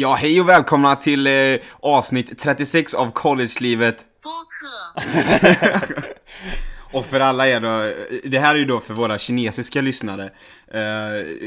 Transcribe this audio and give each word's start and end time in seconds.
Ja, 0.00 0.14
hej 0.14 0.40
och 0.40 0.48
välkomna 0.48 0.96
till 0.96 1.26
eh, 1.26 1.32
avsnitt 1.80 2.38
36 2.38 2.94
av 2.94 3.10
Collegelivet. 3.10 4.04
Och 6.92 7.06
för 7.06 7.20
alla 7.20 7.48
er 7.48 7.60
då, 7.60 7.92
det 8.24 8.38
här 8.38 8.54
är 8.54 8.58
ju 8.58 8.64
då 8.64 8.80
för 8.80 8.94
våra 8.94 9.18
kinesiska 9.18 9.80
lyssnare. 9.80 10.24
Eh, 10.68 10.80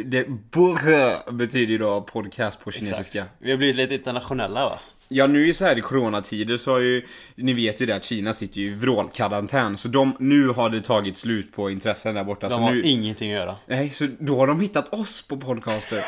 det 0.05 0.27
burr 0.51 1.31
betyder 1.31 1.71
ju 1.71 1.77
då 1.77 2.01
podcast 2.01 2.63
på 2.63 2.71
kinesiska. 2.71 3.19
Exakt. 3.19 3.35
Vi 3.39 3.51
har 3.51 3.57
blivit 3.57 3.75
lite 3.75 3.95
internationella 3.95 4.65
va? 4.65 4.79
Ja, 5.07 5.27
nu 5.27 5.41
är 5.41 5.45
ju 5.45 5.53
så 5.53 5.65
här 5.65 5.77
i 5.77 5.81
coronatider 5.81 6.57
så 6.57 6.71
har 6.71 6.79
ju, 6.79 7.05
ni 7.35 7.53
vet 7.53 7.81
ju 7.81 7.85
det 7.85 7.95
att 7.95 8.03
Kina 8.03 8.33
sitter 8.33 8.61
ju 8.61 8.67
i 8.67 8.75
vrålkarantän. 8.75 9.77
Så 9.77 9.87
de, 9.87 10.15
nu 10.19 10.47
har 10.47 10.69
det 10.69 10.81
tagit 10.81 11.17
slut 11.17 11.55
på 11.55 11.69
intressen 11.69 12.15
där 12.15 12.23
borta. 12.23 12.49
De 12.49 12.53
så 12.53 12.59
har 12.59 12.71
nu, 12.71 12.81
ingenting 12.81 13.33
att 13.33 13.39
göra. 13.39 13.55
Nej, 13.67 13.89
så 13.89 14.07
då 14.19 14.37
har 14.37 14.47
de 14.47 14.61
hittat 14.61 14.93
oss 14.93 15.21
på 15.21 15.37
podcaster. 15.37 15.99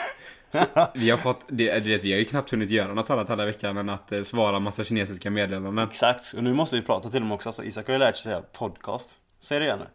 Så 0.56 0.66
vi 0.96 1.10
har 1.10 1.18
fått, 1.18 1.46
det, 1.48 1.80
det, 1.80 2.04
vi 2.04 2.12
har 2.12 2.20
ju 2.20 2.26
knappt 2.26 2.52
hunnit 2.52 2.70
göra 2.70 2.94
något 2.94 3.10
annat 3.10 3.30
hela 3.30 3.46
veckan 3.46 3.78
än 3.78 3.90
att 3.90 4.12
eh, 4.12 4.22
svara 4.22 4.60
massa 4.60 4.84
kinesiska 4.84 5.32
meddelanden. 5.32 5.90
Exakt, 5.90 6.34
och 6.34 6.44
nu 6.44 6.54
måste 6.54 6.76
vi 6.76 6.82
prata 6.82 7.10
till 7.10 7.20
dem 7.20 7.32
också. 7.32 7.52
Så 7.52 7.64
Isak 7.64 7.88
har 7.88 7.94
ju 7.94 8.00
lärt 8.00 8.18
sig 8.18 8.24
säga 8.24 8.42
podcast. 8.42 9.10
Säg 9.40 9.60
det 9.60 9.66
igen 9.66 9.80
nu. 9.80 9.86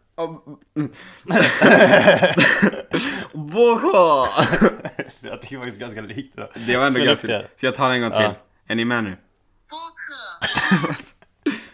Boha! 3.33 4.27
Jag 5.19 5.41
tycker 5.41 5.57
faktiskt 5.57 5.79
ganska 5.79 6.01
likt 6.01 6.37
det. 6.37 6.49
Det 6.67 6.77
var 6.77 6.87
ändå 6.87 6.99
ganska... 6.99 7.27
det. 7.27 7.47
Ska 7.55 7.67
jag 7.67 7.75
ta 7.75 7.87
den 7.87 7.95
en 7.95 8.01
gång 8.01 8.11
till? 8.11 8.21
Ja. 8.21 8.35
Är 8.67 8.75
ni 8.75 8.85
med 8.85 9.03
nu? 9.03 9.17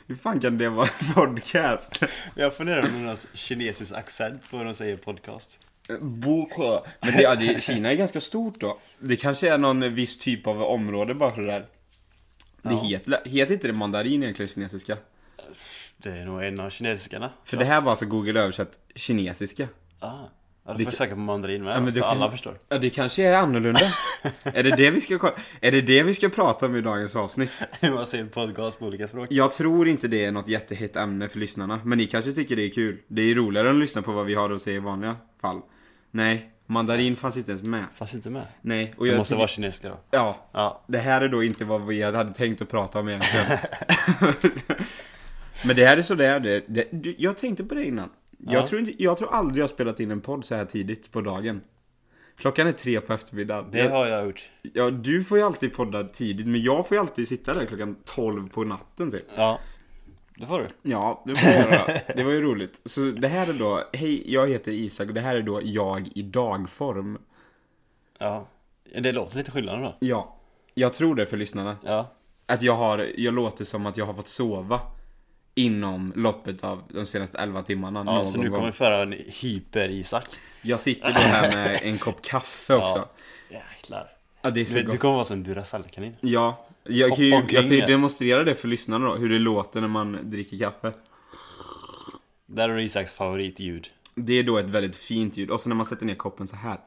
Hur 0.07 0.15
fan 0.15 0.39
kan 0.39 0.57
det 0.57 0.69
vara 0.69 0.89
en 0.99 1.13
podcast? 1.13 2.03
Jag 2.35 2.53
funderar 2.53 2.81
på 2.81 2.87
någon 2.87 3.15
kinesisk 3.33 3.93
accent 3.93 4.49
på 4.51 4.57
hur 4.57 4.65
de 4.65 4.73
säger 4.73 4.95
podcast. 4.95 5.59
Boha! 6.01 6.83
Men 7.01 7.11
det, 7.11 7.21
ja, 7.21 7.35
det, 7.35 7.63
Kina 7.63 7.91
är 7.91 7.95
ganska 7.95 8.19
stort 8.19 8.59
då. 8.59 8.79
Det 8.99 9.15
kanske 9.15 9.49
är 9.53 9.57
någon 9.57 9.93
viss 9.93 10.17
typ 10.17 10.47
av 10.47 10.61
område 10.63 11.13
bara 11.13 11.35
sådär. 11.35 11.65
Det 12.61 12.73
Ja. 12.73 12.83
heter, 12.83 13.19
heter 13.25 13.53
inte 13.53 13.67
det 13.67 13.73
mandarin 13.73 14.23
egentligen 14.23 14.49
kinesiska? 14.49 14.97
Det 15.97 16.09
är 16.09 16.25
nog 16.25 16.43
en 16.43 16.59
av 16.59 16.69
kinesiskarna. 16.69 17.31
För 17.43 17.57
det 17.57 17.65
här 17.65 17.81
var 17.81 17.89
alltså 17.89 18.05
Google 18.05 18.39
översatt 18.41 18.79
kinesiska. 18.95 19.67
Ah. 19.99 20.11
Ja, 20.65 20.73
Det 20.73 20.77
du 20.77 20.83
får 20.83 20.91
söka 20.91 21.13
på 21.13 21.19
mandarin 21.19 21.63
med, 21.63 21.75
Ja, 21.75 21.79
men 21.79 21.93
så 21.93 21.99
kan- 21.99 22.09
alla 22.09 22.31
förstår. 22.31 22.57
Ja, 22.69 22.77
det 22.77 22.89
kanske 22.89 23.23
är 23.23 23.37
annorlunda. 23.37 23.79
är, 24.43 24.63
det 24.63 24.75
det 24.75 24.91
vi 24.91 25.01
ska, 25.01 25.33
är 25.61 25.71
det 25.71 25.81
det 25.81 26.03
vi 26.03 26.13
ska 26.13 26.29
prata 26.29 26.65
om 26.65 26.75
i 26.75 26.81
dagens 26.81 27.15
avsnitt? 27.15 27.51
Man 27.81 28.05
säger 28.05 28.25
podcast 28.25 28.79
på 28.79 28.85
olika 28.85 29.07
språk. 29.07 29.27
Jag 29.31 29.51
tror 29.51 29.87
inte 29.87 30.07
det 30.07 30.25
är 30.25 30.31
något 30.31 30.47
jättehett 30.47 30.95
ämne 30.95 31.29
för 31.29 31.39
lyssnarna, 31.39 31.79
men 31.85 31.97
ni 31.97 32.07
kanske 32.07 32.31
tycker 32.31 32.55
det 32.55 32.65
är 32.65 32.69
kul. 32.69 32.97
Det 33.07 33.21
är 33.21 33.35
roligare 33.35 33.69
än 33.69 33.75
att 33.75 33.81
lyssna 33.81 34.01
på 34.01 34.11
vad 34.11 34.25
vi 34.25 34.35
har 34.35 34.49
att 34.49 34.61
säga 34.61 34.75
i 34.77 34.79
vanliga 34.79 35.15
fall. 35.41 35.61
Nej, 36.11 36.51
mandarin 36.65 37.15
fanns 37.15 37.37
inte 37.37 37.51
ens 37.51 37.63
med. 37.63 37.85
Fanns 37.95 38.13
inte 38.13 38.29
med. 38.29 38.45
Nej, 38.61 38.93
och 38.97 39.05
Det 39.05 39.11
jag 39.11 39.17
måste 39.17 39.31
tycker- 39.31 39.37
vara 39.37 39.47
kinesiska 39.47 39.89
då. 39.89 39.99
Ja, 40.11 40.49
Ja. 40.51 40.83
det 40.87 40.97
här 40.97 41.21
är 41.21 41.29
då 41.29 41.43
inte 41.43 41.65
vad 41.65 41.85
vi 41.87 42.01
hade 42.03 42.33
tänkt 42.33 42.61
att 42.61 42.69
prata 42.69 42.99
om 42.99 43.09
egentligen. 43.09 43.45
men 45.65 45.75
det 45.75 45.85
här 45.85 45.97
är 45.97 46.01
sådär 46.01 46.39
det, 46.39 46.63
det 46.67 47.15
Jag 47.17 47.37
tänkte 47.37 47.63
på 47.63 47.75
det 47.75 47.83
innan. 47.85 48.09
Jag, 48.37 48.53
Ja. 48.63 48.67
tror 48.67 48.81
inte, 48.81 49.03
jag 49.03 49.17
tror 49.17 49.33
aldrig 49.33 49.61
jag 49.63 49.69
spelat 49.69 49.99
in 49.99 50.11
en 50.11 50.21
podd 50.21 50.45
så 50.45 50.55
här 50.55 50.65
tidigt 50.65 51.11
på 51.11 51.21
dagen. 51.21 51.61
Klockan 52.37 52.67
är 52.67 52.71
tre 52.71 53.01
på 53.01 53.13
eftermiddagen. 53.13 53.71
Det 53.71 53.77
jag, 53.77 53.89
har 53.89 54.05
jag 54.07 54.25
gjort. 54.25 54.49
Ja, 54.73 54.89
du 54.89 55.23
får 55.23 55.37
ju 55.37 55.43
alltid 55.43 55.73
podda 55.73 56.03
tidigt, 56.03 56.47
men 56.47 56.61
jag 56.61 56.87
får 56.87 56.95
ju 56.97 57.01
alltid 57.01 57.27
sitta 57.27 57.53
där 57.53 57.65
klockan 57.65 57.95
12 58.05 58.49
på 58.49 58.63
natten 58.63 59.11
typ. 59.11 59.25
Ja. 59.35 59.59
Det 60.39 60.45
får 60.45 60.59
du. 60.59 60.89
Ja, 60.91 61.23
det 61.25 61.35
får 61.35 61.49
jag 61.49 61.71
göra. 61.71 61.99
Det 62.15 62.23
var 62.23 62.31
ju 62.31 62.41
roligt. 62.41 62.81
Så 62.85 63.01
det 63.01 63.27
här 63.27 63.47
är 63.49 63.53
då, 63.53 63.83
hej, 63.93 64.33
jag 64.33 64.47
heter 64.49 64.71
Isak 64.71 65.07
och 65.07 65.13
det 65.13 65.21
här 65.21 65.35
är 65.35 65.41
då 65.41 65.61
jag 65.63 66.07
i 66.15 66.21
dagform. 66.21 67.17
Ja. 68.19 68.47
Det 69.01 69.11
låter 69.11 69.37
lite 69.37 69.51
skillnad 69.51 69.81
då. 69.81 69.97
Ja, 69.99 70.35
jag 70.73 70.93
tror 70.93 71.15
det 71.15 71.25
för 71.25 71.37
lyssnarna. 71.37 71.77
Ja. 71.83 72.11
Att 72.45 72.61
jag 72.61 72.75
har, 72.75 73.07
jag 73.17 73.33
låter 73.33 73.65
som 73.65 73.85
att 73.85 73.97
jag 73.97 74.05
har 74.05 74.13
fått 74.13 74.27
sova 74.27 74.79
inom 75.55 76.13
loppet 76.15 76.63
av 76.63 76.83
de 76.89 77.05
senaste 77.05 77.37
11 77.37 77.61
timmarna. 77.61 78.03
Ja, 78.05 78.25
så 78.25 78.37
nu 78.37 78.49
gång. 78.49 78.55
kommer 78.55 78.67
vi 78.71 78.73
föra 78.73 79.01
en 79.01 79.13
hyper-Isak. 79.27 80.25
Jag 80.61 80.79
sitter 80.79 81.07
då 81.13 81.19
här 81.19 81.55
med 81.55 81.79
en 81.83 81.97
kopp 81.97 82.21
kaffe 82.21 82.75
också. 82.83 83.07
Ja. 83.49 83.57
Jäklar. 83.75 84.09
Ja, 84.41 84.49
det 84.49 84.59
är 84.59 84.65
Du, 84.65 84.71
så 84.71 84.77
du 84.77 84.83
gott. 84.85 84.99
kommer 84.99 85.13
vara 85.13 85.25
som 85.25 85.37
en 85.37 85.43
Duracell-kanin. 85.43 86.15
Ja, 86.21 86.66
jag 86.89 87.15
kan, 87.15 87.25
ju, 87.25 87.29
jag 87.29 87.49
kan 87.49 87.67
ju 87.67 87.81
demonstrera 87.81 88.43
det 88.43 88.55
för 88.55 88.67
lyssnarna 88.67 89.07
då, 89.07 89.15
hur 89.15 89.29
det 89.29 89.39
låter 89.39 89.81
när 89.81 89.87
man 89.87 90.19
dricker 90.23 90.57
kaffe. 90.57 90.93
Där 92.45 92.69
är 92.69 92.79
Isaks 92.79 93.11
favoritljud. 93.11 93.87
Det 94.15 94.33
är 94.33 94.43
då 94.43 94.57
ett 94.57 94.65
väldigt 94.65 94.95
fint 94.95 95.37
ljud. 95.37 95.51
Och 95.51 95.61
så 95.61 95.69
när 95.69 95.75
man 95.75 95.85
sätter 95.85 96.05
ner 96.05 96.15
koppen 96.15 96.47
så 96.47 96.55
här. 96.55 96.77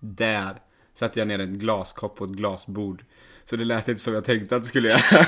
Där 0.00 0.56
sätter 0.94 1.20
jag 1.20 1.28
ner 1.28 1.38
en 1.38 1.58
glaskopp 1.58 2.16
på 2.16 2.24
ett 2.24 2.30
glasbord. 2.30 3.04
Så 3.44 3.56
det 3.56 3.64
lät 3.64 3.88
inte 3.88 4.00
som 4.00 4.14
jag 4.14 4.24
tänkte 4.24 4.56
att 4.56 4.62
det 4.62 4.68
skulle 4.68 4.88
göra. 4.88 4.98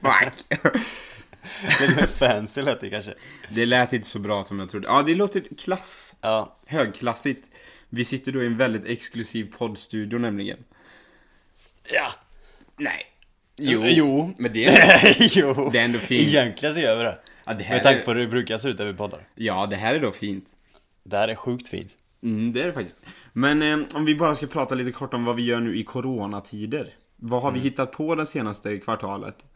Fuck! 0.00 0.60
Lite 1.80 1.94
mer 1.96 2.06
fancy 2.06 2.62
lät 2.62 2.80
det 2.80 2.90
kanske. 2.90 3.14
Det 3.50 3.66
lät 3.66 3.92
inte 3.92 4.08
så 4.08 4.18
bra 4.18 4.44
som 4.44 4.60
jag 4.60 4.70
trodde. 4.70 4.88
Ja, 4.88 5.02
det 5.02 5.14
låter 5.14 5.42
klass. 5.58 6.16
Ja. 6.20 6.58
Högklassigt. 6.66 7.48
Vi 7.88 8.04
sitter 8.04 8.32
då 8.32 8.42
i 8.42 8.46
en 8.46 8.56
väldigt 8.56 8.84
exklusiv 8.84 9.52
poddstudio 9.58 10.18
nämligen. 10.18 10.64
Ja. 11.92 12.12
Nej. 12.76 13.09
Jo. 13.60 13.82
Jo. 13.84 14.34
Men 14.38 14.52
det 14.52 14.64
är, 14.66 15.16
jo. 15.38 15.70
det 15.72 15.78
är 15.78 15.84
ändå 15.84 15.98
fint. 15.98 16.28
Egentligen 16.28 16.74
så 16.74 16.80
gör 16.80 16.96
vi 16.98 17.02
det. 17.02 17.18
Ja, 17.44 17.54
det 17.54 17.64
här 17.64 17.74
Med 17.74 17.82
tanke 17.82 18.00
på 18.00 18.12
hur 18.12 18.20
det 18.20 18.26
brukar 18.26 18.58
se 18.58 18.68
ut 18.68 18.78
när 18.78 18.86
vi 18.86 18.92
poddar. 18.94 19.26
ja, 19.34 19.66
det 19.66 19.76
här 19.76 19.94
är 19.94 20.00
då 20.00 20.12
fint. 20.12 20.56
Det 21.04 21.16
här 21.16 21.28
är 21.28 21.34
sjukt 21.34 21.68
fint. 21.68 21.96
Mm, 22.22 22.52
det 22.52 22.62
är 22.62 22.66
det 22.66 22.72
faktiskt. 22.72 22.98
Men 23.32 23.62
eh, 23.62 23.78
om 23.94 24.04
vi 24.04 24.14
bara 24.14 24.34
ska 24.34 24.46
prata 24.46 24.74
lite 24.74 24.92
kort 24.92 25.14
om 25.14 25.24
vad 25.24 25.36
vi 25.36 25.42
gör 25.42 25.60
nu 25.60 25.78
i 25.78 25.84
coronatider. 25.84 26.88
Vad 27.16 27.42
har 27.42 27.52
vi 27.52 27.60
hittat 27.60 27.92
på 27.92 28.14
det 28.14 28.26
senaste 28.26 28.78
kvartalet? 28.78 29.46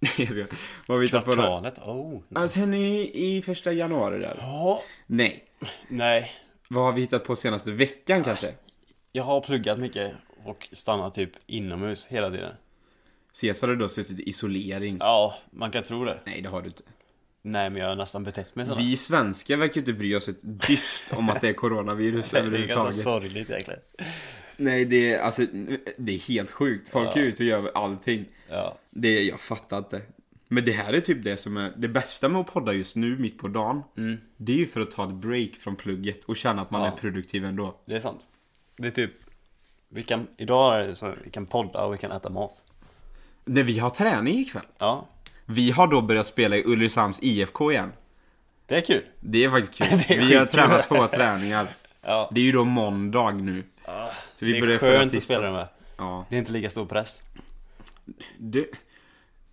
Vad 0.86 0.94
har 0.96 0.98
vi 0.98 1.06
hittat 1.06 1.24
på 1.24 1.30
då? 1.30 1.36
Kvartalet. 1.36 1.78
Oh. 1.78 2.20
Ja, 2.28 2.48
Sen 2.48 2.74
i, 2.74 3.10
i 3.14 3.42
första 3.42 3.72
januari 3.72 4.18
där. 4.18 4.36
Ja. 4.40 4.82
Nej. 5.06 5.44
Nej. 5.88 6.32
Vad 6.68 6.84
har 6.84 6.92
vi 6.92 7.00
hittat 7.00 7.24
på 7.24 7.36
senaste 7.36 7.72
veckan 7.72 8.24
kanske? 8.24 8.54
Jag 9.12 9.24
har 9.24 9.40
pluggat 9.40 9.78
mycket 9.78 10.12
och 10.44 10.68
stannat 10.72 11.14
typ 11.14 11.30
inomhus 11.46 12.06
hela 12.06 12.30
tiden. 12.30 12.52
Caesar 13.40 13.68
har 13.68 13.76
då 13.76 13.88
suttit 13.88 14.20
i 14.20 14.28
isolering. 14.28 14.96
Ja, 15.00 15.38
man 15.50 15.70
kan 15.70 15.82
tro 15.82 16.04
det. 16.04 16.20
Nej, 16.26 16.40
det 16.42 16.48
har 16.48 16.62
du 16.62 16.68
inte. 16.68 16.82
Nej, 17.42 17.70
men 17.70 17.82
jag 17.82 17.88
har 17.88 17.96
nästan 17.96 18.24
betett 18.24 18.56
mig 18.56 18.66
sådär. 18.66 18.82
Vi 18.82 18.96
svenskar 18.96 19.56
verkar 19.56 19.74
ju 19.74 19.80
inte 19.80 19.92
bry 19.92 20.14
oss 20.14 20.28
ett 20.28 20.38
dyft 20.42 21.12
om 21.16 21.28
att 21.30 21.40
det 21.40 21.48
är 21.48 21.52
coronavirus 21.52 22.30
Det 22.30 22.38
är 22.38 22.42
ganska 22.42 22.56
överhuvudtaget. 22.56 22.96
sorgligt 22.96 23.50
egentligen. 23.50 23.80
Nej, 24.56 24.84
det 24.84 25.14
är 25.14 25.20
alltså, 25.20 25.42
det 25.98 26.12
är 26.14 26.18
helt 26.18 26.50
sjukt. 26.50 26.88
Folk 26.88 27.08
Ja. 27.14 27.20
är 27.20 27.24
ute 27.24 27.42
och 27.42 27.48
gör 27.48 27.70
allting. 27.74 28.24
Ja. 28.48 28.78
Det, 28.90 29.22
jag 29.22 29.40
fattar 29.40 29.78
inte. 29.78 30.02
Men 30.48 30.64
det 30.64 30.72
här 30.72 30.92
är 30.92 31.00
typ 31.00 31.24
det 31.24 31.36
som 31.36 31.56
är 31.56 31.72
det 31.76 31.88
bästa 31.88 32.28
med 32.28 32.40
att 32.40 32.46
podda 32.46 32.72
just 32.72 32.96
nu, 32.96 33.18
mitt 33.18 33.38
på 33.38 33.48
dagen. 33.48 33.82
Det 34.36 34.52
är 34.52 34.56
ju 34.56 34.66
för 34.66 34.80
att 34.80 34.90
ta 34.90 35.04
ett 35.04 35.14
break 35.14 35.50
från 35.54 35.76
plugget 35.76 36.24
och 36.24 36.36
känna 36.36 36.62
att 36.62 36.70
man 36.70 36.80
Ja. 36.82 36.86
är 36.92 36.96
produktiv 36.96 37.44
ändå. 37.44 37.80
Det 37.86 37.96
är 37.96 38.00
sant. 38.00 38.28
Det 38.76 38.86
är 38.86 38.90
typ, 38.90 39.12
vi 39.88 40.02
kan, 40.02 40.26
idag 40.36 40.80
är 40.80 40.88
det 40.88 40.96
så, 40.96 41.14
vi 41.24 41.30
kan 41.30 41.46
podda 41.46 41.84
och 41.84 41.94
vi 41.94 41.98
kan 41.98 42.12
äta 42.12 42.30
mat. 42.30 42.64
När 43.44 43.62
vi 43.62 43.78
har 43.78 43.90
träning 43.90 44.38
ikväll. 44.38 44.66
Ja, 44.78 45.08
Vi 45.46 45.70
har 45.70 45.86
då 45.86 46.02
börjat 46.02 46.26
spela 46.26 46.56
i 46.56 46.62
Ulricehamns 46.66 47.18
IFK 47.22 47.72
igen. 47.72 47.92
det 48.66 48.76
är 48.76 48.80
kul. 48.80 49.04
Det 49.20 49.44
är 49.44 49.50
faktiskt 49.50 49.74
kul. 49.74 50.00
Är 50.18 50.26
vi 50.26 50.34
har 50.34 50.46
tränat 50.46 50.88
två 50.88 51.06
träningar. 51.06 51.68
Ja, 52.02 52.30
Det 52.34 52.40
är 52.40 52.44
ju 52.44 52.52
då 52.52 52.64
måndag 52.64 53.30
nu. 53.30 53.64
Så 54.34 54.44
vi 54.44 54.60
det 54.60 54.74
är 54.74 54.78
skönt 54.78 55.14
att 55.16 55.22
spela 55.22 55.52
med. 55.52 55.68
Ja. 55.96 56.26
Det 56.28 56.36
är 56.36 56.38
inte 56.38 56.52
lika 56.52 56.70
stor 56.70 56.86
press. 56.86 57.22
Du, 58.38 58.70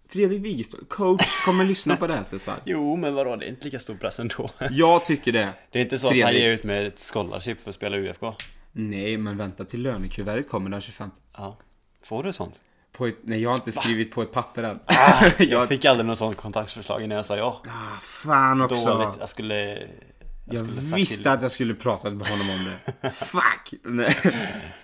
Fredrik 0.10 0.46
Wigestål, 0.46 0.86
coach, 0.88 1.46
kommer 1.46 1.66
lyssna 1.66 1.96
på 1.98 2.08
det 2.08 2.14
här 2.14 2.24
Cesar. 2.24 2.56
Jo, 2.66 2.96
men 2.96 3.14
vadå, 3.16 3.36
det 3.36 3.46
är 3.46 3.50
inte 3.50 3.66
lika 3.66 3.80
stor 3.80 3.96
press 3.96 4.20
ändå. 4.20 4.50
Jag 4.72 5.06
tycker 5.06 5.32
det. 5.32 5.50
Det 5.72 5.80
är 5.80 5.84
inte 5.84 6.00
så 6.00 6.08
att 6.08 6.14
han 6.14 6.22
Fredrik. 6.22 6.42
ger 6.42 6.50
ut 6.54 6.64
med 6.64 6.88
ett 6.88 7.00
scholarship 7.14 7.62
för 7.62 7.70
att 7.70 7.76
spela 7.76 7.98
UFK. 7.98 8.24
Nej, 8.72 9.18
men 9.18 9.38
vänta 9.38 9.66
till 9.66 9.82
lönekuvertet 9.82 10.50
kommer 10.50 10.70
den 10.70 10.82
25. 10.82 11.12
Ja. 11.38 11.58
Får 12.04 12.24
du 12.24 12.34
sånt? 12.34 12.62
Ett, 13.06 13.18
nej, 13.24 13.42
jag 13.42 13.50
har 13.50 13.56
inte 13.56 13.72
skrivit 13.72 14.12
på 14.12 14.22
ett 14.22 14.32
papper 14.32 14.64
än. 14.64 14.80
Jag 14.88 15.42
jag, 15.50 15.68
fick 15.68 15.86
aldrig 15.86 16.06
något 16.08 16.18
sånt 16.18 16.36
kontaktförslag 16.38 17.04
innan 17.04 17.16
jag 17.16 17.26
sa 17.26 17.38
ja. 17.38 17.62
ah, 17.68 18.00
fan 18.02 18.62
också. 18.62 18.86
Dåligt. 18.94 19.10
Jag 19.20 19.30
skulle... 19.30 19.56
Jag, 19.66 20.56
Jag 20.56 20.68
skulle 20.68 20.96
visste 20.96 21.18
till- 21.18 21.28
att 21.32 21.42
jag 21.42 21.52
skulle 21.52 21.74
pratat 21.74 22.14
med 22.14 22.28
honom 22.28 22.50
om 22.50 22.66
det. 23.02 23.10
Fuck! 23.12 23.74
Nej. 23.84 24.16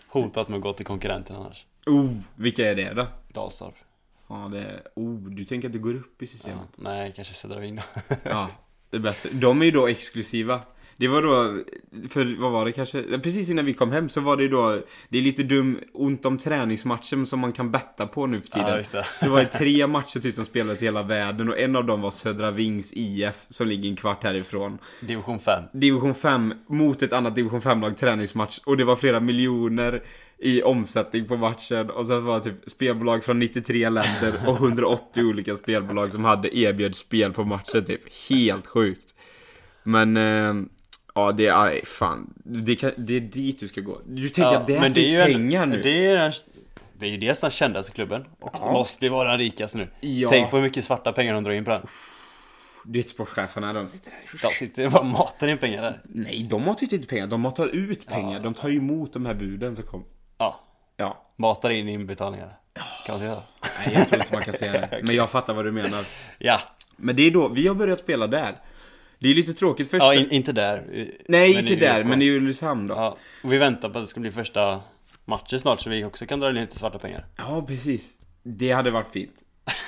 Hotat 0.08 0.50
med 0.50 0.58
att 0.58 0.64
gå 0.64 0.74
till 0.74 0.86
konkurrenten 0.86 1.36
annars. 1.36 1.66
Oh, 1.86 2.10
vilka 2.36 2.70
är 2.72 2.76
det 2.76 2.94
då? 2.94 3.08
Dalstorp. 3.34 3.76
Ja, 4.30 4.50
det 4.52 4.60
är, 4.60 4.82
oh, 4.96 5.16
du 5.30 5.44
tänker 5.44 5.68
att 5.68 5.74
du 5.74 5.80
går 5.80 5.94
upp 5.96 6.22
i 6.22 6.26
Ja. 6.26 6.28
systemet? 6.28 6.70
Nej, 6.78 7.14
kanske 7.16 7.34
Södra 7.34 7.60
Ving 7.60 7.76
då. 7.76 7.82
Ja, 8.24 8.50
det 8.90 8.98
är 8.98 9.02
bättre. 9.02 9.30
De 9.30 9.62
är 9.62 9.66
ju 9.66 9.72
då 9.72 9.88
exklusiva. 9.88 10.62
Det 10.98 11.08
var 11.08 11.22
då, 11.22 11.58
för 12.10 12.42
vad 12.42 12.52
var 12.52 12.66
det 12.66 12.72
kanske, 12.72 13.04
precis 13.20 13.50
innan 13.50 13.66
vi 13.66 13.74
kom 13.74 13.92
hem 13.92 14.10
så 14.10 14.22
var 14.22 14.38
det 14.38 14.48
då, 14.48 14.82
det 15.10 15.18
är 15.18 15.22
lite 15.22 15.44
dum, 15.44 15.80
ont 15.94 16.26
om 16.26 16.38
träningsmatcher 16.38 17.26
som 17.26 17.40
man 17.40 17.52
kan 17.52 17.72
betta 17.72 18.08
på 18.08 18.28
nu 18.28 18.42
för 18.42 18.48
tiden. 18.48 18.70
Ja, 18.70 18.76
det. 18.76 18.84
Så 18.84 19.04
det 19.22 19.30
var 19.30 19.40
ju 19.40 19.46
tre 19.46 19.88
matcher 19.88 20.20
typ 20.20 20.34
som 20.34 20.46
spelades 20.46 20.82
i 20.82 20.86
hela 20.86 21.04
världen 21.04 21.50
och 21.50 21.60
en 21.60 21.76
av 21.76 21.86
dem 21.86 22.02
var 22.02 22.12
Södra 22.12 22.52
Vings 22.52 22.94
IF 22.96 23.46
som 23.50 23.68
ligger 23.68 23.90
en 23.90 23.96
kvart 23.96 24.24
härifrån. 24.24 24.78
Division 25.02 25.40
5. 25.40 25.64
Division 25.74 26.14
5 26.14 26.54
mot 26.68 27.02
ett 27.02 27.14
annat 27.14 27.36
division 27.36 27.62
5-lag 27.62 27.98
träningsmatch 27.98 28.60
och 28.66 28.78
det 28.78 28.84
var 28.84 28.96
flera 28.96 29.20
miljoner 29.20 30.04
i 30.38 30.64
omsättning 30.64 31.28
på 31.28 31.38
matchen 31.38 31.90
och 31.90 32.08
sen 32.08 32.26
var 32.26 32.38
det 32.38 32.44
typ 32.44 32.70
spelbolag 32.70 33.24
från 33.24 33.40
93 33.40 33.90
länder 33.90 34.34
och 34.48 34.56
180 34.56 35.24
olika 35.24 35.56
spelbolag 35.56 36.12
som 36.12 36.26
hade 36.26 36.58
erbjöd 36.58 36.96
spel 36.96 37.34
på 37.34 37.44
matchen 37.44 37.86
typ. 37.86 38.02
Helt 38.30 38.68
sjukt. 38.68 39.16
Men, 39.84 40.18
eh, 40.18 40.54
ja 41.14 41.32
det 41.32 41.48
är, 41.48 41.64
aj, 41.66 41.82
fan. 41.86 42.34
Det, 42.44 42.76
kan, 42.76 42.92
det 42.98 43.16
är 43.16 43.20
dit 43.22 43.60
du 43.60 43.68
ska 43.68 43.82
gå. 43.82 44.02
Du 44.06 44.30
tänker 44.30 44.56
att 44.56 44.68
det 44.68 44.80
här 44.80 44.90
finns 44.90 45.12
ju 45.12 45.22
en- 45.22 45.28
pengar 45.34 45.66
nu. 45.66 45.82
Det 45.82 46.06
är, 46.06 46.36
det 46.94 47.06
är 47.06 47.10
ju 47.10 47.18
dels 47.18 47.42
den 47.42 47.52
kändaste 47.52 47.92
klubben 47.92 48.26
och 48.40 48.56
Ja. 48.60 48.72
måste 48.72 49.06
ju 49.06 49.10
vara 49.12 49.30
den 49.30 49.38
rikaste 49.40 49.78
nu. 49.78 49.88
Ja. 50.02 50.30
Tänk 50.30 50.50
på 50.50 50.56
hur 50.58 50.64
mycket 50.64 50.86
svarta 50.86 51.12
pengar 51.14 51.34
de 51.34 51.44
drar 51.44 51.52
in 51.52 51.66
på 51.66 51.72
den. 51.72 51.88
Du 52.86 53.00
vet 53.00 53.10
sportcheferna, 53.10 53.74
de 53.74 53.88
sitter 53.88 54.12
där. 54.12 54.48
De 54.50 54.54
sitter 54.54 54.82
ju 54.82 54.90
bara 54.90 55.00
och 55.00 55.06
matar 55.06 55.48
in 55.48 55.58
pengar 55.58 55.82
där. 55.82 56.02
Nej, 56.06 56.48
de 56.50 56.66
matar 56.66 56.88
ju 56.88 56.96
inte 56.96 57.08
pengar. 57.08 57.28
De 57.28 57.42
matar 57.42 57.68
ut 57.68 58.08
pengar. 58.08 58.40
De 58.40 58.54
tar 58.54 58.70
ju 58.70 58.78
emot 58.78 59.14
de 59.14 59.26
här 59.26 59.34
buden 59.34 59.76
som 59.76 59.86
kom. 59.86 60.06
Ja, 60.38 60.60
Ja. 60.98 61.24
matar 61.38 61.70
in 61.70 61.90
inbetalningar. 61.90 62.58
Kan 63.06 63.20
man 63.20 63.28
så? 63.36 63.42
Nej, 63.86 63.96
jag 63.96 64.08
tror 64.08 64.22
inte 64.22 64.34
man 64.34 64.44
kan 64.44 64.54
säga 64.54 64.72
det. 64.72 65.00
Men 65.04 65.16
jag 65.16 65.30
fattar 65.30 65.54
vad 65.54 65.66
du 65.66 65.72
menar. 65.72 66.06
Ja, 66.40 66.60
Men 66.98 67.16
det 67.16 67.24
är 67.28 67.32
då, 67.32 67.48
vi 67.50 67.68
har 67.68 67.76
börjat 67.76 68.00
spela 68.00 68.28
där. 68.28 68.52
Det 69.24 69.30
är 69.30 69.36
lite 69.36 69.54
tråkigt 69.54 69.90
första... 69.90 70.14
ja 70.14 70.20
in, 70.20 70.32
inte 70.32 70.52
där. 70.52 70.84
Nej, 71.28 71.54
Men 71.54 71.64
inte 71.64 71.76
där, 71.76 72.00
UFK. 72.00 72.10
men 72.10 72.22
i 72.22 72.30
Ulricehamn 72.30 72.88
då. 72.88 72.96
Ja. 72.96 73.02
Ja, 73.02 73.18
och 73.44 73.54
vi 73.54 73.58
väntar 73.58 73.90
på 73.90 73.98
att 73.98 74.04
det 74.04 74.08
ska 74.08 74.20
bli 74.20 74.32
första 74.32 74.82
matchen 75.26 75.60
snart 75.60 75.82
så 75.82 75.90
vi 75.90 76.04
också 76.04 76.26
kan 76.26 76.40
dra 76.40 76.50
in 76.50 76.56
lite 76.56 76.78
svarta 76.78 77.00
pengar. 77.00 77.26
precis. 77.68 78.18
Det 78.44 78.72
hade 78.72 78.92
varit 78.92 79.12
fint. 79.14 79.34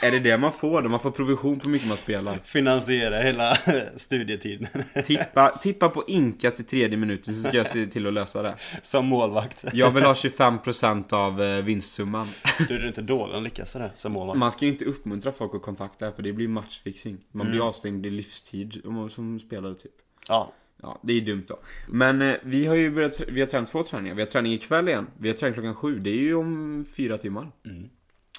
Är 0.04 0.12
det 0.12 0.20
det 0.20 0.38
man 0.38 0.52
får 0.52 0.82
då? 0.82 0.90
Man 0.90 1.00
får 1.00 1.12
provision 1.12 1.60
på 1.60 1.66
hur 1.66 1.72
mycket 1.72 1.88
man 1.88 1.98
spelar. 1.98 2.40
Finansiera 2.44 3.22
hela 3.22 3.56
studietiden. 3.96 4.68
Tippa, 5.06 5.50
tippa 5.62 5.90
på 5.90 6.04
inkas 6.08 6.54
till 6.54 6.66
tredje 6.66 6.98
minuten 6.98 7.34
så 7.36 7.48
ska 7.48 7.58
jag 7.58 7.68
se 7.68 7.86
till 7.86 8.08
att 8.08 8.14
lösa 8.14 8.42
det. 8.42 8.56
Som 8.84 9.06
målvakt. 9.06 9.66
Jag 9.74 9.92
vill 9.92 10.04
ha 10.04 10.14
25% 10.14 11.14
av 11.14 11.42
eh, 11.42 11.64
vinstsumman. 11.64 12.28
Du 12.68 12.76
är 12.76 12.88
inte 12.88 13.02
dålig 13.02 13.36
att 13.36 13.44
lyckas 13.44 13.72
för 13.72 13.80
det 13.80 13.92
som 13.96 14.12
målvakt. 14.12 14.40
Man 14.40 14.52
ska 14.52 14.66
ju 14.66 14.72
inte 14.72 14.86
uppmuntra 14.86 15.32
folk 15.32 15.56
att 15.56 15.62
kontakta 15.62 16.12
för 16.12 16.24
det 16.24 16.34
blir 16.34 16.48
matchfixing. 16.48 17.18
Man 17.32 17.50
blir 17.50 17.68
avstängd 17.68 18.06
i 18.06 18.10
livstid 18.10 18.82
som 19.10 19.40
spelare 19.40 19.76
typ. 19.76 19.92
Ja, 20.28 20.54
Ja, 20.82 21.00
det 21.04 21.14
är 21.14 21.22
dumt 21.22 21.44
då. 21.48 21.60
Men 21.88 22.22
eh, 22.22 22.36
vi 22.44 22.66
har 22.66 22.76
ju 22.76 22.92
börjat, 22.92 23.22
vi 23.28 23.40
har 23.40 23.48
tränat 23.48 23.72
två 23.72 23.84
träningar. 23.84 24.16
Vi 24.16 24.22
har 24.22 24.28
träning 24.28 24.54
ikväll 24.54 24.88
igen. 24.88 25.08
Vi 25.18 25.28
har 25.30 25.36
träning 25.36 25.54
klockan 25.54 25.76
sju. 25.76 26.00
Det 26.00 26.10
är 26.10 26.22
ju 26.22 26.36
om 26.36 26.86
fyra 26.98 27.18
timmar. 27.18 27.52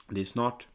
Det 0.08 0.20
är 0.20 0.24
snart. 0.24 0.66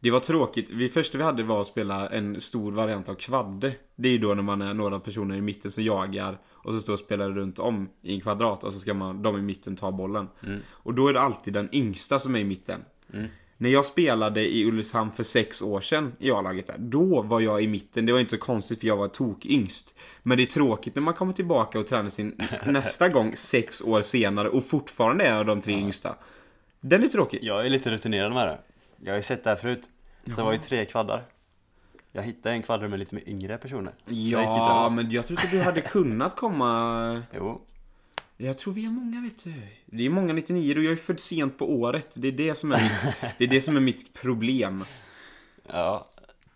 Det 0.00 0.10
var 0.10 0.20
tråkigt. 0.20 0.70
Det 0.78 0.88
första 0.88 1.18
vi 1.18 1.24
hade 1.24 1.42
var 1.42 1.60
att 1.60 1.66
spela 1.66 2.08
en 2.08 2.40
stor 2.40 2.72
variant 2.72 3.08
av 3.08 3.14
kvadde. 3.14 3.72
Det 3.96 4.08
är 4.08 4.12
ju 4.12 4.18
då 4.18 4.34
när 4.34 4.42
man 4.42 4.62
är 4.62 4.74
några 4.74 5.00
personer 5.00 5.36
i 5.36 5.40
mitten 5.40 5.70
som 5.70 5.84
jagar 5.84 6.38
och 6.50 6.74
så 6.74 6.80
står 6.80 6.92
och 6.92 6.98
spelar 6.98 7.30
runt 7.30 7.58
om 7.58 7.88
i 8.02 8.14
en 8.14 8.20
kvadrat 8.20 8.64
och 8.64 8.72
så 8.72 8.78
ska 8.78 8.94
man, 8.94 9.22
de 9.22 9.38
i 9.38 9.42
mitten 9.42 9.76
ta 9.76 9.92
bollen. 9.92 10.28
Och 10.68 10.94
då 10.94 11.08
är 11.08 11.12
det 11.12 11.20
alltid 11.20 11.54
den 11.54 11.68
yngsta 11.72 12.18
som 12.18 12.34
är 12.34 12.38
i 12.38 12.44
mitten. 12.44 12.80
När 13.60 13.70
jag 13.70 13.86
spelade 13.86 14.54
i 14.54 14.64
Ulricehamn 14.64 15.10
för 15.10 15.22
sex 15.22 15.62
år 15.62 15.80
sedan 15.80 16.12
i 16.18 16.30
A-laget 16.30 16.66
där, 16.66 16.76
då 16.78 17.22
var 17.22 17.40
jag 17.40 17.62
i 17.62 17.66
mitten. 17.66 18.06
Det 18.06 18.12
var 18.12 18.20
inte 18.20 18.30
så 18.30 18.38
konstigt 18.38 18.80
för 18.80 18.86
jag 18.86 18.96
var 18.96 19.08
tokyngst. 19.08 19.94
Men 20.22 20.36
det 20.36 20.44
är 20.44 20.46
tråkigt 20.46 20.94
när 20.94 21.02
man 21.02 21.14
kommer 21.14 21.32
tillbaka 21.32 21.78
och 21.78 21.86
tränar 21.86 22.08
sin 22.08 22.40
nästa 22.66 23.08
gång 23.08 23.36
sex 23.36 23.82
år 23.82 24.02
senare 24.02 24.48
och 24.48 24.64
fortfarande 24.64 25.24
är 25.24 25.44
de 25.44 25.60
tre 25.60 25.74
yngsta. 25.74 26.14
Den 26.80 27.02
är 27.02 27.08
tråkig. 27.08 27.38
jag 27.42 27.66
är 27.66 27.70
lite 27.70 27.90
rutinerad 27.90 28.32
med 28.32 28.48
det. 28.48 28.58
Jag 29.04 29.12
har 29.12 29.16
ju 29.16 29.22
sett 29.22 29.44
det 29.44 29.50
här 29.50 29.56
förut. 29.56 29.90
Så 30.24 30.30
det 30.30 30.42
var 30.42 30.52
ju 30.52 30.58
tre 30.58 30.84
kvaddar. 30.84 31.24
Jag 32.12 32.22
hittade 32.22 32.54
en 32.54 32.62
kvadder 32.62 32.88
med 32.88 32.98
lite 32.98 33.14
mer 33.14 33.28
yngre 33.28 33.58
personer. 33.58 33.92
Så 34.06 34.12
jag 34.12 34.42
Ja, 34.42 34.88
men 34.88 35.10
jag 35.10 35.26
tror 35.26 35.40
inte 35.40 35.56
du 35.56 35.62
hade 35.62 35.80
kunnat 35.80 36.36
komma... 36.36 37.22
Jo, 37.34 37.60
Jag 38.36 38.58
tror 38.58 38.74
vi 38.74 38.84
är 38.84 38.90
många, 38.90 39.20
vet 39.20 39.44
du. 39.44 39.52
Det 39.86 40.06
är 40.06 40.10
många 40.10 40.32
99 40.32 40.76
och 40.76 40.82
jag 40.84 40.92
är 40.92 40.96
född 40.96 41.20
sent 41.20 41.58
på 41.58 41.72
året. 41.72 42.14
Det 42.18 42.28
är 42.28 42.32
det 42.32 42.54
som 42.54 42.72
är 42.72 42.82
mitt, 42.82 43.16
det 43.38 43.44
är 43.44 43.48
det 43.48 43.60
som 43.60 43.76
är 43.76 43.80
mitt 43.80 44.12
problem. 44.12 44.84
ja. 45.66 46.06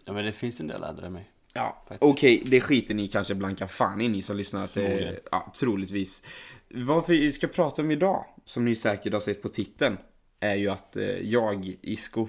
ja 0.05 0.13
men 0.13 0.25
det 0.25 0.33
finns 0.33 0.61
en 0.61 0.67
del 0.67 0.83
äldre 0.83 1.07
än 1.07 1.13
mig. 1.13 1.29
Ja, 1.55 1.83
Faktiskt. 1.89 2.03
okej, 2.03 2.43
det 2.47 2.61
skiter 2.61 2.95
ni 2.95 3.09
kanske 3.09 3.35
blanka 3.35 3.69
fan 3.69 4.01
i 4.01 4.09
ni 4.09 4.23
som 4.23 4.37
lyssnar 4.37 4.65
att 4.65 4.75
det, 4.75 4.81
Förmodligen. 4.87 5.17
ja, 5.31 5.53
troligtvis. 5.61 6.23
Vad 6.69 7.09
vi 7.09 7.33
ska 7.33 7.47
prata 7.47 7.83
om 7.83 7.91
idag, 7.91 8.25
som 8.45 8.65
ni 8.65 8.75
säkert 8.77 9.13
har 9.13 9.21
sett 9.21 9.43
på 9.43 9.49
titeln, 9.49 9.97
är 10.43 10.55
ju 10.55 10.69
att 10.69 10.97
eh, 10.97 11.05
jag, 11.05 11.77
Isko, 11.83 12.29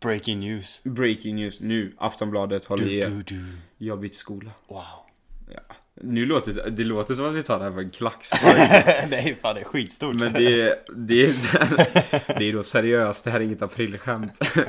Breaking 0.00 0.40
news. 0.40 0.80
breaking 0.84 1.36
news 1.36 1.60
nu, 1.60 1.92
Aftonbladet 1.98 2.64
håller 2.64 2.86
i 2.86 2.98
er. 2.98 3.22
Jag 3.78 4.00
bytt 4.00 4.14
skola. 4.14 4.50
Wow. 4.68 4.82
Ja. 5.50 5.60
Nu 5.94 6.26
låter 6.26 6.52
det, 6.52 6.70
det 6.70 6.84
låter 6.84 7.14
som 7.14 7.24
att 7.24 7.34
vi 7.34 7.42
tar 7.42 7.58
det 7.58 7.64
här 7.64 7.72
på 7.72 7.80
en 7.80 7.90
klackspark. 7.90 8.42
det 9.10 9.16
är 9.16 9.34
fan 9.34 9.54
det 9.54 9.60
är 9.60 9.64
skitstort. 9.64 10.14
Men 10.14 10.32
det 10.32 10.86
det 10.96 11.26
det 12.38 12.44
är 12.44 12.52
då 12.52 12.62
seriöst, 12.62 13.24
det 13.24 13.30
här 13.30 13.40
är 13.40 13.44
inget 13.44 13.62
aprilskämt. 13.62 14.38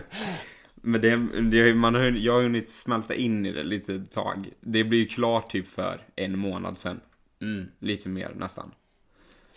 Men 0.81 1.01
det, 1.01 1.15
det, 1.42 1.74
man 1.74 1.95
har, 1.95 2.01
jag 2.01 2.33
har 2.33 2.42
hunnit 2.42 2.69
smälta 2.69 3.15
in 3.15 3.45
i 3.45 3.51
det 3.51 3.63
lite 3.63 4.00
tag. 4.00 4.50
Det 4.62 4.83
blir 4.83 5.00
ju 5.00 5.06
klart 5.06 5.51
typ 5.51 5.68
för 5.68 6.01
en 6.15 6.39
månad 6.39 6.77
sedan. 6.77 7.00
Mm. 7.42 7.68
Lite 7.80 8.09
mer 8.09 8.33
nästan. 8.36 8.71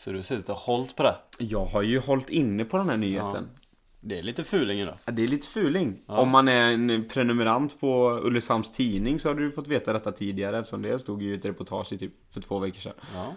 Så 0.00 0.11
du 0.11 0.17
har 0.19 0.23
suttit 0.23 0.49
och 0.49 0.56
hållit 0.56 0.97
på 0.97 1.02
det. 1.02 1.17
Jag 1.38 1.64
har 1.64 1.82
ju 1.82 1.99
hållit 1.99 2.31
inne 2.31 2.64
på 2.64 2.76
den 2.76 2.88
här 2.88 2.97
nyheten. 2.97 3.49
Det 4.00 4.19
är 4.19 4.23
lite 4.23 4.44
fulingen 4.44 4.87
då. 4.87 4.94
Ja. 5.05 5.12
Det 5.12 5.23
är 5.23 5.29
lite 5.29 5.47
fuling. 5.47 6.02
Om 6.06 6.29
man 6.29 6.49
är 6.49 6.73
en 6.73 7.08
prenumerant 7.08 7.81
på 7.81 8.20
Ulricehamns 8.23 8.70
tidning 8.70 9.19
så 9.19 9.29
har 9.29 9.35
du 9.35 9.50
fått 9.50 9.69
veta 9.69 9.93
detta 9.93 10.12
tidigare 10.12 10.58
eftersom 10.58 10.82
det 10.82 10.99
stod 10.99 11.23
ju 11.23 11.31
i 11.31 11.35
ett 11.35 11.44
reportage 11.44 11.93
i 11.93 11.99
typ 11.99 12.12
för 12.32 12.41
två 12.41 12.58
veckor 12.58 12.81
sedan. 12.81 12.93
Ja. 13.14 13.35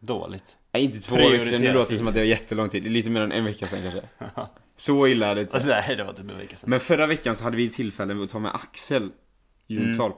Dåligt. 0.00 0.56
Nej, 0.72 0.84
inte 0.84 0.98
två 0.98 1.16
veckor 1.16 1.28
sedan. 1.30 1.38
Nu 1.38 1.46
Prioritera 1.46 1.72
låter 1.72 1.92
det 1.92 1.98
som 1.98 2.08
att 2.08 2.14
det 2.14 2.20
var 2.20 2.26
jättelång 2.26 2.68
tid. 2.68 2.82
Det 2.82 2.90
lite 2.90 3.10
mer 3.10 3.20
än 3.22 3.32
en 3.32 3.44
vecka 3.44 3.66
sedan 3.66 3.80
kanske. 3.82 4.02
Så 4.76 5.06
illa 5.06 5.26
är 5.26 5.34
det 5.34 5.40
inte. 5.40 5.66
Nej, 5.66 5.96
det 5.96 6.04
var 6.04 6.12
typ 6.12 6.30
en 6.30 6.38
vecka 6.38 6.56
sedan. 6.56 6.70
Men 6.70 6.80
förra 6.80 7.06
veckan 7.06 7.34
så 7.34 7.44
hade 7.44 7.56
vi 7.56 7.68
tillfälle 7.68 8.22
att 8.22 8.28
ta 8.28 8.38
med 8.38 8.54
Axel 8.54 9.10
Juntorp. 9.66 10.16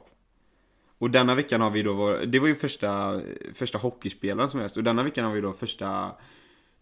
Och 0.99 1.11
denna 1.11 1.35
veckan 1.35 1.61
har 1.61 1.71
vi 1.71 1.83
då 1.83 1.93
vår, 1.93 2.27
det 2.27 2.39
var 2.39 2.49
ju 2.49 2.55
första, 2.55 3.21
första 3.53 3.79
hockeyspelaren 3.79 4.49
som 4.49 4.61
helst. 4.61 4.77
Och 4.77 4.85
denna 4.85 5.03
veckan 5.03 5.25
har 5.25 5.35
vi 5.35 5.41
då 5.41 5.53
första 5.53 6.13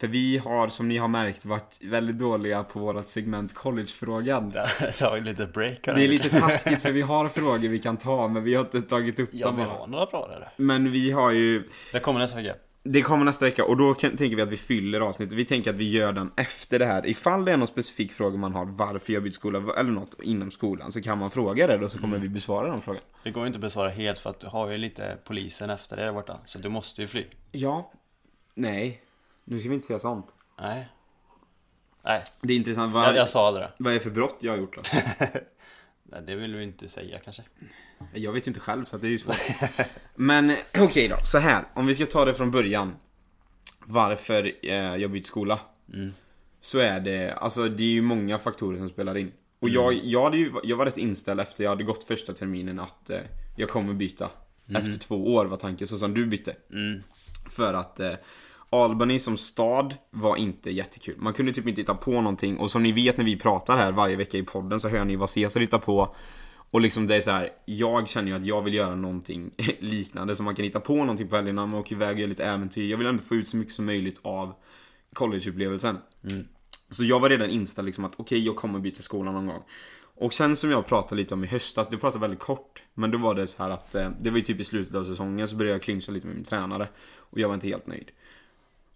För 0.00 0.06
vi 0.06 0.38
har, 0.38 0.68
som 0.68 0.88
ni 0.88 0.97
har 0.99 1.09
märkt, 1.09 1.45
varit 1.45 1.78
väldigt 1.83 2.18
dåliga 2.18 2.64
på 2.64 2.78
vårt 2.80 3.06
segment 3.09 3.54
collegefrågan. 3.54 4.52
Tar 4.99 5.14
vi 5.14 5.21
lite 5.21 5.47
break. 5.47 5.78
Det 5.85 5.90
är 6.04 6.09
lite 6.09 6.40
taskigt 6.40 6.83
för 6.83 6.92
vi 6.92 7.02
har 7.02 7.28
frågor 7.28 7.68
vi 7.68 7.78
kan 7.78 7.97
ta 7.97 8.28
men 8.28 8.45
vi 8.45 8.54
har 8.54 8.64
inte 8.64 8.83
tagit 8.83 9.21
upp 9.21 9.30
Ja, 9.33 9.47
dem 9.47 9.56
vi 9.56 9.62
bara. 9.64 9.73
har 9.75 9.87
några 9.87 10.06
bra 10.06 10.26
där. 10.28 10.49
Men 10.56 10.92
vi 10.92 11.11
har 11.11 11.30
ju 11.33 11.68
Det 11.92 12.00
kommer 12.00 12.21
nästa 12.21 12.37
vecka. 12.37 12.54
Det 12.93 13.02
kommer 13.02 13.25
nästa 13.25 13.45
vecka 13.45 13.64
och 13.64 13.76
då 13.76 13.95
kan, 13.95 14.16
tänker 14.16 14.37
vi 14.37 14.43
att 14.43 14.50
vi 14.50 14.57
fyller 14.57 15.00
avsnittet. 15.00 15.33
Vi 15.33 15.45
tänker 15.45 15.71
att 15.71 15.78
vi 15.78 15.90
gör 15.90 16.12
den 16.12 16.33
efter 16.37 16.78
det 16.78 16.87
här. 16.87 17.07
Ifall 17.07 17.45
det 17.45 17.52
är 17.52 17.57
någon 17.57 17.66
specifik 17.66 18.12
fråga 18.12 18.38
man 18.38 18.52
har, 18.52 18.64
varför 18.64 19.12
jag 19.12 19.23
bytt 19.23 19.35
skola 19.35 19.59
eller 19.76 19.90
något 19.90 20.16
inom 20.23 20.50
skolan, 20.50 20.93
så 20.93 21.02
kan 21.02 21.19
man 21.19 21.31
fråga 21.31 21.66
det 21.66 21.85
och 21.85 21.90
så 21.90 21.99
kommer 21.99 22.19
vi 22.19 22.28
besvara 22.28 22.71
den 22.71 22.83
frågan. 22.83 23.02
Det 23.25 23.31
går 23.31 23.43
ju 23.43 23.47
inte 23.47 23.57
att 23.57 23.61
besvara 23.61 23.88
helt 23.88 24.19
för 24.19 24.31
att 24.31 24.40
du 24.40 24.47
har 24.47 24.71
ju 24.71 24.78
lite 24.78 25.19
polisen 25.25 25.71
efter 25.71 25.97
dig 25.97 26.05
där 26.05 26.12
borta. 26.12 26.38
Så 26.47 26.59
du 26.59 26.69
måste 26.69 27.00
ju 27.00 27.07
fly. 27.09 27.25
Ja. 27.52 27.93
Nej. 28.55 29.02
Nu 29.45 29.59
ska 29.61 29.69
vi 29.69 29.75
inte 29.75 29.87
säga 29.87 29.99
sånt. 29.99 30.26
Nej. 30.61 30.88
Nej, 32.05 32.23
Det 32.40 32.52
är 32.52 32.57
intressant. 32.57 32.95
Vad, 32.95 33.09
jag, 33.09 33.16
jag 33.16 33.28
sa 33.28 33.50
det. 33.52 33.71
vad 33.78 33.90
är 33.93 33.95
det 33.95 34.00
för 34.00 34.11
brott 34.11 34.37
jag 34.40 34.52
har 34.52 34.59
gjort 34.59 34.76
då? 34.76 34.83
Nej, 36.08 36.22
det 36.26 36.34
vill 36.34 36.52
du 36.52 36.62
inte 36.62 36.88
säga 36.88 37.18
kanske. 37.18 37.42
Jag 38.14 38.32
vet 38.32 38.46
ju 38.46 38.50
inte 38.50 38.60
själv 38.60 38.84
så 38.84 38.98
det 38.98 39.06
är 39.06 39.10
ju 39.10 39.18
svårt. 39.18 39.36
Men 40.14 40.50
eh, 40.50 40.56
okej 40.80 41.08
då, 41.08 41.16
så 41.25 41.38
här. 41.38 41.64
Om 41.75 41.86
vi 41.86 41.94
ska 41.94 42.06
ta 42.06 42.25
det 42.25 42.34
från 42.34 42.50
början. 42.50 42.96
Varför 43.84 44.52
eh, 44.62 44.96
jag 44.96 45.10
bytt 45.10 45.26
skola. 45.26 45.60
Så 46.60 46.78
är 46.78 47.00
det, 47.00 47.34
alltså 47.34 47.68
det 47.68 47.82
är 47.82 47.92
ju 47.92 48.02
många 48.02 48.38
faktorer 48.38 48.78
som 48.78 48.88
spelar 48.88 49.16
in. 49.16 49.32
Och 49.60 49.68
jag, 49.68 49.94
jag, 50.04 50.25
hade 50.25 50.36
ju, 50.36 50.52
jag 50.62 50.76
var 50.76 50.84
rätt 50.84 50.98
inställd 50.98 51.40
efter 51.40 51.64
jag 51.64 51.70
hade 51.70 51.84
gått 51.84 52.04
första 52.04 52.32
terminen 52.32 52.80
att 52.80 53.10
eh, 53.10 53.20
jag 53.56 53.68
kommer 53.68 53.94
byta. 53.94 54.30
Efter 54.68 54.98
två 54.98 55.34
år 55.34 55.46
var 55.46 55.56
tanken, 55.56 55.86
så 55.86 55.98
som 55.98 56.14
du 56.14 56.26
bytte. 56.26 56.56
För 57.50 57.75
att 57.75 58.00
eh, 58.00 58.12
Albany 58.70 59.18
som 59.18 59.37
stad 59.37 59.94
var 60.11 60.37
inte 60.37 60.70
jättekul. 60.70 61.14
Man 61.18 61.32
kunde 61.32 61.52
typ 61.52 61.68
inte 61.68 61.80
hitta 61.80 61.94
på 61.94 62.11
någonting. 62.11 62.56
Och 62.58 62.70
som 62.70 62.82
ni 62.82 62.92
vet 62.92 63.16
när 63.16 63.25
vi 63.25 63.37
pratar 63.37 63.76
här 63.76 63.92
varje 63.92 64.16
vecka 64.16 64.38
i 64.38 64.42
podden 64.42 64.80
så 64.80 64.88
hör 64.88 65.04
ni 65.04 65.16
vad 65.16 65.30
Cesar 65.30 65.61
hittar 65.61 65.78
på. 65.78 66.14
Och 66.70 66.80
liksom 66.80 67.06
det 67.06 67.16
är 67.16 67.20
så 67.20 67.30
här, 67.30 67.50
jag 67.64 68.08
känner 68.08 68.28
ju 68.28 68.37
att 68.37 68.46
jag 68.46 68.62
vill 68.62 68.75
göra 68.75 68.94
någonting 68.94 69.50
liknande. 69.80 70.37
Så 70.37 70.42
man 70.42 70.54
kan 70.54 70.64
hitta 70.64 70.80
på 70.80 70.96
någonting 70.96 71.28
på 71.28 71.37
helgerna, 71.37 71.66
man 71.66 71.80
åker 71.80 71.94
iväg 71.94 72.14
och 72.14 72.20
gör 72.20 72.28
lite 72.28 72.44
äventyr. 72.44 72.90
Jag 72.90 72.99
vill 72.99 73.06
ändå 73.06 73.23
få 73.23 73.35
ut 73.35 73.49
så 73.49 73.56
mycket 73.56 73.75
som 73.75 73.87
möjligt 73.87 74.20
av 74.23 74.54
collegeupplevelsen. 75.12 75.99
Så 76.90 77.04
jag 77.04 77.20
var 77.20 77.30
redan 77.30 77.50
inställd 77.50 77.87
liksom 77.87 78.04
att 78.04 78.14
okej, 78.16 78.46
jag 78.46 78.56
kommer 78.56 78.78
byta 78.78 79.02
skola 79.02 79.32
någon 79.32 79.46
gång. 79.46 79.62
Och 80.18 80.35
sen 80.35 80.56
som 80.56 80.70
jag 80.70 80.87
pratade 80.87 81.20
lite 81.20 81.35
om 81.35 81.44
i 81.44 81.46
höstas, 81.46 81.88
det 81.88 81.96
pratade 81.96 82.23
väldigt 82.23 82.40
kort. 82.40 82.82
Men 82.94 83.11
då 83.11 83.18
var 83.18 83.35
det 83.35 83.46
så 83.46 83.62
här 83.62 83.70
att, 83.70 83.94
eh, 83.94 84.11
det 84.20 84.30
var 84.30 84.37
ju 84.37 84.42
typ 84.42 84.61
i 84.61 84.64
slutet 84.64 84.94
av 84.94 85.04
säsongen 85.04 85.49
så 85.49 85.56
började 85.56 85.75
jag 85.75 85.82
clincha 85.82 86.12
lite 86.12 86.26
med 86.26 86.37
min 86.37 86.44
tränare. 86.44 86.88
Och 87.16 87.38
jag 87.38 87.49
var 87.49 87.54
inte 87.54 87.68
helt 87.68 87.87
nöjd. 87.87 88.11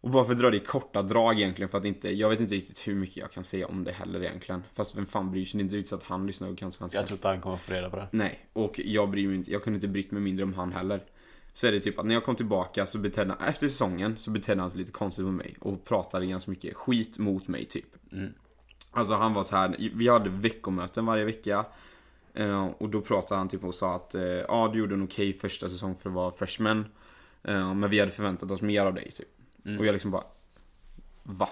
Och 0.02 0.10
bara 0.10 0.24
för 0.24 0.32
att 0.32 0.38
dra 0.38 0.50
det 0.50 0.56
i 0.56 0.60
korta 0.60 1.02
drag 1.02 1.38
egentligen 1.40 1.68
för 1.68 1.78
att 1.78 1.84
inte, 1.84 2.10
jag 2.10 2.28
vet 2.28 2.40
inte 2.40 2.54
riktigt 2.54 2.88
hur 2.88 2.94
mycket 2.94 3.16
jag 3.16 3.30
kan 3.32 3.44
säga 3.44 3.66
om 3.66 3.84
det 3.84 3.92
heller 3.92 4.22
egentligen. 4.22 4.62
Fast 4.72 4.96
vem 4.96 5.06
fan 5.06 5.30
bryr 5.30 5.44
sig? 5.44 5.58
Det 5.58 5.62
är 5.62 5.64
inte 5.64 5.76
riktigt 5.76 5.88
så 5.88 5.94
att 5.96 6.02
han 6.02 6.26
lyssnar 6.26 6.48
och 6.50 6.58
kan 6.58 6.72
svenska. 6.72 6.98
Jag 6.98 7.06
tror 7.06 7.16
inte 7.16 7.28
han 7.28 7.40
kommer 7.40 7.56
få 7.56 7.72
reda 7.72 7.90
på 7.90 7.96
det. 7.96 8.08
Nej, 8.10 8.46
och 8.52 8.80
jag 8.84 9.10
bryr 9.10 9.26
mig 9.26 9.36
inte, 9.36 9.52
jag 9.52 9.62
kunde 9.62 9.76
inte 9.76 9.88
brytt 9.88 10.10
mig 10.10 10.22
mindre 10.22 10.44
om 10.44 10.54
han 10.54 10.72
heller. 10.72 11.02
Så 11.52 11.66
är 11.66 11.72
det 11.72 11.80
typ 11.80 11.98
att 11.98 12.06
när 12.06 12.14
jag 12.14 12.24
kom 12.24 12.34
tillbaka 12.36 12.86
så 12.86 12.98
betedde 12.98 13.34
han, 13.38 13.48
efter 13.48 13.68
säsongen 13.68 14.16
så 14.18 14.30
betedde 14.30 14.60
han 14.60 14.70
sig 14.70 14.78
lite 14.80 14.92
konstigt 14.92 15.24
mot 15.24 15.34
mig 15.34 15.56
och 15.60 15.84
pratade 15.84 16.26
ganska 16.26 16.50
mycket 16.50 16.76
skit 16.76 17.18
mot 17.18 17.48
mig 17.48 17.64
typ. 17.64 17.86
Alltså 18.90 19.14
han 19.14 19.34
var 19.34 19.42
så 19.42 19.56
här, 19.56 19.90
vi 19.94 20.08
hade 20.08 20.30
veckomöten 20.30 21.06
varje 21.06 21.24
vecka. 21.24 21.64
eh, 22.34 22.66
Och 22.66 22.88
då 22.88 23.00
pratade 23.00 23.38
han 23.38 23.48
typ 23.48 23.64
och 23.64 23.74
sa 23.74 23.94
att 23.96 24.14
eh, 24.14 24.22
ja 24.22 24.70
du 24.72 24.78
gjorde 24.78 24.94
en 24.94 25.02
okej 25.04 25.32
första 25.32 25.68
säsong 25.68 25.94
för 25.94 26.08
att 26.10 26.14
vara 26.14 26.30
freshman. 26.30 26.84
eh, 27.42 27.74
Men 27.74 27.90
vi 27.90 28.00
hade 28.00 28.12
förväntat 28.12 28.50
oss 28.50 28.62
mer 28.62 28.84
av 28.86 28.94
dig 28.94 29.10
typ. 29.10 29.28
Och 29.78 29.86
jag 29.86 29.92
liksom 29.92 30.10
bara 30.10 30.24
Va? 31.22 31.48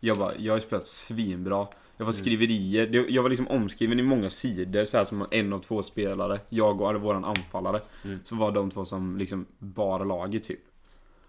Jag 0.00 0.18
bara, 0.18 0.36
jag 0.38 0.52
har 0.52 0.60
spelat 0.60 0.84
svinbra. 0.86 1.66
Jag 1.96 2.04
var 2.04 2.12
skriverier, 2.12 2.86
det- 2.86 3.10
jag 3.10 3.22
var 3.22 3.30
liksom 3.30 3.48
omskriven 3.48 3.98
i 3.98 4.02
många 4.02 4.30
sidor 4.30 4.84
så 4.84 4.96
här 4.96 5.04
som 5.04 5.26
en 5.30 5.52
av 5.52 5.58
två 5.58 5.82
spelare. 5.82 6.40
Jag 6.48 6.80
och 6.80 7.00
våran 7.00 7.24
anfallare. 7.24 7.80
Så 8.24 8.36
var 8.36 8.52
de 8.52 8.70
två 8.70 8.84
som 8.84 9.16
liksom 9.16 9.46
bar 9.58 10.04
laget 10.04 10.44
typ. 10.44 10.60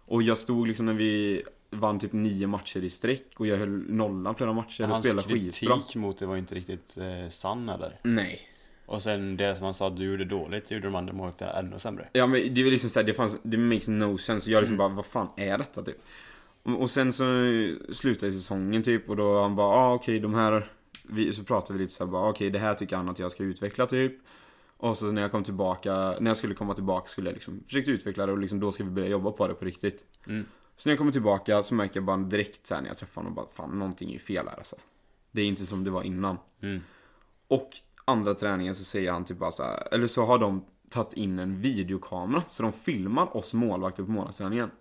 Och 0.05 0.24
jag 0.24 0.38
stod 0.38 0.67
liksom 0.67 0.86
när 0.86 0.93
vi 0.93 1.43
vann 1.70 2.00
typ 2.00 2.13
nio 2.13 2.48
matcher 2.48 2.84
i 2.84 2.89
sträck 2.89 3.25
och 3.38 3.48
jag 3.48 3.58
höll 3.58 3.70
nollan 3.91 4.36
flera 4.36 4.53
matcher 4.53 4.84
och 4.84 4.89
Hans 4.89 5.05
spelade 5.05 5.27
skitbra. 5.27 5.75
kritik 5.75 5.96
mot 5.96 6.17
det 6.17 6.25
var 6.25 6.38
inte 6.38 6.55
riktigt 6.55 6.98
eh, 6.98 7.29
sann 7.29 7.70
eller? 7.70 8.00
Nej. 8.03 8.50
Och 8.86 9.04
sen 9.04 9.38
det 9.38 9.56
som 9.56 9.66
han 9.66 9.74
sa 9.74 9.88
att 9.88 9.98
du 9.98 10.04
gjorde 10.04 10.25
dåligt, 10.25 10.68
det 10.68 10.75
gjorde 10.75 10.88
de 10.88 10.96
andra 10.96 11.13
målvakterna 11.13 11.52
ännu 11.52 11.80
sämre. 11.80 12.08
Ja 12.13 12.28
men 12.28 12.54
det 12.54 12.63
var 12.63 12.72
liksom 12.72 12.90
såhär, 12.90 13.08
det 13.08 13.13
fanns, 13.13 13.38
det 13.44 13.58
makes 13.58 13.88
no 13.88 14.18
sense. 14.18 14.52
Jag 14.52 14.62
liksom 14.62 14.78
bara, 14.78 14.88
vad 14.88 15.06
fan 15.06 15.28
är 15.38 15.58
detta 15.58 15.82
typ? 15.84 15.98
Och, 16.63 16.82
och 16.82 16.90
sen 16.90 17.13
så 17.13 17.24
slutade 17.94 18.32
säsongen 18.32 18.84
typ 18.84 19.10
och 19.10 19.16
då 19.16 19.42
han 19.42 19.56
bara, 19.56 19.68
ah, 19.68 19.94
okej 19.94 20.20
de 20.20 20.34
här, 20.34 20.72
vi, 21.04 21.34
så 21.34 21.44
pratade 21.44 21.74
vi 21.74 21.84
lite 21.84 21.94
såhär 21.94 22.12
bara, 22.12 22.30
okej 22.30 22.50
det 22.50 22.60
här 22.60 22.74
tycker 22.74 22.96
han 22.96 23.10
att 23.10 23.20
jag 23.20 23.32
ska 23.32 23.44
utveckla 23.44 23.86
typ. 23.86 24.13
Och 24.78 24.98
så 24.98 25.12
när 25.12 25.22
jag 25.22 25.32
kom 25.32 25.44
tillbaka, 25.44 26.16
när 26.20 26.30
jag 26.30 26.38
skulle 26.38 26.56
komma 26.56 26.74
tillbaka 26.74 27.08
skulle 27.08 27.30
jag 27.30 27.34
liksom 27.34 27.63
försöka 27.66 27.92
utveckla 27.92 28.25
det 28.25 28.32
och 28.32 28.38
liksom 28.38 28.60
då 28.60 28.72
ska 28.72 28.84
vi 28.84 28.90
börja 28.90 29.08
jobba 29.08 29.32
på 29.32 29.48
det 29.48 29.54
på 29.54 29.66
riktigt. 29.66 30.06
Mm. 30.28 30.46
Så 30.75 30.90
när 30.90 30.92
jag 30.92 30.98
kommer 30.98 31.12
tillbaka 31.12 31.63
så 31.63 31.75
märker 31.75 31.98
jag 31.98 32.04
bara 32.04 32.18
direkt 32.18 32.68
såhär 32.68 32.82
när 32.82 32.90
jag 32.90 32.98
träffar 32.98 33.22
honom 33.22 33.36
bara, 33.36 33.48
fan 33.48 33.80
någonting 33.80 34.10
är 34.10 34.13
ju 34.13 34.20
fel 34.20 34.48
här 34.48 34.58
alltså. 34.58 34.75
Det 35.32 35.42
är 35.42 35.46
inte 35.46 35.66
som 35.66 35.84
det 35.84 35.90
var 35.90 36.04
innan. 36.04 36.38
Mm. 36.62 36.82
Och 37.48 37.70
andra 38.05 38.33
träningen 38.33 38.75
så 38.75 38.83
säger 38.83 39.12
han 39.12 39.25
typ 39.25 39.38
bara 39.38 39.51
så 39.51 39.63
här, 39.63 39.88
eller 39.91 40.07
så 40.07 40.25
har 40.25 40.38
de 40.38 40.65
tagit 40.89 41.13
in 41.13 41.39
en 41.39 41.62
videokamera 41.62 42.43
så 42.50 42.63
de 42.63 42.72
filmar 42.74 43.38
oss 43.38 43.53
målvakter 43.53 44.03
på 44.03 44.12
målvaktsträningen. 44.12 44.72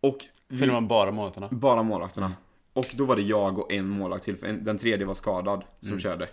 Och 0.00 0.16
vi, 0.48 0.58
Filmar 0.58 0.80
bara 0.80 1.10
målvakterna. 1.10 1.48
bara 1.50 1.82
målvakterna. 1.82 2.32
Och 2.72 2.86
då 2.96 3.04
var 3.04 3.16
det 3.16 3.22
jag 3.22 3.58
och 3.58 3.72
en 3.72 3.88
målvakt 3.88 4.24
till, 4.24 4.36
för 4.36 4.46
en, 4.46 4.64
den 4.64 4.78
tredje 4.78 5.06
var 5.06 5.14
skadad 5.14 5.64
som 5.80 5.98
körde. 5.98 6.28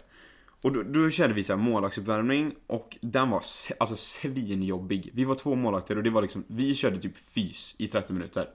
Och 0.62 0.72
då, 0.72 0.84
då 0.84 1.10
körde 1.10 1.34
vi 1.34 1.44
så 1.44 1.54
här 1.54 1.60
målvaktsuppvärmning 1.60 2.56
och 2.68 2.98
den 3.02 3.30
var 3.30 3.44
alltså 3.80 3.96
svinjobbig. 3.96 5.10
Vi 5.14 5.24
var 5.24 5.36
två 5.36 5.56
målvakter 5.56 5.98
och 5.98 6.04
det 6.04 6.10
var 6.10 6.22
liksom, 6.22 6.44
vi 6.48 6.74
körde 6.76 6.98
typ 6.98 7.18
fys 7.18 7.76
i 7.78 7.88
30 7.88 8.14
minuter. 8.14 8.48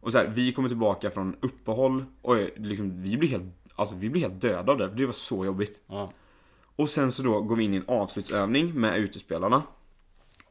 Och 0.00 0.12
så 0.12 0.18
här, 0.18 0.26
vi 0.26 0.52
kommer 0.52 0.68
tillbaka 0.68 1.10
från 1.10 1.36
uppehåll 1.40 2.04
och 2.22 2.36
liksom, 2.56 3.02
vi 3.02 3.16
blir 3.16 3.28
helt, 3.28 3.44
alltså 3.74 3.94
vi 3.94 4.10
blir 4.10 4.22
helt 4.22 4.40
döda 4.40 4.74
det, 4.74 4.88
för 4.88 4.96
det 4.96 5.06
var 5.06 5.12
så 5.12 5.44
jobbigt. 5.44 5.82
Ja. 5.86 6.10
Och 6.76 6.90
sen 6.90 7.12
så 7.12 7.22
då 7.22 7.40
går 7.40 7.56
vi 7.56 7.64
in 7.64 7.74
i 7.74 7.76
en 7.76 7.88
avslutsövning 7.88 8.80
med 8.80 8.98
utespelarna. 8.98 9.62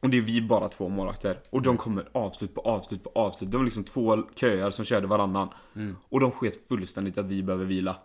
Och 0.00 0.10
det 0.10 0.16
är 0.16 0.22
vi 0.22 0.42
bara 0.42 0.68
två 0.68 0.88
målvakter. 0.88 1.38
Och 1.50 1.62
de 1.62 1.76
kommer 1.76 2.08
avslut 2.12 2.54
på 2.54 2.60
avslut 2.60 3.04
på 3.04 3.10
avslut. 3.14 3.50
De 3.50 3.56
var 3.56 3.64
liksom 3.64 3.84
två 3.84 4.22
köer 4.34 4.70
som 4.70 4.84
körde 4.84 5.06
varannan. 5.06 5.48
Och 6.08 6.20
de 6.20 6.30
sket 6.30 6.68
fullständigt 6.68 7.18
att 7.18 7.26
vi 7.26 7.42
behöver 7.42 7.64
vila. 7.64 7.96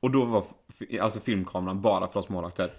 Och 0.00 0.10
då 0.10 0.24
var 0.24 0.44
alltså 1.00 1.20
filmkameran 1.20 1.82
bara 1.82 2.08
för 2.08 2.20
oss 2.20 2.28
målvakter. 2.28 2.72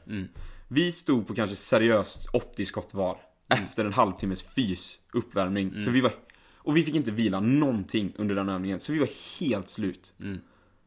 Vi 0.68 0.92
stod 0.92 1.28
på 1.28 1.36
kanske 1.36 1.56
seriöst 1.56 2.30
80 2.34 2.66
skott 2.66 2.94
var. 2.94 3.18
Efter 3.50 3.86
en 3.86 3.94
halvtimmes 3.94 4.44
fys 4.44 5.00
uppvärmning. 5.14 5.82
Så 5.82 5.92
vi 5.92 6.02
var... 6.02 6.12
Och 6.56 6.78
vi 6.78 6.84
fick 6.84 6.96
inte 6.96 7.12
vila 7.12 7.40
någonting 7.40 8.14
under 8.18 8.36
den 8.36 8.50
övningen. 8.50 8.80
Så 8.80 8.94
vi 8.94 9.00
var 9.00 9.40
helt 9.40 9.70
slut. 9.70 10.14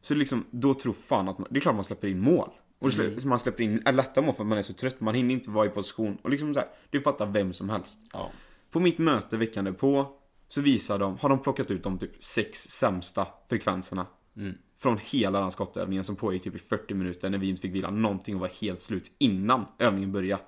Så 0.01 0.15
liksom, 0.15 0.45
då 0.51 0.73
tror 0.73 0.93
fan 0.93 1.27
att 1.27 1.37
man, 1.37 1.47
det 1.51 1.57
är 1.57 1.61
klart 1.61 1.75
man 1.75 1.83
släpper 1.83 2.07
in 2.07 2.19
mål. 2.19 2.49
Och 2.83 2.93
slä, 2.93 3.15
man 3.25 3.39
släpper 3.39 3.63
in 3.63 3.81
äh, 3.85 3.93
lätta 3.93 4.21
mål 4.21 4.33
för 4.33 4.43
att 4.43 4.47
man 4.47 4.57
är 4.57 4.61
så 4.61 4.73
trött. 4.73 5.01
Man 5.01 5.15
hinner 5.15 5.33
inte 5.33 5.49
vara 5.49 5.65
i 5.65 5.69
position. 5.69 6.17
Och 6.21 6.29
liksom 6.29 6.53
så 6.53 6.59
här, 6.59 6.69
det 6.89 7.01
fattar 7.01 7.25
vem 7.25 7.53
som 7.53 7.69
helst. 7.69 7.99
Ja. 8.13 8.31
På 8.71 8.79
mitt 8.79 8.97
möte 8.97 9.37
veckan 9.37 9.65
därpå 9.65 10.07
så 10.47 10.61
visar 10.61 10.99
de, 10.99 11.17
har 11.17 11.29
de 11.29 11.39
plockat 11.39 11.71
ut 11.71 11.83
de 11.83 11.97
typ 11.97 12.23
sex 12.23 12.59
sämsta 12.59 13.27
frekvenserna. 13.49 14.05
Från 14.77 14.97
hela 14.97 15.39
den 15.39 15.51
skottövningen 15.51 16.03
som 16.03 16.15
pågick 16.15 16.43
typ 16.43 16.55
i 16.55 16.59
40 16.59 16.93
minuter 16.93 17.29
när 17.29 17.37
vi 17.37 17.49
inte 17.49 17.61
fick 17.61 17.73
vila 17.73 17.89
någonting 17.89 18.35
och 18.35 18.41
var 18.41 18.47
helt 18.61 18.81
slut 18.81 19.11
innan 19.17 19.65
övningen 19.79 20.11
började. 20.11 20.43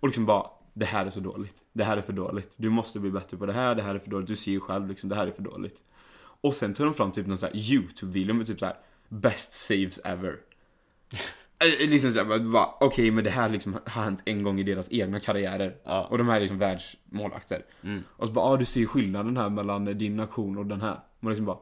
Och 0.00 0.08
liksom 0.08 0.26
bara, 0.26 0.46
det 0.74 0.84
här 0.86 1.06
är 1.06 1.10
så 1.10 1.20
dåligt. 1.20 1.56
Det 1.72 1.84
här 1.84 1.96
är 1.96 2.02
för 2.02 2.12
dåligt. 2.12 2.54
Du 2.56 2.70
måste 2.70 3.00
bli 3.00 3.10
bättre 3.10 3.36
på 3.36 3.46
det 3.46 3.52
här, 3.52 3.74
det 3.74 3.82
här 3.82 3.94
är 3.94 3.98
för 3.98 4.10
dåligt. 4.10 4.28
Du 4.28 4.36
ser 4.36 4.52
ju 4.52 4.60
själv 4.60 4.88
liksom, 4.88 5.08
det 5.08 5.16
här 5.16 5.26
är 5.26 5.30
för 5.30 5.42
dåligt. 5.42 5.84
Och 6.16 6.54
sen 6.54 6.74
tog 6.74 6.86
de 6.86 6.94
fram 6.94 7.12
typ 7.12 7.26
någon 7.26 7.38
sån 7.38 7.48
här 7.52 7.56
YouTube-video 7.56 8.34
med 8.34 8.46
typ 8.46 8.58
så 8.58 8.66
här 8.66 8.76
Best 9.08 9.52
saves 9.52 10.00
ever. 10.04 10.38
Eh, 11.58 11.88
liksom 11.88 12.12
såhär, 12.12 12.38
bara, 12.38 12.68
okej 12.80 13.10
men 13.10 13.24
det 13.24 13.30
här 13.30 13.48
liksom 13.48 13.78
har 13.86 14.02
hänt 14.02 14.22
en 14.24 14.42
gång 14.42 14.60
i 14.60 14.62
deras 14.62 14.92
egna 14.92 15.20
karriärer. 15.20 15.76
Ja. 15.84 16.06
Och 16.10 16.18
de 16.18 16.28
här 16.28 16.36
är 16.36 16.40
liksom 16.40 16.58
världsmålvakter. 16.58 17.64
Och 18.16 18.26
så 18.26 18.32
bara, 18.32 18.44
ah, 18.44 18.56
du 18.56 18.64
ser 18.64 18.86
skillnaden 18.86 19.36
här 19.36 19.50
mellan 19.50 19.84
din 19.84 20.20
aktion 20.20 20.58
och 20.58 20.66
den 20.66 20.80
här. 20.80 20.98
Man 21.20 21.30
liksom 21.30 21.46
bara, 21.46 21.58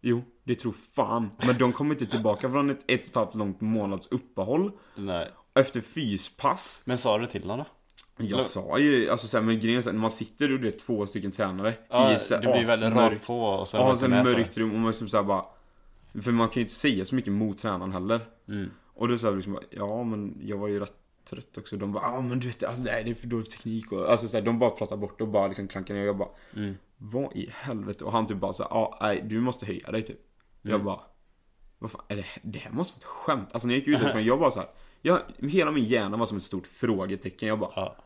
jo, 0.00 0.24
det 0.44 0.54
tror 0.54 0.72
fan. 0.72 1.30
Men 1.46 1.58
de 1.58 1.72
kommer 1.72 1.94
inte 1.94 2.06
tillbaka 2.06 2.50
från 2.50 2.70
ett 2.70 2.84
ett 2.88 3.00
och 3.02 3.08
ett 3.08 3.14
halvt 3.14 3.34
långt 3.34 3.60
månads 3.60 4.08
uppehåll. 4.12 4.72
Nej. 4.94 5.30
Efter 5.54 5.80
fyspass. 5.80 6.82
Men 6.86 6.98
sa 6.98 7.18
du 7.18 7.26
till 7.26 7.42
honom 7.42 7.58
då? 7.58 7.72
Jag 8.18 8.42
sa 8.42 8.78
ju, 8.78 9.10
alltså 9.10 9.26
såhär, 9.26 9.44
men 9.44 9.60
grejen 9.60 9.78
är 9.78 9.82
så 9.82 9.88
här, 9.88 9.94
när 9.94 10.00
man 10.00 10.10
sitter 10.10 10.52
och 10.52 10.60
det 10.60 10.68
är 10.68 10.78
två 10.78 11.06
stycken 11.06 11.30
tränare 11.30 11.74
Ja, 11.90 12.14
i 12.14 12.18
så 12.18 12.34
här 12.34 12.42
det 12.42 12.52
blir 12.52 12.64
väldigt 12.64 12.98
rakt 12.98 13.26
på 13.26 13.44
och 13.44 13.68
sen 13.68 13.80
Ja, 13.80 13.96
sen 13.96 14.10
mörkt 14.10 14.56
rum 14.56 14.72
och 14.72 14.78
man 14.78 14.86
liksom 14.86 15.08
såhär 15.08 15.24
bara 15.24 15.44
För 16.22 16.32
man 16.32 16.48
kan 16.48 16.54
ju 16.54 16.60
inte 16.60 16.74
säga 16.74 17.04
så 17.04 17.14
mycket 17.14 17.32
mot 17.32 17.58
tränaren 17.58 17.92
heller 17.92 18.20
Mm. 18.48 18.70
Och 18.96 19.08
då 19.08 19.18
sa 19.18 19.30
liksom 19.30 19.52
bara, 19.52 19.64
ja 19.70 20.02
men 20.04 20.38
jag 20.42 20.58
var 20.58 20.68
ju 20.68 20.78
rätt 20.80 20.94
trött 21.24 21.58
också 21.58 21.76
De 21.76 21.92
bara, 21.92 22.02
ja 22.02 22.20
men 22.20 22.40
du 22.40 22.46
vet, 22.46 22.62
alltså 22.64 22.82
nej, 22.84 23.04
det 23.04 23.10
är 23.10 23.14
för 23.14 23.26
dålig 23.26 23.50
teknik 23.50 23.92
och 23.92 24.10
Alltså 24.10 24.28
såhär, 24.28 24.44
de 24.44 24.58
bara 24.58 24.70
pratar 24.70 24.96
bort 24.96 25.20
och 25.20 25.28
bara 25.28 25.46
liksom 25.48 25.68
klankar 25.68 25.94
ner 25.94 26.00
och 26.02 26.08
jag 26.08 26.16
bara 26.16 26.28
Mm. 26.56 26.74
Vad 26.98 27.36
i 27.36 27.50
helvete? 27.52 28.04
Och 28.04 28.12
han 28.12 28.26
typ 28.26 28.36
bara 28.38 28.52
såhär, 28.52 28.70
ja 28.70 28.98
nej 29.00 29.22
du 29.26 29.40
måste 29.40 29.66
höja 29.66 29.90
dig 29.90 30.02
typ 30.02 30.18
Mm. 30.64 30.72
Jag 30.76 30.84
bara 30.84 31.00
Vad 31.78 31.90
fan, 31.90 32.02
är 32.08 32.16
det, 32.16 32.24
det 32.42 32.58
här 32.58 32.70
måste 32.70 32.94
vara 32.96 33.00
ett 33.00 33.04
skämt 33.04 33.48
Alltså 33.52 33.68
när 33.68 33.74
jag 33.74 33.78
gick 33.78 33.88
ut 33.88 34.00
därifrån, 34.00 34.24
jag 34.24 34.38
bara 34.40 34.50
såhär 34.50 34.68
jag, 35.02 35.20
Hela 35.38 35.70
min 35.70 35.84
hjärna 35.84 36.16
var 36.16 36.26
som 36.26 36.36
ett 36.36 36.42
stort 36.42 36.66
frågetecken 36.66 37.48
Jag 37.48 37.58
bara, 37.58 37.72
Ja. 37.76 37.96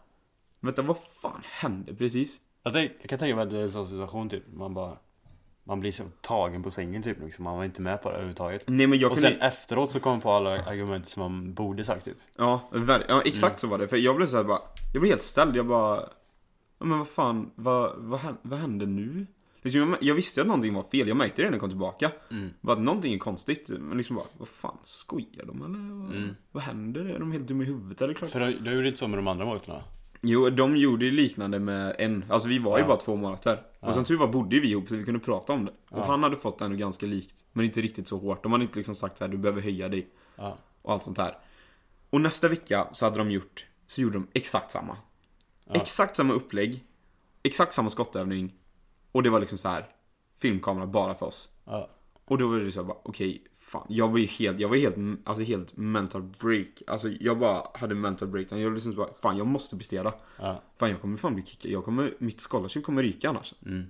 vänta 0.60 0.82
vad 0.82 0.98
fan 0.98 1.42
hände 1.44 1.94
precis? 1.94 2.40
Jag, 2.62 2.72
tänk, 2.72 2.92
jag 3.00 3.08
kan 3.10 3.18
tänka 3.18 3.36
mig 3.36 3.44
att 3.44 3.50
det 3.50 3.58
är 3.58 3.62
en 3.62 3.70
sån 3.70 3.86
situation 3.86 4.28
typ, 4.28 4.42
man 4.52 4.74
bara 4.74 4.98
Man 5.64 5.80
blir 5.80 5.92
så 5.92 6.02
tagen 6.20 6.62
på 6.62 6.70
sängen 6.70 7.02
typ 7.02 7.20
liksom, 7.20 7.44
man 7.44 7.56
var 7.56 7.64
inte 7.64 7.82
med 7.82 8.02
på 8.02 8.08
det 8.08 8.14
överhuvudtaget 8.14 8.64
Nej 8.66 8.86
men 8.86 8.98
jag 8.98 9.12
Och 9.12 9.18
kunde 9.18 9.30
sen 9.30 9.40
efteråt 9.40 9.90
så 9.90 10.00
kom 10.00 10.12
man 10.12 10.20
på 10.20 10.32
alla 10.32 10.50
argument 10.64 11.08
som 11.08 11.22
man 11.22 11.54
borde 11.54 11.84
sagt 11.84 12.04
typ 12.04 12.16
Ja, 12.36 12.68
ver- 12.72 13.04
ja 13.08 13.22
exakt 13.24 13.58
så 13.60 13.66
var 13.66 13.78
det. 13.78 13.88
För 13.88 13.96
jag 13.96 14.16
blev 14.16 14.26
så 14.26 14.36
här 14.36 14.44
bara, 14.44 14.60
jag 14.92 15.00
blev 15.00 15.10
helt 15.12 15.22
ställd. 15.22 15.56
Jag 15.56 15.66
bara, 15.66 15.96
ja, 16.78 16.84
men 16.86 16.98
vad 16.98 17.08
fan, 17.08 17.50
vad, 17.54 17.92
vad, 17.98 18.20
vad 18.42 18.58
hände 18.58 18.86
nu? 18.86 19.26
Liksom, 19.62 19.80
jag, 19.80 19.96
jag 20.00 20.14
visste 20.14 20.40
att 20.40 20.46
någonting 20.46 20.74
var 20.74 20.82
fel, 20.82 21.08
jag 21.08 21.16
märkte 21.16 21.42
det 21.42 21.46
när 21.48 21.52
jag 21.52 21.60
kom 21.60 21.70
tillbaka. 21.70 22.10
Bara 22.60 22.72
att 22.76 22.82
någonting 22.82 23.14
är 23.14 23.18
konstigt. 23.18 23.68
Men 23.68 23.96
liksom 23.96 24.16
bara, 24.16 24.26
vad 24.38 24.48
fan, 24.48 24.78
skojar 24.84 25.44
de 25.46 25.62
eller? 25.62 25.78
Vad, 26.14 26.34
vad 26.52 26.62
händer? 26.62 27.04
Är 27.04 27.18
de 27.18 27.32
helt 27.32 27.46
dumma 27.48 27.62
i 27.62 27.66
huvudet 27.66 28.02
eller? 28.02 28.14
Klart? 28.14 28.30
För 28.30 28.40
du, 28.40 28.58
du 28.58 28.72
gjorde 28.74 28.86
inte 28.86 28.98
så 28.98 29.08
med 29.08 29.18
de 29.18 29.28
andra 29.28 29.44
målvakterna 29.44 29.82
Jo, 30.20 30.50
de 30.50 30.76
gjorde 30.76 31.04
ju 31.04 31.10
liknande 31.10 31.58
med 31.58 31.96
en. 31.98 32.24
Alltså 32.28 32.48
vi 32.48 32.58
var 32.58 32.78
ju 32.78 32.82
Ja. 32.82 32.88
bara 32.88 32.96
två 32.96 33.16
målvakter. 33.16 33.62
Och 33.80 33.94
som 33.94 34.04
tur 34.04 34.16
var 34.18 34.28
bodde 34.28 34.60
vi 34.60 34.70
ihop 34.70 34.88
så 34.88 34.96
vi 34.96 35.04
kunde 35.04 35.20
prata 35.20 35.52
om 35.52 35.64
det. 35.64 35.70
Och 35.90 35.98
Ja. 35.98 36.04
han 36.04 36.22
hade 36.22 36.36
fått 36.36 36.60
ändå 36.60 36.76
ganska 36.76 37.06
likt. 37.06 37.46
Men 37.52 37.64
inte 37.64 37.80
riktigt 37.80 38.08
så 38.08 38.18
hårt. 38.18 38.42
De 38.42 38.52
hade 38.52 38.64
inte 38.64 38.76
liksom 38.76 38.94
sagt 38.94 39.18
så 39.18 39.24
här, 39.24 39.30
du 39.30 39.38
behöver 39.38 39.62
höja 39.62 39.88
dig. 39.88 40.08
Ja 40.36 40.58
Och 40.82 40.92
allt 40.92 41.02
sånt 41.02 41.18
här. 41.18 41.38
Och 42.10 42.20
nästa 42.20 42.48
vecka 42.48 42.88
så 42.92 43.06
hade 43.06 43.18
de 43.18 43.30
gjort, 43.30 43.66
så 43.86 44.00
gjorde 44.00 44.14
de 44.18 44.26
exakt 44.32 44.70
samma. 44.70 44.96
Exakt 45.72 46.16
samma 46.16 46.32
upplägg. 46.34 46.84
Exakt 47.42 47.72
samma 47.74 47.90
skottövning. 47.90 48.54
Och 49.12 49.22
det 49.22 49.30
var 49.30 49.40
liksom 49.40 49.58
så 49.58 49.68
här 49.68 49.88
filmkamera 50.38 50.86
bara 50.86 51.14
för 51.14 51.26
oss. 51.26 51.50
Ja. 51.64 51.88
Och 52.24 52.38
då 52.38 52.48
var 52.48 52.56
det 52.58 52.72
så 52.72 52.84
bara, 52.84 52.96
okej, 53.02 53.42
fan. 53.70 53.86
Jag 53.88 54.08
var 54.08 54.18
ju 54.18 54.26
helt, 54.26 54.60
jag 54.60 54.68
var 54.68 54.76
helt, 54.76 54.96
alltså 55.24 55.42
helt 55.42 55.76
mental 55.76 56.22
break. 56.22 56.82
Alltså 56.86 57.08
jag 57.08 57.38
bara 57.38 57.62
hade 57.74 57.94
mental 57.94 58.28
breakdown. 58.28 58.60
Jag 58.60 58.72
liksom 58.72 58.94
bara, 58.94 59.14
fan 59.22 59.36
jag 59.36 59.46
måste 59.46 59.76
prestera. 59.76 60.12
Ja. 60.38 60.62
Fan 60.78 60.90
jag 60.90 61.00
kommer 61.00 61.16
fan 61.16 61.34
bli 61.34 61.44
kickad. 61.44 61.70
Jag 61.70 61.84
kommer, 61.84 62.14
mitt 62.18 62.42
scholarship 62.42 62.84
kommer 62.84 63.02
ryka 63.02 63.28
annars. 63.28 63.54
Mm. 63.66 63.84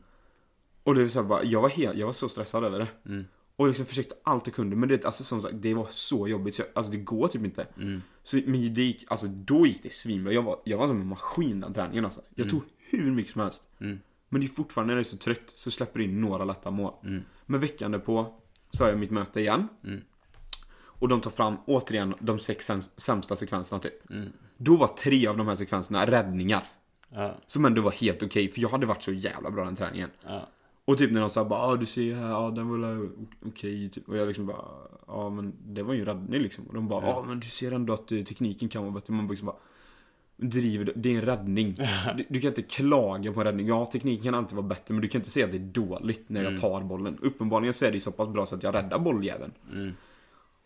Och 0.82 0.94
det 0.94 1.02
är 1.02 1.08
så 1.08 1.22
bara, 1.22 1.44
jag 1.44 1.62
var 1.62 1.68
helt, 1.68 1.98
jag 1.98 2.06
var 2.06 2.12
så 2.12 2.28
stressad 2.28 2.64
över 2.64 2.78
det. 2.78 2.88
Mm. 3.06 3.24
Och 3.56 3.68
liksom 3.68 3.86
försökte 3.86 4.14
allt 4.22 4.46
jag 4.46 4.54
kunde. 4.54 4.76
Men 4.76 4.88
det, 4.88 5.04
alltså, 5.04 5.24
som 5.24 5.42
sagt, 5.42 5.54
det 5.62 5.74
var 5.74 5.86
så 5.90 6.28
jobbigt. 6.28 6.54
Så 6.54 6.62
jag, 6.62 6.68
alltså 6.74 6.92
det 6.92 6.98
går 6.98 7.28
typ 7.28 7.44
inte. 7.44 7.66
Mm. 7.76 8.02
Så, 8.22 8.36
men 8.36 8.74
det 8.74 8.82
gick, 8.82 9.04
alltså 9.08 9.26
då 9.26 9.66
gick 9.66 9.82
det 9.82 9.92
svinbra. 9.92 10.32
Jag 10.32 10.42
var, 10.42 10.60
jag 10.64 10.78
var 10.78 10.88
som 10.88 11.00
en 11.00 11.06
maskin 11.06 11.60
den 11.60 11.72
träningen 11.72 12.04
alltså. 12.04 12.20
Jag 12.34 12.50
tog 12.50 12.62
hur 12.78 13.12
mycket 13.12 13.32
som 13.32 13.40
helst. 13.40 13.64
Mm. 13.80 13.98
Men 14.28 14.40
det 14.40 14.46
är 14.46 14.48
fortfarande 14.48 14.94
när 14.94 14.98
jag 14.98 15.06
är 15.06 15.10
så 15.10 15.16
trött 15.16 15.42
så 15.46 15.70
släpper 15.70 15.98
det 15.98 16.04
in 16.04 16.20
några 16.20 16.44
lätta 16.44 16.70
mål. 16.70 16.92
Mm. 17.04 17.22
Men 17.46 17.60
veckan 17.60 17.90
därpå 17.90 18.40
så 18.70 18.84
har 18.84 18.90
jag 18.90 18.98
mitt 18.98 19.10
möte 19.10 19.40
igen. 19.40 19.68
Mm. 19.84 20.00
Och 21.00 21.08
de 21.08 21.20
tar 21.20 21.30
fram 21.30 21.56
återigen 21.66 22.14
de 22.18 22.38
sex 22.38 22.70
säms- 22.70 22.90
sämsta 22.96 23.36
sekvenserna 23.36 23.80
typ. 23.80 24.10
Mm. 24.10 24.32
Då 24.56 24.76
var 24.76 24.88
tre 24.88 25.26
av 25.26 25.36
de 25.36 25.48
här 25.48 25.54
sekvenserna 25.54 26.06
räddningar. 26.06 26.64
Ja. 27.08 27.36
Som 27.46 27.64
ändå 27.64 27.82
var 27.82 27.90
helt 27.90 28.22
okej, 28.22 28.48
för 28.48 28.60
jag 28.60 28.68
hade 28.68 28.86
varit 28.86 29.02
så 29.02 29.12
jävla 29.12 29.50
bra 29.50 29.64
den 29.64 29.76
träningen. 29.76 30.10
Ja. 30.24 30.48
Och 30.84 30.98
typ 30.98 31.12
när 31.12 31.20
de 31.20 31.30
sa 31.30 31.44
bara 31.44 31.60
ah, 31.60 31.76
du 31.76 31.86
ser 31.86 32.14
här, 32.14 32.28
ja 32.28 32.50
den 32.50 32.68
var 32.68 33.08
okej 33.46 33.88
typ. 33.88 34.08
Och 34.08 34.16
jag 34.16 34.28
liksom 34.28 34.46
bara 34.46 34.64
ja 35.06 35.30
men 35.30 35.54
det 35.74 35.82
var 35.82 35.94
ju 35.94 36.00
en 36.00 36.06
räddning 36.06 36.42
liksom. 36.42 36.66
Och 36.66 36.74
de 36.74 36.88
bara 36.88 37.06
ja 37.06 37.24
men 37.28 37.40
du 37.40 37.46
ser 37.46 37.72
ändå 37.72 37.92
att 37.92 38.12
eh, 38.12 38.22
tekniken 38.22 38.68
kan 38.68 38.82
vara 38.82 38.92
bättre. 38.92 39.12
Man 39.12 39.26
bara 39.26 39.30
liksom 39.30 39.46
bara 39.46 39.56
driver 40.40 40.92
det 40.96 41.14
är 41.14 41.18
en 41.18 41.22
räddning. 41.22 41.76
Du, 42.16 42.24
du 42.28 42.40
kan 42.40 42.48
inte 42.48 42.62
klaga 42.62 43.32
på 43.32 43.40
en 43.40 43.46
räddning. 43.46 43.66
Ja 43.66 43.86
tekniken 43.86 44.24
kan 44.24 44.34
alltid 44.34 44.56
vara 44.56 44.66
bättre 44.66 44.94
men 44.94 45.00
du 45.00 45.08
kan 45.08 45.18
inte 45.18 45.30
säga 45.30 45.46
att 45.46 45.52
det 45.52 45.58
är 45.58 45.72
dåligt 45.72 46.28
när 46.28 46.42
jag 46.42 46.56
tar 46.56 46.82
bollen. 46.82 47.18
Uppenbarligen 47.22 47.74
så 47.74 47.84
är 47.84 47.92
det 47.92 48.00
så 48.00 48.12
pass 48.12 48.28
bra 48.28 48.46
så 48.46 48.56
att 48.56 48.62
jag 48.62 48.74
räddar 48.74 48.98
bolljäveln. 48.98 49.52
Mm. 49.72 49.92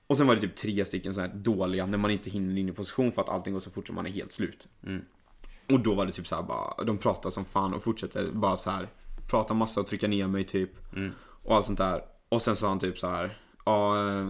Och 0.06 0.16
sen 0.16 0.26
var 0.26 0.34
det 0.34 0.40
typ 0.40 0.56
tre 0.56 0.84
stycken 0.84 1.14
så 1.14 1.20
här 1.20 1.28
dåliga 1.28 1.86
när 1.86 1.98
man 1.98 2.10
inte 2.10 2.30
hinner 2.30 2.60
in 2.60 2.68
i 2.68 2.72
position 2.72 3.12
för 3.12 3.22
att 3.22 3.28
allting 3.28 3.52
går 3.52 3.60
så 3.60 3.70
fort 3.70 3.86
som 3.86 3.96
man 3.96 4.06
är 4.06 4.10
helt 4.10 4.32
slut. 4.32 4.68
Mm. 4.86 5.02
Och 5.70 5.80
då 5.80 5.94
var 5.94 6.06
det 6.06 6.12
typ 6.12 6.26
så 6.26 6.34
här 6.34 6.42
bara, 6.42 6.84
de 6.84 6.98
pratar 6.98 7.30
som 7.30 7.44
fan 7.44 7.74
och 7.74 7.82
fortsätter 7.82 8.32
bara 8.32 8.56
så 8.56 8.70
här 8.70 8.88
prata 9.30 9.54
massa 9.54 9.80
och 9.80 9.86
trycka 9.86 10.08
ner 10.08 10.26
mig 10.26 10.44
typ. 10.44 10.94
Mm. 10.96 11.12
Och 11.20 11.54
allt 11.54 11.66
sånt 11.66 11.78
där. 11.78 12.02
Och 12.28 12.42
sen 12.42 12.56
sa 12.56 12.68
han 12.68 12.78
typ 12.78 12.98
så 12.98 13.08
här, 13.08 13.38
ja 13.64 14.08
eh, 14.10 14.28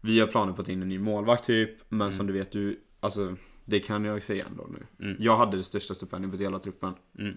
vi 0.00 0.20
har 0.20 0.26
planer 0.26 0.52
på 0.52 0.60
att 0.60 0.66
ta 0.66 0.72
in 0.72 0.82
en 0.82 0.88
ny 0.88 0.98
målvakt 0.98 1.44
typ. 1.44 1.70
Men 1.88 2.12
som 2.12 2.26
du 2.26 2.32
vet 2.32 2.52
du, 2.52 2.80
alltså 3.00 3.36
det 3.66 3.80
kan 3.80 4.04
jag 4.04 4.22
säga 4.22 4.46
ändå 4.46 4.68
nu. 4.70 5.06
Mm. 5.06 5.16
Jag 5.20 5.36
hade 5.36 5.56
det 5.56 5.62
största 5.62 5.94
stipendiet 5.94 6.32
på 6.32 6.42
hela 6.42 6.58
truppen. 6.58 6.94
Mm. 7.18 7.36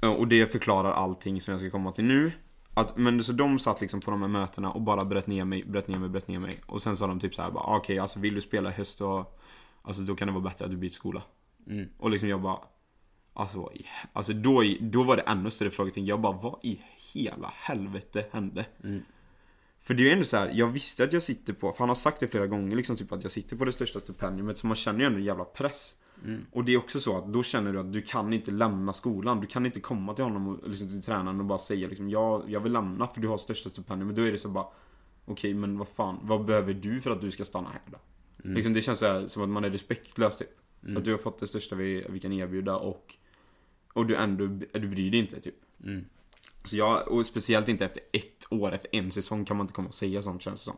Ja, 0.00 0.08
Och 0.08 0.28
det 0.28 0.46
förklarar 0.46 0.92
allting 0.92 1.40
som 1.40 1.52
jag 1.52 1.60
ska 1.60 1.70
komma 1.70 1.92
till 1.92 2.04
nu. 2.04 2.32
Att, 2.74 2.96
men 2.96 3.22
så 3.24 3.32
de 3.32 3.58
satt 3.58 3.80
liksom 3.80 4.00
på 4.00 4.10
de 4.10 4.22
här 4.22 4.28
mötena 4.28 4.70
och 4.70 4.82
bara 4.82 5.04
bröt 5.04 5.26
ner 5.26 5.44
mig, 5.44 5.64
bröt 5.64 5.88
ner 5.88 5.98
mig, 5.98 6.08
bröt 6.08 6.28
ner 6.28 6.38
mig. 6.38 6.60
Och 6.66 6.82
sen 6.82 6.96
sa 6.96 7.06
de 7.06 7.20
typ 7.20 7.34
så 7.34 7.42
här 7.42 7.50
bara, 7.50 7.76
okej 7.76 7.98
alltså 7.98 8.20
vill 8.20 8.34
du 8.34 8.40
spela 8.40 8.70
höst 8.70 8.98
då, 8.98 9.32
alltså 9.82 10.02
då 10.02 10.16
kan 10.16 10.28
det 10.28 10.34
vara 10.34 10.44
bättre 10.44 10.64
att 10.64 10.70
du 10.70 10.76
byter 10.76 10.90
skola. 10.90 11.22
Mm. 11.66 11.88
Och 11.98 12.10
liksom 12.10 12.28
jag 12.28 12.42
bara, 12.42 12.58
alltså, 13.32 13.72
alltså 14.12 14.32
då, 14.32 14.64
då 14.80 15.02
var 15.02 15.16
det 15.16 15.22
ännu 15.22 15.50
större 15.50 15.70
frågetecken. 15.70 16.06
Jag 16.06 16.20
bara, 16.20 16.32
vad 16.32 16.58
i 16.62 16.80
hela 17.12 17.52
helvete 17.54 18.26
hände? 18.30 18.66
Mm. 18.84 19.02
För 19.88 19.94
det 19.94 20.02
är 20.02 20.04
ju 20.04 20.10
ändå 20.10 20.24
så 20.24 20.36
här, 20.36 20.50
jag 20.54 20.66
visste 20.66 21.04
att 21.04 21.12
jag 21.12 21.22
sitter 21.22 21.52
på, 21.52 21.72
för 21.72 21.78
han 21.78 21.88
har 21.88 21.94
sagt 21.94 22.20
det 22.20 22.28
flera 22.28 22.46
gånger 22.46 22.76
liksom 22.76 22.96
typ 22.96 23.12
att 23.12 23.22
jag 23.22 23.32
sitter 23.32 23.56
på 23.56 23.64
det 23.64 23.72
största 23.72 24.00
stipendiet 24.00 24.58
så 24.58 24.66
man 24.66 24.76
känner 24.76 25.00
ju 25.00 25.06
ändå 25.06 25.18
en 25.18 25.24
jävla 25.24 25.44
press. 25.44 25.96
Mm. 26.24 26.46
Och 26.52 26.64
det 26.64 26.72
är 26.72 26.78
också 26.78 27.00
så 27.00 27.18
att 27.18 27.32
då 27.32 27.42
känner 27.42 27.72
du 27.72 27.80
att 27.80 27.92
du 27.92 28.02
kan 28.02 28.32
inte 28.32 28.50
lämna 28.50 28.92
skolan. 28.92 29.40
Du 29.40 29.46
kan 29.46 29.66
inte 29.66 29.80
komma 29.80 30.14
till 30.14 30.24
honom 30.24 30.48
och 30.48 30.68
liksom 30.68 30.88
till 30.88 31.02
tränaren 31.02 31.40
och 31.40 31.46
bara 31.46 31.58
säga 31.58 31.88
liksom 31.88 32.10
jag, 32.10 32.42
jag 32.48 32.60
vill 32.60 32.72
lämna 32.72 33.06
för 33.06 33.20
du 33.20 33.28
har 33.28 33.38
största 33.38 33.70
stipendiet. 33.70 34.06
Men 34.06 34.16
då 34.16 34.22
är 34.22 34.32
det 34.32 34.38
så 34.38 34.48
bara 34.48 34.66
Okej 35.24 35.54
men 35.54 35.78
vad 35.78 35.88
fan, 35.88 36.18
vad 36.22 36.44
behöver 36.44 36.74
du 36.74 37.00
för 37.00 37.10
att 37.10 37.20
du 37.20 37.30
ska 37.30 37.44
stanna 37.44 37.68
här 37.68 37.80
då? 37.86 37.98
Mm. 38.44 38.56
Liksom 38.56 38.74
det 38.74 38.82
känns 38.82 38.98
så 38.98 39.06
här, 39.06 39.26
som 39.26 39.42
att 39.42 39.48
man 39.48 39.64
är 39.64 39.70
respektlös 39.70 40.36
typ. 40.36 40.50
Att 40.96 41.04
du 41.04 41.10
har 41.10 41.18
fått 41.18 41.40
det 41.40 41.46
största 41.46 41.76
vi, 41.76 42.06
vi 42.10 42.20
kan 42.20 42.32
erbjuda 42.32 42.76
och 42.76 43.14
Och 43.92 44.06
du 44.06 44.16
ändå, 44.16 44.46
du 44.72 44.88
bryr 44.88 45.10
dig 45.10 45.20
inte 45.20 45.40
typ. 45.40 45.54
Mm. 45.84 46.04
Så 46.64 46.76
jag, 46.76 47.08
och 47.08 47.26
speciellt 47.26 47.68
inte 47.68 47.84
efter 47.84 48.02
ett 48.12 48.37
år, 48.50 48.72
efter 48.72 48.96
en 48.96 49.10
säsong 49.10 49.44
kan 49.44 49.56
man 49.56 49.64
inte 49.64 49.74
komma 49.74 49.88
och 49.88 49.94
säga 49.94 50.22
sånt 50.22 50.42
känns 50.42 50.60
det 50.60 50.64
som. 50.64 50.76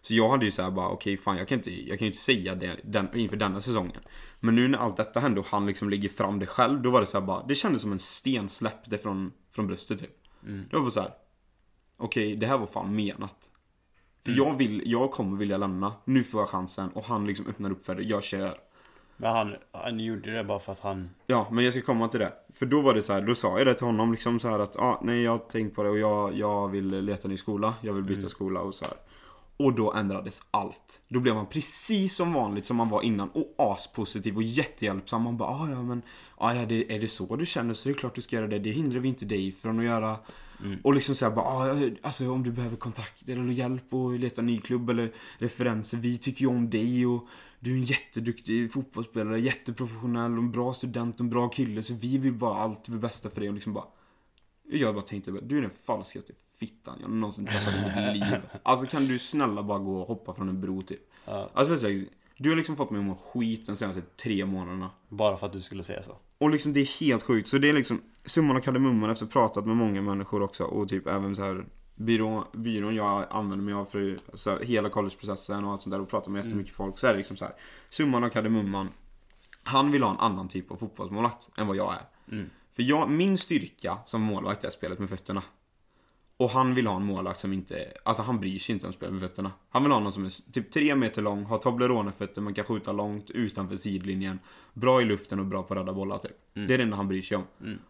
Så 0.00 0.14
jag 0.14 0.28
hade 0.28 0.44
ju 0.44 0.50
såhär 0.50 0.70
bara, 0.70 0.88
okej 0.88 1.16
fan 1.16 1.36
jag 1.36 1.48
kan 1.48 1.58
inte, 1.58 1.70
jag 1.70 1.98
kan 1.98 2.06
ju 2.06 2.06
inte 2.06 2.18
säga 2.18 2.54
det 2.54 2.80
den, 2.84 3.18
inför 3.18 3.36
denna 3.36 3.60
säsongen. 3.60 4.00
Men 4.40 4.54
nu 4.54 4.68
när 4.68 4.78
allt 4.78 4.96
detta 4.96 5.20
hände 5.20 5.40
och 5.40 5.46
han 5.46 5.66
liksom 5.66 5.90
lägger 5.90 6.08
fram 6.08 6.38
det 6.38 6.46
själv, 6.46 6.82
då 6.82 6.90
var 6.90 7.00
det 7.00 7.06
så 7.06 7.18
här 7.20 7.26
bara, 7.26 7.46
det 7.46 7.54
kändes 7.54 7.82
som 7.82 7.92
en 7.92 7.98
sten 7.98 8.48
släppte 8.48 8.98
från, 8.98 9.32
från 9.50 9.66
bröstet 9.66 9.98
typ. 9.98 10.18
Det 10.70 10.76
var 10.76 10.80
bara 10.80 10.90
så 10.90 11.00
här. 11.00 11.10
okej 11.98 12.36
det 12.36 12.46
här 12.46 12.58
var 12.58 12.66
fan 12.66 12.96
menat. 12.96 13.50
För 14.24 14.32
jag 14.32 14.56
vill, 14.56 14.82
jag 14.84 15.10
kommer 15.10 15.36
vilja 15.36 15.56
lämna, 15.56 15.94
nu 16.04 16.24
får 16.24 16.40
jag 16.40 16.48
chansen 16.48 16.88
och 16.88 17.04
han 17.04 17.26
liksom 17.26 17.46
öppnar 17.46 17.70
upp 17.70 17.86
för 17.86 17.94
det, 17.94 18.02
jag 18.02 18.22
kör. 18.22 18.54
Men 19.16 19.32
han, 19.32 19.54
han 19.72 20.00
gjorde 20.00 20.36
det 20.36 20.44
bara 20.44 20.58
för 20.58 20.72
att 20.72 20.80
han... 20.80 21.10
Ja, 21.26 21.48
men 21.50 21.64
jag 21.64 21.72
ska 21.72 21.82
komma 21.82 22.08
till 22.08 22.20
det. 22.20 22.32
För 22.52 22.66
då 22.66 22.80
var 22.80 22.94
det 22.94 23.02
så 23.02 23.12
här, 23.12 23.20
då 23.20 23.34
sa 23.34 23.58
jag 23.58 23.66
det 23.66 23.74
till 23.74 23.86
honom 23.86 24.12
liksom 24.12 24.40
så 24.40 24.48
här 24.48 24.58
att 24.58 24.76
ah, 24.76 25.00
nej 25.02 25.22
jag 25.22 25.30
har 25.30 25.38
tänkt 25.38 25.74
på 25.74 25.82
det 25.82 25.88
och 25.88 25.98
jag, 25.98 26.34
jag 26.34 26.68
vill 26.68 27.00
leta 27.00 27.28
ny 27.28 27.36
skola. 27.36 27.74
Jag 27.80 27.92
vill 27.92 28.04
byta 28.04 28.28
skola 28.28 28.60
och 28.60 28.74
så 28.74 28.84
här. 28.84 28.94
Och 29.56 29.74
då 29.74 29.92
ändrades 29.92 30.42
allt. 30.50 31.00
Då 31.08 31.20
blev 31.20 31.34
man 31.34 31.46
precis 31.46 32.16
som 32.16 32.32
vanligt 32.32 32.66
som 32.66 32.76
man 32.76 32.88
var 32.88 33.02
innan 33.02 33.30
och 33.30 33.54
aspositiv 33.58 34.36
och 34.36 34.42
jättehjälpsam. 34.42 35.22
Man 35.22 35.36
bara 35.36 35.48
ah, 35.48 35.68
ja 35.70 35.82
men 35.82 36.02
ah, 36.36 36.54
ja, 36.54 36.66
det, 36.66 36.94
är 36.94 37.00
det 37.00 37.08
så 37.08 37.36
du 37.36 37.46
känner 37.46 37.74
så 37.74 37.88
är 37.88 37.92
det 37.92 37.98
klart 37.98 38.14
du 38.14 38.22
ska 38.22 38.36
göra 38.36 38.46
det. 38.46 38.58
Det 38.58 38.70
hindrar 38.70 39.00
vi 39.00 39.08
inte 39.08 39.24
dig 39.24 39.52
från 39.52 39.78
att 39.78 39.84
göra. 39.84 40.16
Och 40.82 40.94
liksom 40.94 41.14
såhär 41.14 41.32
bara, 41.32 41.44
ah, 41.44 41.90
alltså 42.02 42.30
om 42.30 42.42
du 42.42 42.50
behöver 42.50 42.76
kontakter 42.76 43.32
eller 43.32 43.52
hjälp 43.52 43.94
och 43.94 44.18
leta 44.18 44.42
ny 44.42 44.58
klubb 44.58 44.90
eller 44.90 45.12
referenser. 45.38 45.98
Vi 45.98 46.18
tycker 46.18 46.40
ju 46.40 46.46
om 46.46 46.70
dig 46.70 47.06
och 47.06 47.28
du 47.62 47.72
är 47.72 47.76
en 47.76 47.84
jätteduktig 47.84 48.72
fotbollsspelare, 48.72 49.40
jätteprofessionell 49.40 50.32
och 50.32 50.38
en 50.38 50.50
bra 50.50 50.72
student 50.72 51.14
och 51.14 51.20
en 51.20 51.30
bra 51.30 51.48
kille. 51.48 51.82
Så 51.82 51.94
vi 51.94 52.18
vill 52.18 52.32
bara 52.32 52.54
allt 52.54 52.84
det 52.84 52.92
bästa 52.92 53.30
för 53.30 53.40
dig 53.40 53.48
och 53.48 53.54
liksom 53.54 53.72
bara 53.72 53.84
Jag 54.70 54.94
bara 54.94 55.04
tänkte, 55.04 55.30
du 55.30 55.58
är 55.58 55.62
den 55.62 55.70
falskaste 55.70 56.32
fittan 56.58 56.98
jag 57.00 57.10
någonsin 57.10 57.46
träffat 57.46 57.74
i 57.74 57.78
mitt 57.78 58.16
liv. 58.22 58.40
Alltså 58.62 58.86
kan 58.86 59.06
du 59.06 59.18
snälla 59.18 59.62
bara 59.62 59.78
gå 59.78 60.00
och 60.00 60.08
hoppa 60.08 60.34
från 60.34 60.48
en 60.48 60.60
bro 60.60 60.80
typ. 60.80 61.00
Ja. 61.24 61.50
Alltså 61.54 61.88
du 62.38 62.50
har 62.50 62.56
liksom 62.56 62.76
fått 62.76 62.90
mig 62.90 63.00
att 63.00 63.06
må 63.06 63.14
skit 63.14 63.66
de 63.66 63.76
senaste 63.76 64.02
tre 64.22 64.46
månaderna. 64.46 64.90
Bara 65.08 65.36
för 65.36 65.46
att 65.46 65.52
du 65.52 65.60
skulle 65.60 65.82
säga 65.82 66.02
så. 66.02 66.16
Och 66.38 66.50
liksom 66.50 66.72
det 66.72 66.80
är 66.80 67.00
helt 67.00 67.22
sjukt. 67.22 67.48
Så 67.48 67.58
det 67.58 67.68
är 67.68 67.72
liksom 67.72 68.02
summan 68.24 68.56
och 68.56 68.64
kardemumman 68.64 69.10
efter 69.10 69.26
pratat 69.26 69.66
med 69.66 69.76
många 69.76 70.02
människor 70.02 70.42
också 70.42 70.64
och 70.64 70.88
typ 70.88 71.06
även 71.06 71.36
så 71.36 71.42
här 71.42 71.66
byrån, 71.94 72.44
byrån 72.52 72.94
jag 72.94 73.26
använder 73.30 73.64
mig 73.64 73.74
av 73.74 73.84
för 73.84 74.18
så 74.34 74.50
här, 74.50 74.60
hela 74.60 74.88
collegeprocessen 74.88 75.64
och 75.64 75.72
allt 75.72 75.82
sånt 75.82 75.92
där 75.92 76.00
och 76.00 76.08
pratar 76.08 76.30
med 76.30 76.44
jättemycket 76.44 76.74
folk 76.74 76.98
så 76.98 77.06
är 77.06 77.10
det 77.10 77.16
liksom 77.16 77.36
så 77.36 77.44
här 77.44 77.54
summan 77.90 78.24
och 78.24 78.32
kardemumman. 78.32 78.88
Han 79.62 79.90
vill 79.90 80.02
ha 80.02 80.10
en 80.10 80.18
annan 80.18 80.48
typ 80.48 80.70
av 80.70 80.76
fotbollsmålvakt 80.76 81.50
än 81.56 81.66
vad 81.66 81.76
jag 81.76 81.94
är. 81.94 82.32
Mm. 82.32 82.50
För 82.72 82.82
jag, 82.82 83.10
min 83.10 83.38
styrka 83.38 83.98
som 84.06 84.20
målvakt 84.20 84.64
är 84.64 84.70
spelet 84.70 84.98
med 84.98 85.08
fötterna. 85.08 85.42
Och 86.36 86.50
han 86.50 86.74
vill 86.74 86.86
ha 86.86 86.96
en 86.96 87.04
målvakt 87.04 87.40
som 87.40 87.52
inte, 87.52 87.92
alltså 88.04 88.22
han 88.22 88.40
bryr 88.40 88.58
sig 88.58 88.72
inte 88.72 88.86
om 88.86 88.92
spelet 88.92 89.12
med 89.12 89.22
fötterna. 89.22 89.52
Han 89.70 89.82
vill 89.82 89.92
ha 89.92 90.00
någon 90.00 90.12
som 90.12 90.24
är 90.24 90.52
typ 90.52 90.70
tre 90.70 90.94
meter 90.94 91.22
lång, 91.22 91.44
har 91.44 91.58
Toblerone-fötter, 91.58 92.40
man 92.40 92.54
kan 92.54 92.64
skjuta 92.64 92.92
långt 92.92 93.30
utanför 93.30 93.76
sidlinjen. 93.76 94.38
Bra 94.74 95.02
i 95.02 95.04
luften 95.04 95.40
och 95.40 95.46
bra 95.46 95.62
på 95.62 95.74
att 95.74 95.80
rädda 95.80 95.92
bollar 95.92 96.18
typ. 96.18 96.32
Det 96.54 96.60
är 96.60 96.78
det 96.78 96.82
enda 96.82 96.96
han 96.96 97.08
bryr 97.08 97.22
sig 97.22 97.36
om. 97.36 97.44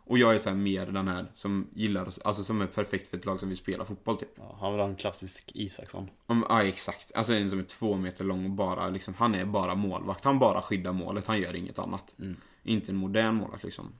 Och 0.04 0.18
jag 0.18 0.34
är 0.34 0.38
så 0.38 0.48
här 0.48 0.56
mer 0.56 0.86
den 0.86 1.08
här 1.08 1.26
som 1.34 1.66
gillar, 1.74 2.08
alltså 2.24 2.42
som 2.42 2.60
är 2.60 2.66
perfekt 2.66 3.08
för 3.08 3.16
ett 3.16 3.24
lag 3.24 3.40
som 3.40 3.48
vill 3.48 3.58
spela 3.58 3.84
fotboll 3.84 4.16
typ. 4.16 4.28
Ja, 4.36 4.56
han 4.60 4.72
vill 4.72 4.80
ha 4.80 4.88
en 4.88 4.96
klassisk 4.96 5.52
Isaksson. 5.54 6.10
Om, 6.26 6.46
ja 6.48 6.62
exakt, 6.62 7.12
alltså 7.14 7.34
en 7.34 7.50
som 7.50 7.58
är 7.58 7.62
två 7.62 7.96
meter 7.96 8.24
lång 8.24 8.44
och 8.44 8.50
bara 8.50 8.88
liksom, 8.88 9.14
han 9.14 9.34
är 9.34 9.44
bara 9.44 9.74
målvakt. 9.74 10.24
Han 10.24 10.38
bara 10.38 10.62
skyddar 10.62 10.92
målet, 10.92 11.26
han 11.26 11.40
gör 11.40 11.56
inget 11.56 11.78
annat. 11.78 12.16
Inte 12.62 12.92
en 12.92 12.96
modern 12.96 13.34
målvakt 13.34 13.64
liksom. 13.64 13.92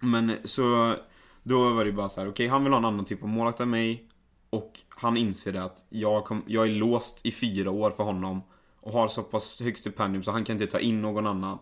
Men 0.00 0.36
så, 0.44 0.96
då 1.48 1.74
var 1.74 1.84
det 1.84 1.92
bara 1.92 2.08
så 2.08 2.20
här: 2.20 2.28
okej 2.28 2.46
han 2.46 2.64
vill 2.64 2.72
ha 2.72 2.78
en 2.78 2.84
annan 2.84 3.04
typ 3.04 3.22
av 3.22 3.28
målvakt 3.28 3.60
än 3.60 3.70
mig. 3.70 4.08
Och 4.50 4.72
han 4.88 5.16
inser 5.16 5.52
det 5.52 5.62
att 5.62 5.84
jag, 5.88 6.24
kom, 6.24 6.42
jag 6.46 6.66
är 6.66 6.70
låst 6.70 7.26
i 7.26 7.30
fyra 7.30 7.70
år 7.70 7.90
för 7.90 8.04
honom. 8.04 8.42
Och 8.80 8.92
har 8.92 9.08
så 9.08 9.22
pass 9.22 9.60
högt 9.60 9.78
stipendium 9.78 10.22
så 10.22 10.30
han 10.30 10.44
kan 10.44 10.56
inte 10.56 10.66
ta 10.66 10.78
in 10.78 11.02
någon 11.02 11.26
annan. 11.26 11.58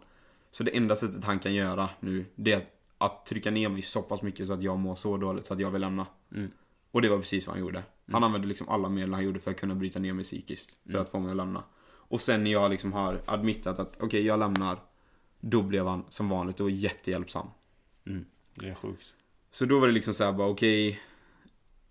Så 0.51 0.65
det 0.65 0.77
enda 0.77 0.97
sättet 0.97 1.25
han 1.25 1.39
kan 1.39 1.55
göra 1.55 1.91
nu, 2.01 2.27
det 2.35 2.53
är 2.53 2.67
att, 2.99 3.27
trycka 3.27 3.51
ner 3.51 3.69
mig 3.69 3.83
så 3.83 4.03
pass 4.03 4.23
mycket 4.23 4.47
så 4.47 4.53
att 4.53 4.63
jag 4.63 4.79
mår 4.79 4.95
så 4.95 5.17
dåligt 5.17 5.47
så 5.47 5.55
att 5.55 5.61
jag 5.61 5.71
vill 5.71 5.81
lämna. 5.81 6.07
Och 6.91 7.03
det 7.03 7.09
var 7.09 7.19
precis 7.19 7.47
vad 7.47 7.57
han 7.57 7.65
gjorde. 7.65 7.83
Han 8.13 8.25
använde 8.25 8.49
liksom 8.49 8.69
alla 8.69 8.89
medel 8.89 9.15
han 9.15 9.25
gjorde 9.25 9.41
för 9.41 9.51
att 9.51 9.61
kunna 9.61 9.75
bryta 9.75 9.99
ner 9.99 10.13
mig 10.13 10.25
psykiskt. 10.25 10.79
För 10.91 10.99
att 10.99 11.09
få 11.09 11.19
mig 11.19 11.31
att 11.31 11.37
lämna. 11.37 11.65
Och 12.09 12.21
sen 12.21 12.45
när 12.45 12.51
jag 12.51 12.71
liksom 12.71 12.93
har 12.93 13.21
admittat 13.27 13.79
att 13.79 13.99
okej, 14.01 14.27
jag 14.27 14.39
lämnar. 14.39 14.79
Då 15.41 15.63
blev 15.63 15.87
han 15.87 16.05
som 16.09 16.29
vanligt 16.29 16.61
och 16.61 16.71
jättehjälpsam. 16.71 17.47
Mm. 18.07 18.25
Det 18.55 18.69
är 18.69 18.75
sjukt. 18.75 19.15
Så 19.57 19.65
då 19.65 19.79
var 19.79 19.87
det 19.87 19.93
liksom 19.93 20.15
så 20.15 20.25
här 20.25 20.33
bara 20.33 20.49
okej. 20.49 21.01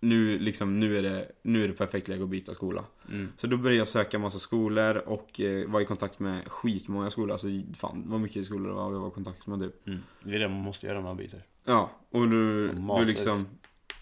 nu, 0.00 0.38
liksom, 0.38 0.80
nu, 0.80 0.98
är 0.98 1.02
det, 1.02 1.32
nu 1.42 1.64
är 1.64 1.68
det 1.68 1.74
perfekt 1.74 2.08
läge 2.08 2.22
att 2.22 2.28
byta 2.28 2.54
skola. 2.54 2.84
Mm. 3.08 3.28
Så 3.36 3.46
då 3.46 3.56
började 3.56 3.78
jag 3.78 3.88
söka 3.88 4.18
massa 4.18 4.38
skolor 4.38 4.96
och 4.96 5.40
eh, 5.40 5.68
var 5.68 5.80
i 5.80 5.84
kontakt 5.84 6.18
med 6.18 6.48
skitmånga 6.48 7.10
skolor. 7.10 7.32
Alltså 7.32 7.48
fan 7.74 8.02
vad 8.06 8.20
mycket 8.20 8.46
skolor 8.46 8.68
det 8.68 8.74
var 8.74 8.92
jag 8.92 9.00
var 9.00 9.08
i 9.08 9.10
kontakt 9.10 9.46
med 9.46 9.60
typ. 9.60 9.86
Mm. 9.86 9.98
Det 10.22 10.34
är 10.34 10.38
det 10.38 10.48
man 10.48 10.60
måste 10.60 10.86
göra 10.86 10.98
när 10.98 11.04
man 11.04 11.16
byter. 11.16 11.42
Ja, 11.64 11.90
och 12.10 12.28
du, 12.28 12.68
Och 12.68 13.00
du 13.00 13.06
liksom... 13.06 13.46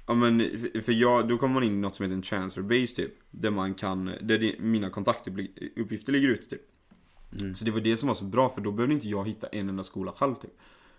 Ja 0.06 0.14
men, 0.14 0.38
för 0.82 0.92
jag, 0.92 1.28
då 1.28 1.38
kommer 1.38 1.54
man 1.54 1.62
in 1.62 1.72
i 1.72 1.80
något 1.80 1.94
som 1.94 2.02
heter 2.04 2.16
en 2.16 2.22
transfer 2.22 2.62
base 2.62 2.96
typ. 2.96 3.12
Där 3.30 3.50
man 3.50 3.74
kan, 3.74 4.04
där 4.04 4.38
det, 4.38 4.54
mina 4.58 4.90
kontaktuppgifter 4.90 6.12
ligger 6.12 6.28
ute 6.28 6.48
typ. 6.48 6.62
Mm. 7.40 7.54
Så 7.54 7.64
det 7.64 7.70
var 7.70 7.80
det 7.80 7.96
som 7.96 8.06
var 8.06 8.14
så 8.14 8.24
bra 8.24 8.48
för 8.48 8.60
då 8.60 8.72
behövde 8.72 8.94
inte 8.94 9.08
jag 9.08 9.28
hitta 9.28 9.46
en 9.46 9.68
enda 9.68 9.84
skola 9.84 10.12
själv 10.12 10.34
typ. 10.34 10.54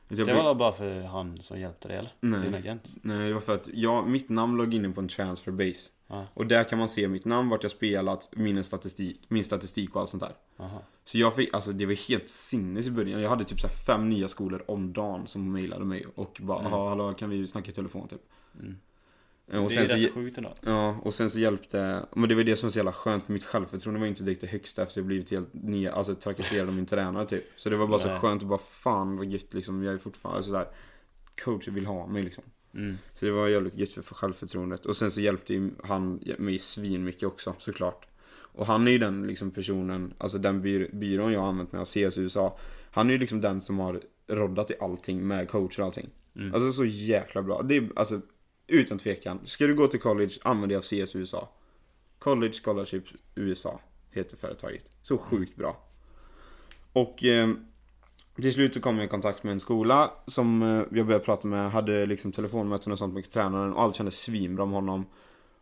Det 0.07 0.15
blev- 0.23 0.35
var 0.35 0.43
väl 0.43 0.55
bara 0.55 0.71
för 0.71 1.01
han 1.01 1.41
som 1.41 1.59
hjälpte 1.59 1.87
dig 1.87 1.97
eller? 1.97 2.13
Nej. 2.19 2.41
Din 2.41 2.55
agent? 2.55 2.95
Nej, 3.01 3.27
det 3.27 3.33
var 3.33 3.41
för 3.41 3.53
att 3.53 3.69
jag, 3.73 4.07
mitt 4.09 4.29
namn 4.29 4.57
låg 4.57 4.73
inne 4.73 4.89
på 4.89 5.01
en 5.01 5.07
transfer 5.07 5.51
base. 5.51 5.91
Ja. 6.07 6.25
Och 6.33 6.45
där 6.47 6.63
kan 6.63 6.79
man 6.79 6.89
se 6.89 7.07
mitt 7.07 7.25
namn, 7.25 7.49
vart 7.49 7.63
jag 7.63 7.71
spelat, 7.71 8.29
min 8.35 8.63
statistik, 8.63 9.21
min 9.27 9.43
statistik 9.43 9.95
och 9.95 10.01
allt 10.01 10.09
sånt 10.09 10.23
där. 10.23 10.35
Aha. 10.57 10.81
Så 11.03 11.17
jag 11.17 11.35
fick, 11.35 11.53
alltså 11.53 11.71
det 11.71 11.85
var 11.85 12.09
helt 12.09 12.29
sinnes 12.29 12.87
i 12.87 12.91
början. 12.91 13.21
Jag 13.21 13.29
hade 13.29 13.43
typ 13.43 13.59
så 13.59 13.67
fem 13.67 14.09
nya 14.09 14.27
skolor 14.27 14.63
om 14.67 14.93
dagen 14.93 15.27
som 15.27 15.51
mejlade 15.51 15.85
mig 15.85 16.05
och 16.15 16.37
bara 16.41 16.59
Mm. 16.59 16.71
"Jaha, 16.71 16.89
hallå 16.89 17.13
kan 17.13 17.29
vi 17.29 17.47
snacka 17.47 17.71
i 17.71 17.73
telefon 17.73 18.07
typ. 18.07 18.21
Mm. 18.59 18.75
Och 19.47 19.53
det 19.53 19.69
sen 19.69 19.83
är 19.83 19.87
så, 19.87 19.95
rätt 19.95 20.13
sjukt 20.13 20.37
ändå. 20.37 20.53
ja, 20.61 20.97
och 21.03 21.13
sen 21.13 21.29
så 21.29 21.39
hjälpte, 21.39 22.05
men 22.15 22.29
det 22.29 22.35
var 22.35 22.43
det 22.43 22.55
som 22.55 22.67
var 22.67 22.71
så 22.71 22.79
jävla 22.79 22.93
skönt 22.93 23.23
för 23.23 23.33
mitt 23.33 23.43
självförtroende 23.43 23.99
var 23.99 24.05
ju 24.05 24.09
inte 24.09 24.23
direkt 24.23 24.41
det 24.41 24.47
högsta 24.47 24.83
efter 24.83 25.01
jag 25.01 25.07
blivit 25.07 25.31
helt 25.31 25.53
nya, 25.53 25.93
alltså 25.93 26.15
trakasserad 26.15 26.67
av 26.67 26.75
min 26.75 26.85
tränare 26.85 27.25
typ. 27.25 27.43
Så 27.55 27.69
det 27.69 27.77
var 27.77 27.87
bara 27.87 27.99
så 27.99 28.07
Nej. 28.07 28.19
skönt 28.19 28.41
att 28.41 28.49
bara 28.49 28.59
fan 28.59 29.17
vad 29.17 29.27
gött 29.27 29.53
liksom, 29.53 29.83
jag 29.83 29.93
är 29.93 29.97
fortfarande 29.97 30.43
sådär, 30.43 30.67
coachen 31.43 31.73
vill 31.73 31.85
ha 31.85 32.07
mig 32.07 32.23
liksom. 32.23 32.43
Mm. 32.73 32.97
Så 33.15 33.25
det 33.25 33.31
var 33.31 33.47
jävligt 33.47 33.75
gött 33.75 33.93
för 33.93 34.01
för 34.01 34.15
självförtroendet. 34.15 34.85
Och 34.85 34.95
sen 34.95 35.11
så 35.11 35.21
hjälpte 35.21 35.53
ju 35.53 35.71
han 35.83 36.19
mig 36.37 36.59
svin 36.59 37.03
mycket 37.03 37.23
också 37.23 37.55
såklart. 37.57 38.07
Och 38.55 38.65
han 38.65 38.87
är 38.87 38.91
ju 38.91 38.97
den 38.97 39.27
liksom 39.27 39.51
personen, 39.51 40.13
alltså 40.17 40.37
den 40.37 40.61
by 40.61 40.87
byrån 40.93 41.33
jag 41.33 41.39
har 41.39 41.47
använt 41.47 41.71
mig 41.71 41.81
av, 41.81 41.85
CS 41.85 42.17
USA. 42.17 42.57
Han 42.91 43.07
är 43.07 43.13
ju 43.13 43.19
liksom 43.19 43.41
den 43.41 43.61
som 43.61 43.79
har 43.79 44.01
roddat 44.27 44.71
i 44.71 44.73
allting 44.79 45.27
med 45.27 45.49
coacher 45.49 45.79
och 45.79 45.85
allting. 45.85 46.09
Mm. 46.35 46.53
Alltså 46.53 46.71
så 46.71 46.85
jäkla 46.85 47.41
bra. 47.41 47.61
Det 47.61 47.77
är 47.77 47.89
alltså 47.95 48.21
utan 48.67 48.97
tvekan. 48.97 49.39
Ska 49.45 49.67
du 49.67 49.75
gå 49.75 49.87
till 49.87 49.99
college, 49.99 50.33
använd 50.43 50.71
dig 50.71 50.77
av 50.77 50.81
CS 50.81 51.15
USA. 51.15 51.49
College 52.19 52.53
Scholarship 52.63 53.03
USA 53.35 53.79
heter 54.11 54.37
företaget. 54.37 54.85
Så 55.01 55.17
sjukt 55.17 55.55
bra. 55.55 55.77
Och 56.93 57.23
eh, 57.23 57.49
till 58.35 58.53
slut 58.53 58.73
så 58.73 58.81
kom 58.81 58.97
jag 58.97 59.05
i 59.05 59.09
kontakt 59.09 59.43
med 59.43 59.51
en 59.51 59.59
skola 59.59 60.11
som 60.25 60.61
eh, 60.61 60.97
jag 60.97 61.05
började 61.05 61.25
prata 61.25 61.47
med, 61.47 61.71
hade 61.71 62.05
liksom 62.05 62.31
telefonmöten 62.31 62.91
och 62.91 62.97
sånt 62.97 63.13
med 63.13 63.29
tränaren 63.29 63.73
och 63.73 63.81
allt 63.81 63.95
kändes 63.95 64.19
svinbra 64.21 64.65
med 64.65 64.75
honom. 64.75 65.05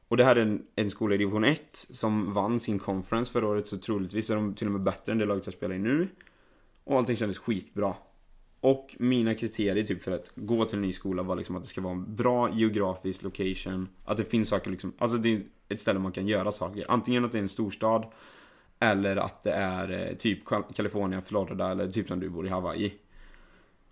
Och 0.08 0.18
det 0.18 0.24
här 0.24 0.36
är 0.36 0.42
en, 0.42 0.66
en 0.76 0.89
skola 0.89 1.16
i 1.16 1.18
division 1.18 1.44
1 1.44 1.88
som 1.89 2.34
vann 2.34 2.60
sin 2.60 2.80
conference 2.80 3.32
förra 3.32 3.48
året 3.48 3.68
så 3.68 3.78
troligtvis 3.78 4.30
är 4.30 4.36
de 4.36 4.54
till 4.54 4.68
och 4.68 4.74
med 4.74 4.84
bättre 4.84 5.12
än 5.12 5.18
det 5.18 5.26
laget 5.26 5.46
jag 5.46 5.54
spelar 5.54 5.76
i 5.76 5.80
nu. 5.80 6.08
Och 6.84 6.98
allting 6.98 7.16
kändes 7.16 7.38
skitbra. 7.38 7.96
Och 8.63 8.95
mina 8.99 9.36
kriterier 9.36 9.84
typ 9.84 10.04
för 10.04 10.12
att 10.12 10.32
gå 10.36 10.65
till 10.65 10.76
en 10.76 10.82
ny 10.82 10.93
skola 10.93 11.23
var 11.23 11.36
liksom 11.36 11.56
att 11.56 11.62
det 11.62 11.67
ska 11.67 11.82
vara 11.82 11.93
en 11.93 12.15
bra 12.15 12.49
geografisk 12.54 13.23
location. 13.23 13.89
Att 14.06 14.17
det 14.17 14.26
finns 14.26 14.49
saker 14.49 14.71
liksom, 14.71 14.93
alltså 14.97 15.17
det 15.17 15.34
är 15.34 15.41
ett 15.69 15.82
ställe 15.82 15.99
man 15.99 16.12
kan 16.12 16.28
göra 16.28 16.52
saker. 16.52 16.86
Antingen 16.88 17.26
att 17.26 17.32
det 17.32 17.38
är 17.38 17.41
en 17.41 17.49
storstad 17.49 18.06
eller 18.80 19.15
att 19.15 19.41
det 19.41 19.52
är 19.52 20.08
eh, 20.10 20.15
typ 20.15 20.45
Kal- 20.45 20.73
California, 20.73 21.21
Florida 21.21 21.71
eller 21.71 21.88
typ 21.88 22.08
som 22.08 22.19
du 22.19 22.30
bor 22.30 22.47
i 22.47 22.49
Hawaii. 22.49 22.93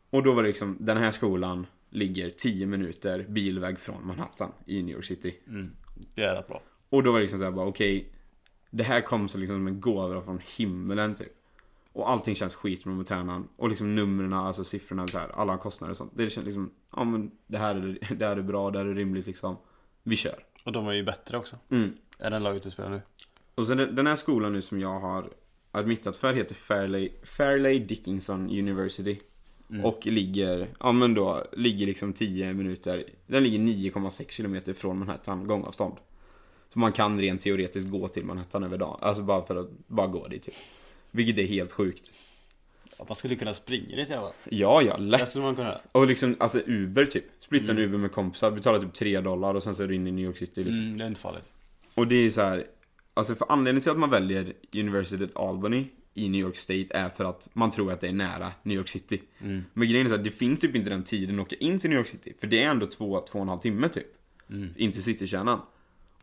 Och 0.09 0.23
då 0.23 0.33
var 0.33 0.43
det 0.43 0.47
liksom, 0.47 0.77
den 0.79 0.97
här 0.97 1.11
skolan 1.11 1.67
ligger 1.89 2.29
10 2.29 2.65
minuter 2.65 3.25
bilväg 3.29 3.79
från 3.79 4.07
Manhattan 4.07 4.51
i 4.65 4.83
New 4.83 4.95
York 4.95 5.05
City. 5.05 5.35
Mm. 5.47 5.71
Det 6.15 6.21
är 6.21 6.35
rätt 6.35 6.47
bra. 6.47 6.61
Och 6.89 7.03
då 7.03 7.11
var 7.11 7.19
det 7.19 7.23
liksom 7.23 7.39
såhär 7.39 7.51
bara 7.51 7.67
okej 7.67 8.11
Det 8.69 8.83
här 8.83 9.01
kom 9.01 9.29
så 9.29 9.37
liksom 9.37 9.55
som 9.55 9.67
en 9.67 9.79
gåva 9.79 10.21
från 10.21 10.39
himmelen 10.57 11.15
typ 11.15 11.40
Och 11.93 12.09
allting 12.09 12.35
känns 12.35 12.55
skitbra 12.55 12.93
med 12.93 13.05
tränaren. 13.05 13.47
Och 13.57 13.69
liksom 13.69 13.95
numren, 13.95 14.33
alltså 14.33 14.63
siffrorna, 14.63 15.07
så 15.07 15.17
här, 15.17 15.29
alla 15.29 15.57
kostnader 15.57 15.91
och 15.91 15.97
sånt. 15.97 16.11
Det 16.15 16.29
känns 16.29 16.45
liksom, 16.45 16.71
ja 16.95 17.03
men 17.03 17.31
det 17.47 17.57
här 17.57 17.75
är, 17.75 18.15
det 18.15 18.25
här 18.25 18.37
är 18.37 18.41
bra, 18.41 18.71
det 18.71 18.79
här 18.79 18.85
är 18.85 18.95
rimligt 18.95 19.27
liksom. 19.27 19.57
Vi 20.03 20.15
kör. 20.15 20.45
Och 20.65 20.71
de 20.71 20.87
är 20.87 20.93
ju 20.93 21.03
bättre 21.03 21.37
också. 21.37 21.55
mm. 21.69 21.93
Är 22.19 22.29
den 22.29 22.43
laget 22.43 22.63
du 22.63 22.71
spelar 22.71 22.89
nu? 22.89 23.01
Och 23.55 23.67
sen 23.67 23.77
den 23.77 23.95
den 23.95 24.07
här 24.07 24.15
skolan 24.15 24.53
nu 24.53 24.61
som 24.61 24.79
jag 24.79 24.99
har 24.99 25.29
admittat 25.71 26.17
för 26.17 26.33
heter 26.33 26.55
Fairleigh, 26.55 27.13
Fairleigh 27.23 27.85
Dickinson 27.85 28.49
University. 28.49 29.19
Mm. 29.69 29.85
Och 29.85 30.05
ligger, 30.05 30.69
ja 30.79 30.91
men 30.91 31.13
då, 31.13 31.43
ligger 31.51 31.85
liksom 31.85 32.13
10 32.13 32.53
minuter. 32.53 33.03
Den 33.27 33.43
ligger 33.43 33.59
9,6 33.59 34.29
kilometer 34.29 34.73
från 34.73 34.99
Manhattan 34.99 35.47
gångavstånd. 35.47 35.97
Så 36.69 36.79
man 36.79 36.91
kan 36.91 37.21
rent 37.21 37.41
teoretiskt 37.41 37.89
gå 37.89 38.07
till 38.07 38.25
Manhattan 38.25 38.63
över 38.63 38.77
dagen. 38.77 38.97
Alltså 39.01 39.23
bara 39.23 39.43
för 39.43 39.55
att, 39.55 39.69
bara 39.87 40.07
gå 40.07 40.27
dit 40.27 40.43
typ 40.43 40.53
Vilket 41.11 41.37
är 41.37 41.43
helt 41.43 41.71
sjukt 41.71 42.11
Ja, 43.01 43.05
man 43.07 43.15
skulle 43.15 43.35
kunna 43.35 43.53
springa 43.53 43.95
dit 43.95 44.07
fall. 44.07 44.31
Ja, 44.49 44.81
ja, 44.81 44.97
Det 44.97 45.03
lätt 45.03 45.29
skulle 45.29 45.45
man 45.45 45.55
kunna. 45.55 45.81
Och 45.91 46.07
liksom, 46.07 46.35
alltså 46.39 46.59
Uber 46.65 47.05
typ 47.05 47.25
Splitta 47.39 47.71
en 47.71 47.77
Mm. 47.77 47.89
Uber 47.89 47.97
med 47.97 48.11
kompisar, 48.11 48.51
betala 48.51 48.79
typ 48.79 48.93
3 48.93 49.21
dollar 49.21 49.53
och 49.53 49.63
sen 49.63 49.75
så 49.75 49.83
är 49.83 49.87
du 49.87 49.95
inne 49.95 50.09
i 50.09 50.11
New 50.11 50.25
York 50.25 50.37
City 50.37 50.63
liksom 50.63 50.83
Mm, 50.83 50.97
det 50.97 51.03
är 51.03 51.07
inte 51.07 51.21
farligt. 51.21 51.51
Och 51.93 52.07
det 52.07 52.15
är 52.15 52.29
så 52.29 52.41
här, 52.41 52.65
alltså 53.13 53.35
för 53.35 53.45
anledningen 53.49 53.81
till 53.81 53.91
att 53.91 53.99
man 53.99 54.09
väljer 54.09 54.53
University 54.73 55.25
of 55.25 55.31
Albany 55.35 55.85
i 56.13 56.29
New 56.29 56.41
York 56.41 56.55
State 56.55 56.87
är 56.89 57.09
för 57.09 57.25
att 57.25 57.49
man 57.53 57.71
tror 57.71 57.91
att 57.91 58.01
det 58.01 58.07
är 58.07 58.13
nära 58.13 58.51
New 58.63 58.77
York 58.77 58.87
City. 58.87 59.21
Mm. 59.41 59.63
Men 59.73 59.89
grejen 59.89 60.05
är 60.05 60.09
så 60.09 60.15
här, 60.15 60.23
det 60.23 60.31
finns 60.31 60.59
typ 60.59 60.75
inte 60.75 60.89
den 60.89 61.03
tiden 61.03 61.39
att 61.39 61.45
åka 61.45 61.55
in 61.55 61.79
till 61.79 61.89
New 61.89 61.99
York 61.99 62.07
City. 62.07 62.33
För 62.39 62.47
det 62.47 62.63
är 62.63 62.69
ändå 62.69 62.85
två, 62.85 63.21
två 63.31 63.39
och 63.39 63.43
en 63.43 63.49
halv 63.49 63.59
timme 63.59 63.89
typ. 63.89 64.07
Mm. 64.49 64.69
In 64.77 64.91
till 64.91 65.03
citykärnan. 65.03 65.61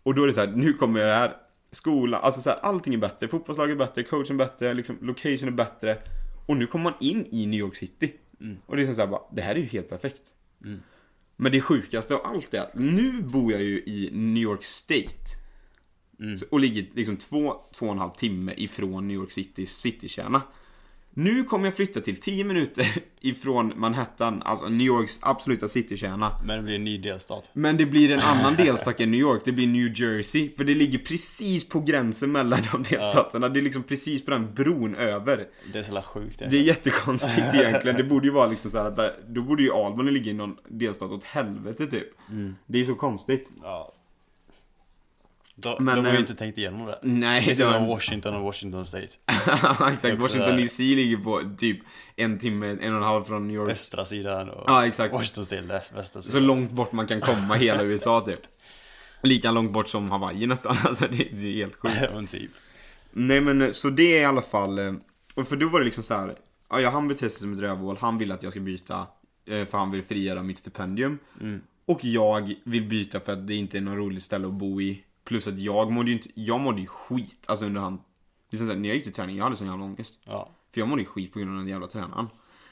Och 0.02 0.14
då 0.14 0.22
är 0.22 0.26
det 0.26 0.32
så 0.32 0.40
här, 0.40 0.48
nu 0.48 0.72
kommer 0.72 1.04
det 1.04 1.14
här, 1.14 1.36
skola, 1.70 2.18
alltså 2.18 2.40
så 2.40 2.50
här, 2.50 2.58
allting 2.58 2.94
är 2.94 2.98
bättre. 2.98 3.28
Fotbollslaget 3.28 3.74
är 3.74 3.78
bättre, 3.78 4.02
coachen 4.02 4.40
är 4.40 4.44
bättre, 4.44 4.74
liksom, 4.74 4.98
location 5.00 5.48
är 5.48 5.52
bättre. 5.52 5.98
Och 6.46 6.56
nu 6.56 6.66
kommer 6.66 6.84
man 6.84 6.94
in 7.00 7.26
i 7.30 7.46
New 7.46 7.60
York 7.60 7.76
City. 7.76 8.12
Mm. 8.40 8.56
Och 8.66 8.76
det 8.76 8.82
är 8.82 8.86
så 8.86 9.00
här 9.00 9.08
bara, 9.08 9.22
det 9.32 9.42
här 9.42 9.54
är 9.54 9.58
ju 9.58 9.66
helt 9.66 9.88
perfekt. 9.88 10.22
Mm. 10.64 10.80
Men 11.36 11.52
det 11.52 11.60
sjukaste 11.60 12.14
av 12.14 12.26
allt 12.26 12.54
är 12.54 12.60
att 12.60 12.74
nu 12.74 13.22
bor 13.22 13.52
jag 13.52 13.62
ju 13.62 13.78
i 13.78 14.10
New 14.12 14.42
York 14.42 14.64
State. 14.64 15.38
Mm. 16.20 16.38
Och 16.50 16.60
ligger 16.60 16.86
liksom 16.94 17.16
två, 17.16 17.54
två 17.72 17.86
och 17.86 17.92
en 17.92 17.98
halv 17.98 18.10
timme 18.10 18.54
ifrån 18.56 19.08
New 19.08 19.16
York 19.16 19.32
Citys 19.32 19.76
citykärna. 19.76 20.42
Nu 21.18 21.44
kommer 21.44 21.66
jag 21.66 21.74
flytta 21.74 22.00
till 22.00 22.16
10 22.16 22.44
minuter 22.44 22.86
ifrån 23.20 23.72
Manhattan, 23.76 24.42
alltså 24.42 24.68
New 24.68 24.86
Yorks 24.86 25.18
absoluta 25.22 25.68
citykärna. 25.68 26.40
Men 26.44 26.56
det 26.56 26.62
blir 26.62 26.74
en 26.74 26.84
ny 26.84 26.98
delstat. 26.98 27.50
Men 27.52 27.76
det 27.76 27.86
blir 27.86 28.10
en 28.10 28.20
annan 28.20 28.54
delstat 28.58 29.00
än 29.00 29.10
New 29.10 29.20
York, 29.20 29.42
det 29.44 29.52
blir 29.52 29.66
New 29.66 30.00
Jersey. 30.00 30.50
För 30.56 30.64
det 30.64 30.74
ligger 30.74 30.98
precis 30.98 31.68
på 31.68 31.80
gränsen 31.80 32.32
mellan 32.32 32.60
de 32.72 32.82
delstaterna. 32.82 33.48
Det 33.48 33.60
är 33.60 33.62
liksom 33.62 33.82
precis 33.82 34.24
på 34.24 34.30
den 34.30 34.54
bron 34.54 34.94
över. 34.94 35.46
Det 35.72 35.78
är 35.78 35.82
så 35.82 36.02
sjukt. 36.02 36.38
Det 36.38 36.44
är 36.44 36.62
jättekonstigt 36.62 37.46
egentligen. 37.54 37.96
Det 37.96 38.04
borde 38.04 38.26
ju 38.26 38.32
vara 38.32 38.46
liksom 38.46 38.70
så 38.70 38.78
här 38.78 38.84
att 38.84 38.96
där, 38.96 39.14
då 39.28 39.42
borde 39.42 39.62
ju 39.62 39.72
Albany 39.72 40.10
ligga 40.10 40.30
i 40.30 40.34
någon 40.34 40.56
delstat 40.68 41.10
åt 41.10 41.24
helvete 41.24 41.86
typ. 41.86 42.08
Mm. 42.30 42.56
Det 42.66 42.80
är 42.80 42.84
så 42.84 42.94
konstigt. 42.94 43.48
Ja. 43.62 43.94
Då, 45.60 45.76
Men, 45.80 45.96
de 45.96 46.04
har 46.04 46.12
ju 46.12 46.16
eh, 46.16 46.20
inte 46.20 46.34
tänkt 46.34 46.58
igenom 46.58 46.86
det. 46.86 46.98
Nej, 47.02 47.54
det 47.56 47.64
var 47.64 47.72
som 47.72 47.86
Washington 47.86 48.34
och 48.34 48.42
Washington 48.42 48.86
State. 48.86 49.06
Exakt, 49.26 50.04
Också 50.04 50.16
Washington. 50.16 50.56
DC 50.56 50.82
ligger 50.82 51.16
på 51.16 51.42
typ 51.58 51.78
en 52.16 52.38
timme, 52.38 52.66
en 52.66 52.78
och 52.78 52.98
en 52.98 53.02
halv 53.02 53.24
från 53.24 53.46
New 53.48 53.56
York. 53.56 53.70
Östra 53.72 54.04
sidan 54.04 54.50
och 54.50 54.64
Ja, 54.66 54.86
exakt. 54.86 55.12
Washington 55.14 55.46
State 55.46 55.62
väst- 55.62 55.92
västra 55.96 56.22
Så 56.22 56.30
sidan. 56.30 56.46
långt 56.46 56.70
bort 56.70 56.92
man 56.92 57.06
kan 57.06 57.20
komma 57.20 57.54
hela 57.58 57.82
USA 57.82 58.20
typ. 58.20 58.40
Lika 59.22 59.50
långt 59.50 59.72
bort 59.72 59.88
som 59.88 60.10
Hawaii 60.10 60.46
nästan, 60.46 60.76
alltså 60.84 61.06
det 61.10 61.32
är 61.32 61.36
ju 61.36 61.52
helt 61.52 61.76
sjukt. 61.76 62.30
Typ. 62.30 62.50
Nej 63.12 63.40
men 63.40 63.62
eh, 63.62 63.70
så 63.70 63.90
det 63.90 64.16
är 64.18 64.20
i 64.20 64.24
alla 64.24 64.42
fall, 64.42 64.78
eh, 64.78 64.92
och 65.34 65.48
för 65.48 65.56
då 65.56 65.68
var 65.68 65.78
det 65.78 65.84
liksom 65.84 66.02
så 66.04 66.14
här. 66.14 66.34
Ja, 66.70 66.90
han 66.90 67.08
beter 67.08 67.28
sig 67.28 67.40
som 67.40 67.52
ett 67.54 67.60
rövhål, 67.60 67.96
han 68.00 68.18
vill 68.18 68.32
att 68.32 68.42
jag 68.42 68.52
ska 68.52 68.60
byta 68.60 69.06
för 69.46 69.78
han 69.78 69.90
vill 69.90 70.02
frigöra 70.02 70.42
mitt 70.42 70.58
stipendium. 70.58 71.18
Mm. 71.40 71.60
Och 71.86 72.04
jag 72.04 72.54
vill 72.64 72.88
byta 72.88 73.20
för 73.20 73.32
att 73.32 73.46
det 73.46 73.54
inte 73.54 73.78
är 73.78 73.80
något 73.80 73.98
roligt 73.98 74.22
ställe 74.22 74.46
att 74.46 74.52
bo 74.52 74.80
i. 74.80 75.04
Plus 75.28 75.48
att 75.48 75.58
jag 75.58 75.92
mådde 75.92 76.10
ju 76.10 76.16
inte, 76.16 76.28
jag 76.34 76.60
mådde 76.60 76.80
ju 76.80 76.86
skit, 76.86 77.44
alltså 77.48 77.66
under 77.66 77.80
han. 77.80 78.00
Liksom 78.50 78.66
när 78.66 78.88
jag 78.88 78.96
gick 78.96 79.04
till 79.04 79.12
träning, 79.12 79.36
jag 79.36 79.44
hade 79.44 79.56
sån 79.56 79.66
jävla 79.66 79.84
ångest. 79.84 80.20
Ja. 80.24 80.50
För 80.72 80.80
jag 80.80 80.88
mådde 80.88 81.02
ju 81.02 81.06
skit 81.06 81.32
på 81.32 81.38
grund 81.38 81.52
av 81.52 81.58
den 81.58 81.68
jävla 81.68 81.86
tränaren. 81.86 82.28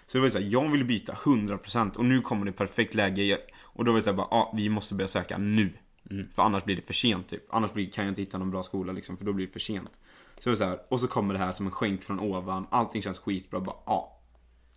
Så 0.06 0.18
det 0.18 0.18
var 0.18 0.26
ju 0.26 0.30
såhär, 0.30 0.46
jag 0.46 0.70
vill 0.70 0.84
byta 0.84 1.12
100% 1.12 1.96
och 1.96 2.04
nu 2.04 2.20
kommer 2.20 2.46
det 2.46 2.52
perfekt 2.52 2.94
läge. 2.94 3.38
Och 3.60 3.84
då 3.84 3.92
var 3.92 3.96
det 3.96 4.02
såhär 4.02 4.16
bara, 4.16 4.28
ja 4.30 4.52
vi 4.56 4.68
måste 4.68 4.94
börja 4.94 5.08
söka 5.08 5.38
nu. 5.38 5.72
Mm. 6.10 6.28
För 6.30 6.42
annars 6.42 6.64
blir 6.64 6.76
det 6.76 6.82
för 6.82 6.92
sent 6.92 7.28
typ. 7.28 7.42
Annars 7.50 7.72
blir, 7.72 7.90
kan 7.90 8.04
jag 8.04 8.10
inte 8.10 8.22
hitta 8.22 8.38
någon 8.38 8.50
bra 8.50 8.62
skola 8.62 8.92
liksom, 8.92 9.16
för 9.16 9.24
då 9.24 9.32
blir 9.32 9.46
det 9.46 9.52
för 9.52 9.60
sent. 9.60 9.92
Så 10.34 10.42
det 10.42 10.50
var 10.50 10.56
så 10.56 10.64
här, 10.64 10.80
och 10.88 11.00
så 11.00 11.08
kommer 11.08 11.34
det 11.34 11.40
här 11.40 11.52
som 11.52 11.66
en 11.66 11.72
skänk 11.72 12.02
från 12.02 12.20
ovan. 12.20 12.66
Allting 12.70 13.02
känns 13.02 13.18
skitbra, 13.18 13.60
bara 13.60 13.76
ja. 13.86 14.20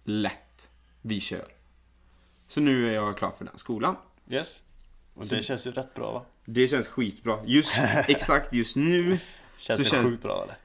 Lätt. 0.04 0.70
Vi 1.02 1.20
kör. 1.20 1.48
Så 2.48 2.62
nu 2.62 2.88
är 2.88 2.92
jag 2.92 3.18
klar 3.18 3.32
för 3.32 3.46
den 3.46 3.58
skolan. 3.58 3.96
Yes. 4.30 4.62
Och 5.14 5.26
Så- 5.26 5.36
det 5.36 5.44
känns 5.44 5.68
ju 5.68 5.72
rätt 5.72 5.94
bra 5.94 6.12
va? 6.12 6.26
Det 6.46 6.68
känns 6.68 6.88
skitbra. 6.88 7.38
Just, 7.46 7.76
exakt 8.08 8.54
just 8.54 8.76
nu. 8.76 9.20
Känns 9.58 9.78
Så 9.78 9.84
det 9.84 9.90
känns- 9.90 10.10
sjukt 10.10 10.24
bra 10.24 10.44
eller? 10.44 10.58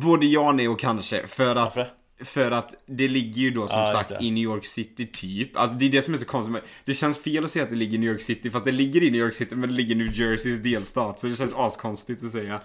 Både 0.00 0.26
ja, 0.26 0.52
nej 0.52 0.68
och 0.68 0.78
kanske. 0.80 1.26
För 1.26 1.56
att 1.56 1.76
Varför? 1.76 1.92
För 2.24 2.50
att 2.50 2.74
det 2.86 3.08
ligger 3.08 3.40
ju 3.40 3.50
då 3.50 3.68
som 3.68 3.80
Ja, 3.80 3.86
sagt 3.86 4.22
i 4.22 4.30
New 4.30 4.42
York 4.44 4.64
City 4.64 5.06
typ. 5.06 5.56
Alltså 5.56 5.76
det 5.76 5.84
är 5.86 5.90
det 5.90 6.02
som 6.02 6.14
är 6.14 6.18
så 6.18 6.24
konstigt. 6.26 6.56
Det 6.84 6.94
känns 6.94 7.22
fel 7.22 7.44
att 7.44 7.50
säga 7.50 7.62
att 7.62 7.70
det 7.70 7.76
ligger 7.76 7.94
i 7.94 7.98
New 7.98 8.10
York 8.10 8.20
City 8.22 8.50
fast 8.50 8.64
det 8.64 8.72
ligger 8.72 9.02
i 9.02 9.10
New 9.10 9.20
York 9.20 9.34
City 9.34 9.56
men 9.56 9.68
det 9.68 9.74
ligger 9.74 9.94
i 9.94 9.98
New 9.98 10.20
Jerseys 10.20 10.62
delstat. 10.62 11.18
Så 11.18 11.26
det 11.26 11.36
känns 11.36 11.54
askonstigt 11.54 12.24
att 12.24 12.30
säga. 12.30 12.60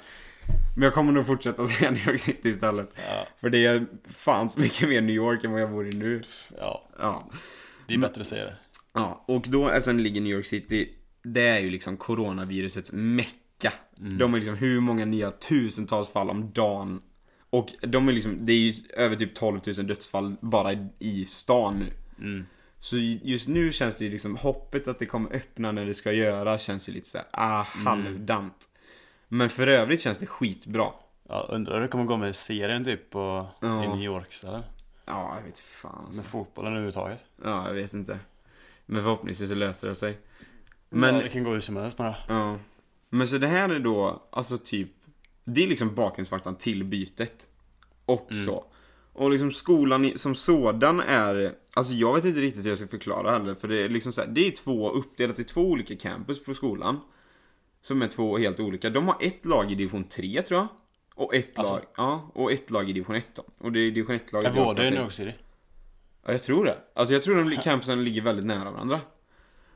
Men 0.76 0.84
jag 0.84 0.94
kommer 0.94 1.12
nog 1.12 1.26
fortsätta 1.28 1.66
säga 1.66 1.92
New 1.92 2.08
York 2.10 2.20
City 2.20 2.50
istället. 2.50 2.90
Ja. 3.10 3.28
För 3.38 3.50
det 3.50 3.66
är 3.66 3.86
fan 4.10 4.50
så 4.50 4.60
mycket 4.60 4.90
mer 4.90 5.02
New 5.02 5.16
York 5.16 5.44
än 5.44 5.52
vad 5.52 5.62
jag 5.62 5.72
bor 5.72 5.88
i 5.88 5.92
nu. 5.92 6.22
Ja, 6.58 6.90
Ja. 7.00 7.30
det 7.88 7.94
är 7.94 7.98
bättre 7.98 8.22
att 8.22 8.28
säga 8.28 8.46
det. 8.46 8.56
Ja, 8.94 9.24
och 9.28 9.46
då 9.48 9.70
eftersom 9.70 9.98
det 9.98 10.04
ligger 10.04 10.18
i 10.18 10.24
New 10.24 10.34
York 10.34 10.46
City, 10.46 10.90
det 11.24 11.48
är 11.48 11.60
ju 11.60 11.70
liksom 11.70 11.98
coronavirusets 11.98 12.92
mecka. 12.94 13.74
De 13.96 14.34
har 14.34 14.40
liksom 14.40 14.56
hur 14.56 14.80
många 14.80 15.06
nya 15.06 15.32
tusentals 15.32 16.14
fall 16.14 16.30
om 16.30 16.52
dagen. 16.52 17.02
Och 17.50 17.68
de 17.82 18.08
är 18.08 18.14
liksom, 18.14 18.46
det 18.46 18.54
är 18.54 18.58
ju 18.58 18.74
över 18.94 19.16
typ 19.16 19.36
12 19.36 19.60
000 19.78 19.88
dödsfall 19.88 20.36
bara 20.42 20.74
i, 20.74 20.88
i 21.00 21.26
stan 21.26 21.80
nu. 21.80 21.94
Mm. 22.26 22.46
Så 22.80 22.98
just 23.24 23.48
nu 23.48 23.72
känns 23.72 23.98
det 23.98 24.06
ju 24.06 24.12
liksom, 24.12 24.36
hoppet 24.36 24.88
att 24.88 25.00
det 25.00 25.06
kommer 25.06 25.36
öppna 25.36 25.72
när 25.72 25.86
det 25.86 25.94
ska 25.94 26.12
göra 26.12 26.58
känns 26.58 26.90
ju 26.90 26.94
lite 26.94 27.10
såhär, 27.10 27.28
ah, 27.32 27.62
halvdant. 27.64 28.68
Men 29.28 29.50
för 29.50 29.68
övrigt 29.68 30.02
känns 30.02 30.20
det 30.20 30.26
skitbra. 30.26 30.88
Ja, 31.30 31.48
undrar 31.50 31.74
hur 31.74 31.82
det 31.82 31.88
kommer 31.88 32.06
gå 32.06 32.18
med 32.18 32.36
serien 32.36 32.84
typ 32.84 33.10
på, 33.10 33.48
Ja. 33.62 33.84
i 33.84 33.88
New 33.88 34.04
York 34.04 34.34
stället. 34.34 34.66
Ja, 35.06 35.36
jag 35.38 35.44
vet 35.44 35.60
fan 35.60 36.04
alltså. 36.06 36.22
Med 36.22 36.26
fotbollen 36.30 36.72
överhuvudtaget. 36.72 37.26
Ja, 37.44 37.68
jag 37.68 37.74
vet 37.74 37.94
inte. 37.94 38.20
Men 38.92 39.04
förhoppningsvis 39.04 39.50
så 39.50 39.56
löser 39.56 39.88
det 39.88 39.96
sig. 39.96 40.18
Men 40.90 41.16
ja, 41.16 41.22
det 41.22 41.30
kan 41.30 41.44
gå 41.44 41.50
hur 41.52 41.60
som 41.60 41.76
helst 41.76 41.98
bara. 41.98 42.16
Ja. 42.28 42.58
Men 43.10 43.28
så 43.28 43.38
det 43.38 43.48
här 43.48 43.70
är 43.70 43.80
då, 43.80 44.24
alltså 44.32 44.58
typ, 44.58 44.92
det 45.44 45.64
är 45.64 45.68
liksom 45.68 45.96
bakgrundsfaktorn 45.96 46.56
till 46.56 46.84
bytet. 46.84 47.48
Också. 48.06 48.64
Och 49.14 49.32
liksom 49.32 49.52
skolan 49.52 50.06
i- 50.06 50.18
som 50.18 50.36
sådan 50.36 51.00
är, 51.00 51.52
alltså 51.74 51.94
jag 51.94 52.14
vet 52.14 52.26
inte 52.26 52.40
riktigt 52.40 52.66
hur 52.66 52.70
jag 52.70 52.78
ska 52.78 52.88
förklara 52.88 53.32
heller. 53.32 53.56
För 53.56 53.68
det 53.68 53.78
är 53.82 53.90
liksom 53.90 54.14
så 54.14 54.22
här, 54.22 54.28
det 54.28 54.48
är 54.48 54.52
två, 54.52 54.90
uppdelat 54.92 55.40
i 55.40 55.44
två 55.44 55.62
olika 55.62 55.96
campus 55.96 56.44
på 56.44 56.54
skolan. 56.54 57.00
Som 57.82 58.02
är 58.02 58.08
två 58.08 58.38
helt 58.38 58.60
olika. 58.60 58.90
De 58.90 59.08
har 59.08 59.18
ett 59.20 59.46
lag 59.46 59.72
i 59.72 59.76
division 59.76 60.04
3 60.04 60.42
tror 60.42 60.60
jag. 60.60 60.68
Och 61.16 61.36
ett 61.36 61.60
Alltså? 61.60 61.74
lag, 61.74 61.84
ja, 61.98 62.32
och 62.34 62.52
ett 62.52 62.70
lag 62.72 62.90
i 62.90 62.94
division 62.94 63.16
1 63.16 63.28
då. 63.36 63.44
Och 63.58 63.72
det 63.72 63.80
är 63.80 63.92
division 63.92 64.16
1-laget 64.16 64.52
Är 64.52 64.58
jag 64.58 64.70
ska 64.70 64.82
i 64.82 64.86
till. 64.86 64.94
New 64.94 65.04
York 65.04 65.14
City? 65.14 65.34
Ja, 66.26 66.32
jag 66.32 66.42
tror 66.42 66.66
det. 66.66 66.78
Alltså 66.96 67.14
jag 67.14 67.24
tror 67.24 67.36
de 67.50 67.58
campusen 67.58 68.04
ligger 68.04 68.22
väldigt 68.22 68.46
nära 68.46 68.72
varandra. 68.72 69.00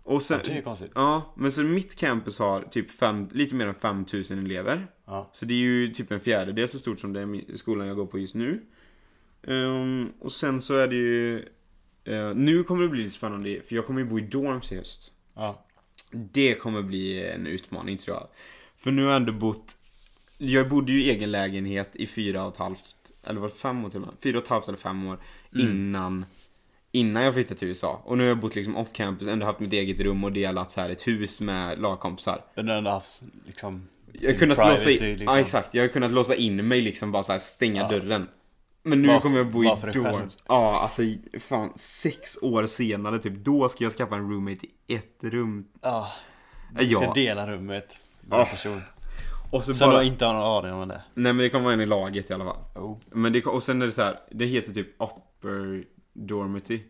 Och 0.03 0.21
sen, 0.21 0.39
Ja, 0.43 0.51
det 0.53 0.57
är 0.57 0.61
konstigt. 0.61 0.91
Ja, 0.95 1.33
men 1.37 1.51
så 1.51 1.63
mitt 1.63 1.95
campus 1.95 2.39
har 2.39 2.61
typ 2.61 2.91
fem, 2.91 3.29
lite 3.31 3.55
mer 3.55 3.67
än 3.67 3.73
5000 3.75 4.39
elever. 4.45 4.87
Ja. 5.05 5.29
Så 5.33 5.45
det 5.45 5.53
är 5.53 5.57
ju 5.57 5.87
typ 5.87 6.11
en 6.11 6.19
fjärdedel 6.19 6.67
så 6.67 6.79
stort 6.79 6.99
som 6.99 7.11
min- 7.31 7.57
skolan 7.57 7.87
jag 7.87 7.95
går 7.95 8.05
på 8.05 8.19
just 8.19 8.35
nu. 8.35 8.61
Ehm, 9.47 10.11
och 10.19 10.31
sen 10.31 10.61
så 10.61 10.73
är 10.75 10.87
det 10.87 10.95
ju... 10.95 11.37
eh, 12.03 12.35
nu 12.35 12.63
kommer 12.63 12.83
det 12.83 12.89
bli 12.89 13.03
lite 13.03 13.15
spännande, 13.15 13.61
för 13.61 13.75
jag 13.75 13.85
kommer 13.85 14.01
ju 14.01 14.07
bo 14.07 14.19
i 14.19 14.21
dorms 14.21 14.71
i 14.71 14.75
höst. 14.75 15.11
Ja. 15.35 15.65
Det 16.11 16.55
kommer 16.55 16.81
bli 16.81 17.25
en 17.25 17.47
utmaning 17.47 17.97
tror 17.97 18.17
jag. 18.17 18.27
För 18.77 18.91
nu 18.91 19.01
har 19.03 19.09
jag 19.09 19.15
ändå 19.19 19.33
bott... 19.33 19.77
Jag 20.37 20.69
bodde 20.69 20.91
ju 20.91 21.01
i 21.03 21.09
egen 21.09 21.31
lägenhet 21.31 21.95
i 21.95 22.07
fyra 22.07 22.43
och 22.45 22.51
ett 22.53 22.57
halvt, 22.57 22.95
eller 23.23 23.39
var 23.41 23.47
det 23.47 23.53
fem 23.55 23.85
år 23.85 23.89
till 23.89 24.01
och 24.01 24.07
med? 24.07 24.15
Fyra 24.23 24.37
och 24.37 24.43
ett 24.43 24.49
halvt 24.49 24.67
eller 24.67 24.77
fem 24.77 25.07
år 25.07 25.19
innan, 25.55 26.25
innan 26.91 27.23
jag 27.23 27.33
flyttade 27.33 27.59
till 27.59 27.67
USA. 27.67 28.01
Och 28.05 28.17
nu 28.17 28.23
har 28.23 28.27
jag 28.29 28.39
bott 28.39 28.55
liksom 28.55 28.75
off 28.75 28.93
campus, 28.93 29.27
ändå 29.27 29.45
haft 29.45 29.59
mitt 29.59 29.73
eget 29.73 29.99
rum 29.99 30.23
och 30.23 30.31
delat 30.31 30.71
så 30.71 30.81
här 30.81 30.89
ett 30.89 31.07
hus 31.07 31.41
med 31.41 31.79
lagkompisar. 31.81 32.41
Men 32.55 32.67
har 32.69 32.81
haft 32.81 33.23
liksom 33.45 33.87
Jag 34.13 34.31
har 34.31 34.37
kunnat 34.37 34.57
låsa 34.57 34.67
privacy, 34.85 35.05
in, 35.11 35.17
liksom. 35.17 35.35
ja 35.35 35.39
exakt, 35.41 35.73
jag 35.73 35.83
har 35.83 35.87
kunnat 35.87 36.11
låsa 36.11 36.35
in 36.35 36.67
mig 36.67 36.81
liksom 36.81 37.11
bara 37.11 37.23
så 37.23 37.31
här 37.31 37.39
stänga 37.39 37.81
Ja. 37.81 37.87
dörren. 37.87 38.27
Men 38.83 39.01
nu 39.01 39.07
Bara- 39.07 39.21
kommer 39.21 39.37
jag 39.37 39.51
bo 39.51 39.63
i 39.63 39.67
dorms. 39.93 40.39
Ja, 40.47 40.79
alltså 40.79 41.01
fan 41.39 41.71
sex 41.75 42.37
år 42.41 42.65
senare 42.65 43.19
typ, 43.19 43.33
då 43.35 43.69
ska 43.69 43.83
jag 43.83 43.93
skaffa 43.93 44.15
en 44.15 44.29
roommate 44.31 44.65
i 44.87 44.95
ett 44.95 45.17
rum. 45.23 45.65
Ja. 45.81 46.11
Ja. 46.75 46.81
Du 46.81 46.89
ska 46.89 47.13
dela 47.13 47.51
rummet 47.51 47.87
med 48.21 48.33
en 48.33 48.39
Ja. 48.39 48.45
person. 48.45 48.81
Och 49.51 49.63
så 49.63 49.73
Som 49.73 49.89
bara, 49.89 49.99
du 49.99 50.05
inte 50.07 50.25
har 50.25 50.33
någon 50.33 50.65
aning 50.65 50.81
om 50.81 50.87
det. 50.87 51.01
nej 51.13 51.33
men 51.33 51.37
det 51.37 51.49
kommer 51.49 51.63
vara 51.63 51.73
en 51.73 51.81
i 51.81 51.85
laget 51.85 52.29
i 52.29 52.33
alla 52.33 52.45
fall. 52.45 52.57
Oh. 52.75 52.97
Men 53.11 53.33
det, 53.33 53.45
och 53.45 53.63
sen 53.63 53.81
är 53.81 53.85
det 53.85 53.91
så 53.91 54.01
här, 54.01 54.19
det 54.31 54.45
heter 54.45 54.71
typ 54.73 54.87
upper 54.87 55.83
dormity. 56.13 56.81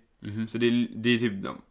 Så 0.47 0.57
det, 0.57 0.87
det 0.95 1.09
är 1.09 1.17
typ 1.17 1.43
de. 1.43 1.61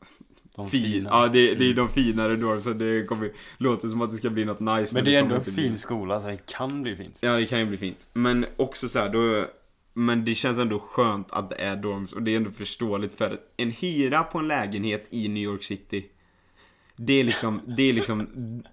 De 0.56 0.68
fin, 0.68 0.82
fina. 0.82 1.10
Ja, 1.10 1.28
det, 1.28 1.54
det 1.54 1.70
är 1.70 1.74
de 1.74 1.88
finare 1.88 2.36
dormsen. 2.36 2.78
Det 2.78 3.04
kommer, 3.06 3.32
låter 3.58 3.88
som 3.88 4.02
att 4.02 4.10
det 4.10 4.16
ska 4.16 4.30
bli 4.30 4.44
något 4.44 4.60
nice. 4.60 4.94
Men 4.94 5.04
det 5.04 5.14
är 5.14 5.20
ändå 5.22 5.34
en 5.34 5.40
inte 5.40 5.50
bli. 5.52 5.62
fin 5.62 5.78
skola 5.78 6.20
så 6.20 6.26
det 6.26 6.46
kan 6.46 6.82
bli 6.82 6.96
fint. 6.96 7.18
Ja, 7.20 7.36
det 7.36 7.46
kan 7.46 7.58
ju 7.60 7.66
bli 7.66 7.76
fint. 7.76 8.06
Men 8.12 8.46
också 8.56 8.88
så 8.88 8.98
här, 8.98 9.08
då... 9.08 9.44
Men 9.96 10.24
det 10.24 10.34
känns 10.34 10.58
ändå 10.58 10.78
skönt 10.78 11.32
att 11.32 11.50
det 11.50 11.56
är 11.56 11.76
dorms 11.76 12.12
och 12.12 12.22
det 12.22 12.30
är 12.32 12.36
ändå 12.36 12.50
förståeligt 12.50 13.14
för 13.14 13.40
en 13.56 13.70
hyra 13.70 14.22
på 14.22 14.38
en 14.38 14.48
lägenhet 14.48 15.08
i 15.10 15.28
New 15.28 15.42
York 15.42 15.64
City. 15.64 16.04
Det 16.96 17.12
är 17.12 17.24
liksom, 17.24 17.60
det 17.76 17.82
är 17.82 17.92
liksom, 17.92 18.28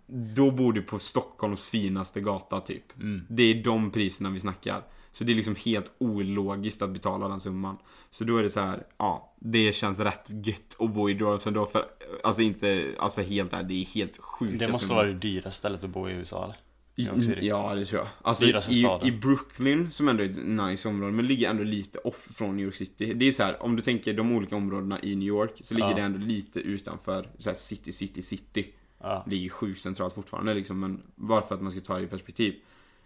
då 0.07 0.51
bor 0.51 0.73
du 0.73 0.81
på 0.81 0.99
Stockholms 0.99 1.69
finaste 1.69 2.21
gata 2.21 2.59
typ. 2.59 2.83
Det 3.29 3.43
är 3.43 3.63
de 3.63 3.91
priserna 3.91 4.29
vi 4.29 4.39
snackar. 4.39 4.83
Så 5.11 5.23
det 5.23 5.33
är 5.33 5.35
liksom 5.35 5.55
helt 5.65 5.93
ologiskt 5.97 6.81
att 6.81 6.89
betala 6.89 7.27
den 7.27 7.39
summan. 7.39 7.77
Så 8.09 8.23
då 8.23 8.37
är 8.37 8.43
det 8.43 8.49
så 8.49 8.59
här, 8.59 8.83
ja, 8.97 9.35
det 9.39 9.75
känns 9.75 9.99
rätt 9.99 10.29
gött 10.45 10.75
att 10.79 10.93
bo 10.93 11.09
i 11.09 11.13
dorms 11.13 11.47
ändå 11.47 11.65
för, 11.65 11.85
alltså 12.23 12.41
inte, 12.41 12.95
alltså 12.99 13.21
helt 13.21 13.51
det 13.51 13.81
är 13.81 13.85
helt 13.85 14.17
sjukt. 14.17 14.59
Det 14.59 14.71
måste 14.71 14.93
vara 14.93 15.07
det 15.07 15.13
dyraste 15.13 15.57
stället 15.57 15.83
att 15.83 15.89
bo 15.89 16.09
i 16.09 16.11
USA 16.11 16.43
eller? 16.43 16.57
Ja, 16.95 17.75
det 17.75 17.85
tror 17.85 18.01
jag. 18.01 18.09
Alltså 18.21 18.45
i, 18.45 18.87
i 19.03 19.11
Brooklyn, 19.11 19.91
som 19.91 20.07
ändå 20.07 20.23
är 20.23 20.29
ett 20.29 20.45
nice 20.69 20.89
område, 20.89 21.11
men 21.11 21.27
ligger 21.27 21.49
ändå 21.49 21.63
lite 21.63 21.99
off 21.99 22.27
från 22.33 22.55
New 22.55 22.65
York 22.65 22.75
City. 22.75 23.13
Det 23.13 23.25
är 23.27 23.31
så 23.31 23.43
här, 23.43 23.63
om 23.63 23.75
du 23.75 23.81
tänker 23.81 24.13
de 24.13 24.35
olika 24.35 24.55
områdena 24.55 24.99
i 25.03 25.15
New 25.15 25.27
York, 25.27 25.51
så 25.61 25.73
ligger 25.73 25.89
Ja. 25.89 25.95
det 25.95 26.01
ändå 26.01 26.19
lite 26.19 26.59
utanför 26.59 27.29
så 27.37 27.49
här 27.49 27.55
city, 27.55 27.91
city, 27.91 28.21
city. 28.21 28.67
Ja. 28.99 29.25
Ju 29.27 29.49
sjukt 29.49 29.81
centralt 29.81 30.13
fortfarande 30.13 30.53
liksom, 30.53 30.79
men 30.79 31.01
bara 31.15 31.41
för 31.41 31.55
att 31.55 31.61
man 31.61 31.71
ska 31.71 31.79
ta 31.81 31.97
det 31.97 32.03
i 32.03 32.07
perspektiv. 32.07 32.55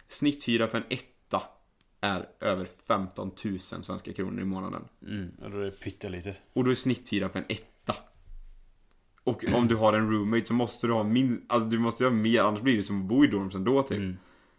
Snitthyra 0.08 0.66
för 0.66 0.78
en 0.78 0.84
etta 0.88 1.42
är 2.00 2.28
över 2.40 2.64
15 2.64 3.30
000 3.44 3.58
svenska 3.60 4.12
kronor 4.12 4.40
i 4.40 4.44
månaden. 4.44 4.82
Mm, 5.02 5.28
och 5.42 5.50
då 5.50 5.58
är 5.58 5.64
det 5.64 5.70
pyttelitet. 5.70 6.42
Och 6.52 6.64
då 6.64 6.70
är 6.70 6.74
snitthyra 6.74 7.28
för 7.28 7.38
en 7.38 7.44
etta. 7.48 7.94
Och 9.26 9.44
om 9.54 9.68
du 9.68 9.76
har 9.76 9.92
en 9.92 10.10
roommate 10.10 10.44
så 10.44 10.54
måste 10.54 10.86
du 10.86 10.92
ha 10.92 11.02
min, 11.02 11.42
alltså 11.48 11.68
du 11.68 11.78
måste 11.78 12.04
ha 12.04 12.10
mer, 12.10 12.42
annars 12.42 12.60
blir 12.60 12.76
det 12.76 12.82
som 12.82 13.00
att 13.00 13.06
bo 13.06 13.24
i 13.24 13.26
dorms 13.26 13.54
ändå 13.54 13.82
typ. 13.82 13.98
Mm. 13.98 14.16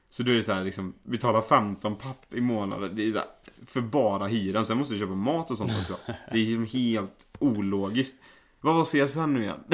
Så 0.10 0.23
då 0.23 0.32
är 0.32 0.36
det 0.36 0.43
så 0.43 0.53
här 0.53 0.63
liksom, 0.63 0.93
betala 1.03 1.41
15 1.41 1.95
papp 1.95 2.34
i 2.34 2.41
månaden, 2.41 2.95
det 2.95 3.08
är 3.08 3.13
här, 3.13 3.23
för 3.65 3.82
bara 3.82 4.27
hyran, 4.27 4.65
sen 4.65 4.77
måste 4.77 4.93
du 4.93 4.99
köpa 4.99 5.13
mat 5.13 5.51
och 5.51 5.58
sånt 5.58 5.71
också. 5.82 5.97
Det 6.32 6.38
är 6.38 6.45
liksom 6.45 6.80
helt 6.80 7.25
ologiskt. 7.39 8.15
Vad 8.62 8.75
var 8.75 8.86
CSN 8.86 9.34
nu 9.34 9.43
igen? 9.43 9.63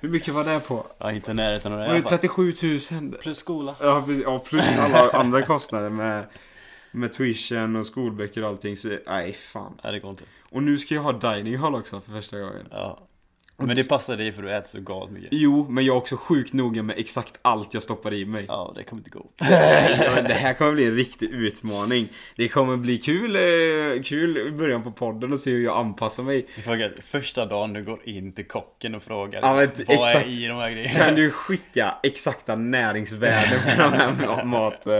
Hur 0.00 0.08
mycket 0.08 0.34
var 0.34 0.44
det 0.44 0.60
på? 0.60 0.86
Ja, 0.98 1.12
inte 1.12 1.34
närheten 1.34 1.72
av 1.72 1.78
det 1.78 1.84
Var 1.84 1.94
det 1.94 2.00
alla 2.00 2.08
fall. 2.08 2.18
37 2.18 2.52
000? 2.92 3.12
Plus 3.20 3.38
skola. 3.38 3.74
Ja, 3.80 4.02
precis. 4.06 4.22
ja 4.22 4.38
plus 4.38 4.78
alla 4.78 5.10
andra 5.12 5.42
kostnader 5.42 5.90
med, 5.90 6.24
med 6.92 7.12
tuition 7.12 7.76
och 7.76 7.86
skolböcker 7.86 8.42
och 8.42 8.48
allting. 8.48 8.76
Så 8.76 8.98
nej, 9.06 9.32
fan. 9.32 9.80
Nej, 9.84 9.92
det 9.92 9.98
går 9.98 10.10
inte. 10.10 10.24
Och 10.50 10.62
nu 10.62 10.78
ska 10.78 10.94
jag 10.94 11.02
ha 11.02 11.12
dining 11.12 11.56
hall 11.56 11.74
också 11.74 12.00
för 12.00 12.12
första 12.12 12.40
gången. 12.40 12.68
Ja. 12.70 13.08
Men 13.66 13.76
det 13.76 13.84
passar 13.84 14.16
dig 14.16 14.32
för 14.32 14.42
du 14.42 14.52
äter 14.54 14.68
så 14.68 14.80
galet 14.80 15.12
mycket. 15.12 15.28
Jo, 15.32 15.66
men 15.70 15.84
jag 15.84 15.94
är 15.94 15.98
också 15.98 16.16
sjukt 16.16 16.52
noga 16.52 16.82
med 16.82 16.98
exakt 16.98 17.38
allt 17.42 17.74
jag 17.74 17.82
stoppar 17.82 18.12
i 18.14 18.24
mig. 18.24 18.44
Ja, 18.48 18.72
det 18.76 18.84
kommer 18.84 19.00
inte 19.00 19.10
gå. 19.10 19.26
Det 20.28 20.34
här 20.34 20.54
kommer 20.54 20.72
bli 20.72 20.84
en 20.84 20.96
riktig 20.96 21.30
utmaning. 21.30 22.08
Det 22.36 22.48
kommer 22.48 22.76
bli 22.76 22.98
kul, 22.98 23.36
eh, 23.36 24.02
kul 24.02 24.38
i 24.38 24.50
början 24.50 24.82
på 24.82 24.90
podden 24.92 25.32
och 25.32 25.38
se 25.40 25.50
hur 25.50 25.64
jag 25.64 25.76
anpassar 25.78 26.22
mig. 26.22 26.46
Frågar, 26.64 26.92
första 27.04 27.46
dagen 27.46 27.72
du 27.72 27.84
går 27.84 28.00
in 28.08 28.32
till 28.32 28.46
kocken 28.48 28.94
och 28.94 29.02
frågar 29.02 29.40
Ja, 29.42 29.54
men 29.54 29.70
vad 29.86 29.96
exakt. 29.98 30.26
är 30.26 30.30
i 30.44 30.46
de 30.46 30.54
här 30.58 30.70
grejerna? 30.70 30.94
Kan 31.04 31.14
du 31.14 31.30
skicka 31.30 31.94
exakta 32.02 32.56
näringsvärden 32.56 33.58
på 33.76 33.82
de 33.82 33.92
här 33.92 34.12
ma- 34.12 34.44
mat, 34.52 34.86
eh, 34.86 34.92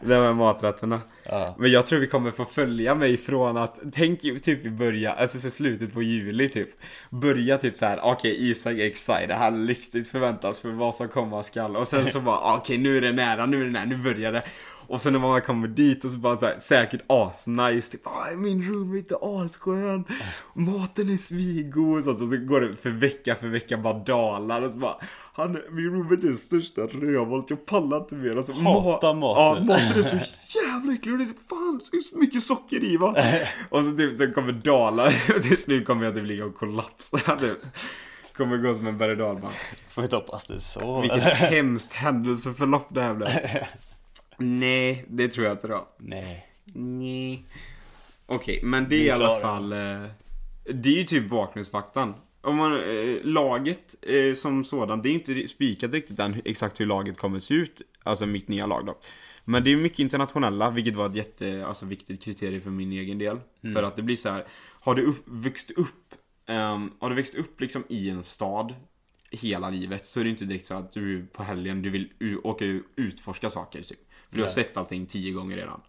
de 0.00 0.14
här 0.14 0.32
maträtterna? 0.32 1.00
Ja. 1.28 1.54
Men 1.58 1.70
jag 1.70 1.86
tror 1.86 1.98
vi 1.98 2.06
kommer 2.06 2.30
få 2.30 2.44
följa 2.44 2.94
mig 2.94 3.16
från 3.16 3.56
att, 3.56 3.80
tänk 3.92 4.20
typ 4.20 4.64
i 4.64 4.70
början, 4.70 5.14
alltså 5.18 5.40
så 5.40 5.50
slutet 5.50 5.94
på 5.94 6.02
juli 6.02 6.48
typ. 6.48 6.68
Börja 7.10 7.58
typ 7.58 7.76
så 7.76 7.86
här, 7.86 8.00
okej 8.02 8.50
Isak 8.50 8.72
är 8.72 8.86
excited, 8.86 9.30
han 9.30 9.66
riktigt 9.66 10.08
förväntas 10.08 10.60
för 10.60 10.68
vad 10.70 10.94
som 10.94 11.08
komma 11.08 11.42
skall. 11.42 11.76
Och 11.76 11.88
sen 11.88 12.06
så 12.06 12.20
bara, 12.20 12.54
okej 12.56 12.78
nu 12.78 12.96
är 12.96 13.00
det 13.00 13.12
nära, 13.12 13.46
nu 13.46 13.60
är 13.60 13.64
det 13.64 13.72
nära, 13.72 13.84
nu 13.84 13.96
börjar 13.96 14.32
det. 14.32 14.42
Och 14.88 15.00
sen 15.00 15.12
när 15.12 15.20
man 15.20 15.40
kommer 15.40 15.68
dit 15.68 16.04
och 16.04 16.10
så 16.10 16.18
bara 16.18 16.36
så 16.36 16.46
här, 16.46 16.58
säkert 16.58 17.00
asnice, 17.06 17.92
typ 17.92 18.06
"Ah, 18.06 18.36
min 18.36 18.62
roommate 18.62 19.14
är 19.14 19.44
asskön, 19.44 20.04
maten 20.54 21.10
är 21.10 21.16
svingod 21.16 21.98
och. 22.08 22.18
Så, 22.18 22.26
så 22.26 22.36
går 22.36 22.60
det 22.60 22.76
för 22.76 22.90
vecka 22.90 23.34
för 23.34 23.48
vecka 23.48 23.76
bara 23.78 23.98
dalar 23.98 24.62
och 24.62 24.72
så 24.72 24.78
bara, 24.78 24.96
han, 25.32 25.52
min 25.70 25.84
roommate 25.90 26.26
är 26.26 26.30
det 26.30 26.36
största 26.36 26.80
rövhålet, 26.82 27.50
jag 27.50 27.66
pallar 27.66 27.96
inte 27.96 28.14
mer. 28.14 28.36
Alltså, 28.36 28.52
Hatar 28.52 29.14
maten. 29.14 29.66
Ja, 29.68 29.74
maten 29.74 29.98
är 29.98 30.02
så 30.02 30.16
jävla 30.58 30.92
äcklig 30.92 31.12
och 31.14 31.18
det 31.18 31.24
är 31.24 31.26
så 31.26 31.34
fan 31.48 31.80
det 31.90 31.96
är 31.96 32.00
så 32.00 32.16
mycket 32.18 32.42
socker 32.42 32.84
i 32.84 32.96
va. 32.96 33.14
och 33.70 33.84
så 33.84 33.92
typ, 33.92 34.16
sen 34.16 34.32
kommer 34.32 34.52
dalar 34.52 35.06
och 35.36 35.42
till 35.42 35.56
slut 35.58 35.86
kommer 35.86 36.04
jag 36.04 36.14
typ 36.14 36.24
ligga 36.24 36.44
och 36.44 36.56
kollapsa 36.56 37.18
typ. 37.40 37.58
Kommer 38.36 38.56
gå 38.56 38.74
som 38.74 38.86
en 38.86 38.98
berg 38.98 39.10
och 39.10 39.16
dalbana. 39.18 39.54
Får 39.88 40.04
inte 40.04 40.16
hoppas 40.16 40.46
det 40.46 40.54
är 40.54 40.58
så. 40.58 41.00
Vilket 41.00 41.22
hemskt 41.22 41.92
händelseförlopp 41.92 42.86
det 42.90 43.02
här 43.02 43.14
blev. 43.14 43.28
Nej, 44.38 45.04
det 45.08 45.28
tror 45.28 45.46
jag 45.46 45.54
inte 45.54 45.68
då. 45.68 45.88
Nej. 45.98 46.48
Nej. 46.74 47.44
Okej, 48.26 48.60
men 48.62 48.88
det 48.88 48.96
är 48.96 49.04
i 49.04 49.10
alla 49.10 49.40
fall... 49.40 49.72
Eh, 49.72 50.04
det 50.74 50.88
är 50.88 50.96
ju 50.96 51.04
typ 51.04 51.30
bakgrundsfaktan. 51.30 52.14
Om 52.40 52.56
man, 52.56 52.72
eh, 52.72 53.16
laget 53.22 53.94
eh, 54.02 54.34
som 54.34 54.64
sådant, 54.64 55.02
det 55.02 55.08
är 55.08 55.12
inte 55.12 55.46
spikat 55.46 55.92
riktigt 55.92 56.18
än 56.18 56.42
exakt 56.44 56.80
hur 56.80 56.86
laget 56.86 57.18
kommer 57.18 57.38
se 57.38 57.54
ut. 57.54 57.82
Alltså 58.02 58.26
mitt 58.26 58.48
nya 58.48 58.66
lag 58.66 58.86
då. 58.86 58.98
Men 59.44 59.64
det 59.64 59.72
är 59.72 59.76
mycket 59.76 59.98
internationella, 59.98 60.70
vilket 60.70 60.96
var 60.96 61.06
ett 61.06 61.14
jätte, 61.14 61.66
alltså, 61.66 61.86
viktigt 61.86 62.22
kriterium 62.22 62.60
för 62.60 62.70
min 62.70 62.92
egen 62.92 63.18
del. 63.18 63.40
Mm. 63.62 63.74
För 63.74 63.82
att 63.82 63.96
det 63.96 64.02
blir 64.02 64.16
så 64.16 64.28
här, 64.28 64.46
har 64.80 64.94
du 64.94 65.02
upp, 65.02 65.22
växt 65.24 65.70
upp, 65.70 66.14
ehm, 66.46 66.92
har 66.98 67.10
du 67.10 67.16
växt 67.16 67.34
upp 67.34 67.60
liksom 67.60 67.84
i 67.88 68.10
en 68.10 68.24
stad 68.24 68.74
hela 69.30 69.70
livet 69.70 70.06
så 70.06 70.20
är 70.20 70.24
det 70.24 70.30
inte 70.30 70.44
direkt 70.44 70.64
så 70.64 70.74
att 70.74 70.92
du 70.92 71.26
på 71.26 71.42
helgen 71.42 71.82
du 71.82 71.90
vill 71.90 72.08
åka 72.44 72.64
ut 72.64 72.86
utforska 72.96 73.50
saker 73.50 73.82
typ. 73.82 73.98
För 74.28 74.36
du 74.36 74.42
har 74.42 74.48
sett 74.48 74.76
allting 74.76 75.06
tio 75.06 75.32
gånger 75.32 75.56
redan. 75.56 75.80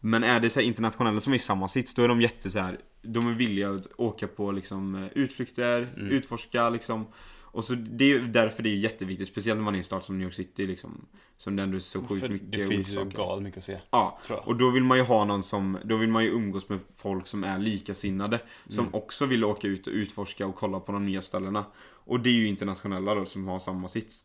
Men 0.00 0.24
är 0.24 0.40
det 0.40 0.50
så 0.50 0.60
internationella 0.60 1.20
som 1.20 1.32
är 1.32 1.36
i 1.36 1.40
samma 1.40 1.68
sits, 1.68 1.94
då 1.94 2.02
är 2.02 2.08
de 2.08 2.20
jätte 2.20 2.50
så 2.50 2.58
här. 2.58 2.78
De 3.02 3.28
är 3.28 3.34
villiga 3.34 3.70
att 3.70 3.86
åka 3.96 4.28
på 4.28 4.52
liksom 4.52 4.94
eh, 4.94 5.08
utflykter, 5.14 5.88
Mm. 5.96 6.10
utforska 6.10 6.70
liksom. 6.70 7.06
Och 7.50 7.64
så 7.64 7.74
det 7.74 8.12
är 8.12 8.18
därför 8.20 8.62
det 8.62 8.68
är 8.68 8.74
jätteviktigt, 8.74 9.28
speciellt 9.28 9.58
när 9.58 9.64
man 9.64 9.74
är 9.74 9.78
i 9.78 9.80
en 9.80 9.84
stad 9.84 10.04
som 10.04 10.18
New 10.18 10.24
York 10.24 10.34
City 10.34 10.66
liksom. 10.66 11.06
Som 11.38 11.58
ändå 11.58 11.76
är 11.76 11.80
så 11.80 12.02
sjukt 12.04 12.20
För 12.20 12.28
mycket 12.28 12.52
det 12.52 12.66
finns 12.66 12.88
ju 12.96 13.04
galet 13.04 13.42
mycket 13.44 13.58
att 13.58 13.64
se. 13.64 13.78
Ja, 13.90 14.18
och 14.44 14.56
då 14.56 14.70
vill 14.70 14.84
man 14.84 14.98
ju 14.98 15.04
ha 15.04 15.24
någon 15.24 15.42
som, 15.42 15.78
då 15.84 15.96
vill 15.96 16.08
man 16.08 16.24
ju 16.24 16.30
umgås 16.30 16.68
med 16.68 16.78
folk 16.96 17.26
som 17.26 17.44
är 17.44 17.58
likasinnade. 17.58 18.40
Som 18.66 18.84
Mm. 18.84 18.94
också 18.94 19.26
vill 19.26 19.44
åka 19.44 19.68
ut 19.68 19.86
och 19.86 19.92
utforska 19.92 20.46
och 20.46 20.54
kolla 20.54 20.80
på 20.80 20.92
de 20.92 21.06
nya 21.06 21.22
ställena. 21.22 21.64
Och 22.04 22.20
det 22.20 22.30
är 22.30 22.34
ju 22.34 22.46
internationella 22.46 23.14
då 23.14 23.24
som 23.24 23.48
har 23.48 23.58
samma 23.58 23.88
sits. 23.88 24.24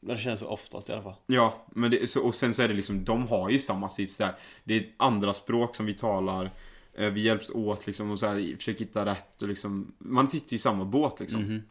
Det 0.00 0.16
känns 0.16 0.40
så 0.40 0.46
oftast 0.48 0.88
i 0.88 0.92
alla 0.92 1.02
fall. 1.02 1.14
Ja, 1.26 1.66
men 1.74 1.90
det, 1.90 2.06
så, 2.10 2.22
och 2.22 2.34
sen 2.34 2.54
så 2.54 2.62
är 2.62 2.68
det 2.68 2.74
liksom, 2.74 3.04
de 3.04 3.26
har 3.28 3.50
ju 3.50 3.58
samma 3.58 3.88
sits 3.88 4.18
där. 4.18 4.34
Det 4.64 4.74
är 4.76 4.86
andra 4.96 5.32
språk 5.34 5.76
som 5.76 5.86
vi 5.86 5.94
talar. 5.94 6.50
eh, 6.94 7.10
Vi 7.10 7.20
hjälps 7.20 7.50
åt 7.50 7.86
liksom 7.86 8.10
och 8.10 8.18
så 8.18 8.26
här, 8.26 8.56
försöker 8.56 8.78
hitta 8.84 9.06
rätt 9.06 9.42
och 9.42 9.48
liksom. 9.48 9.92
Man 9.98 10.28
sitter 10.28 10.52
ju 10.52 10.56
i 10.56 10.58
samma 10.58 10.84
båt 10.84 11.20
liksom. 11.20 11.42
Mhm. 11.42 11.62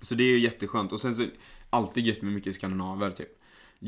Så 0.00 0.14
det 0.14 0.24
är 0.24 0.28
ju 0.30 0.38
jätteskönt. 0.38 0.92
Och 0.92 1.00
sen 1.00 1.14
så, 1.14 1.26
alltid 1.70 2.06
gött 2.06 2.22
med 2.22 2.32
mycket 2.32 2.54
skandinaver 2.54 3.10
typ. 3.10 3.28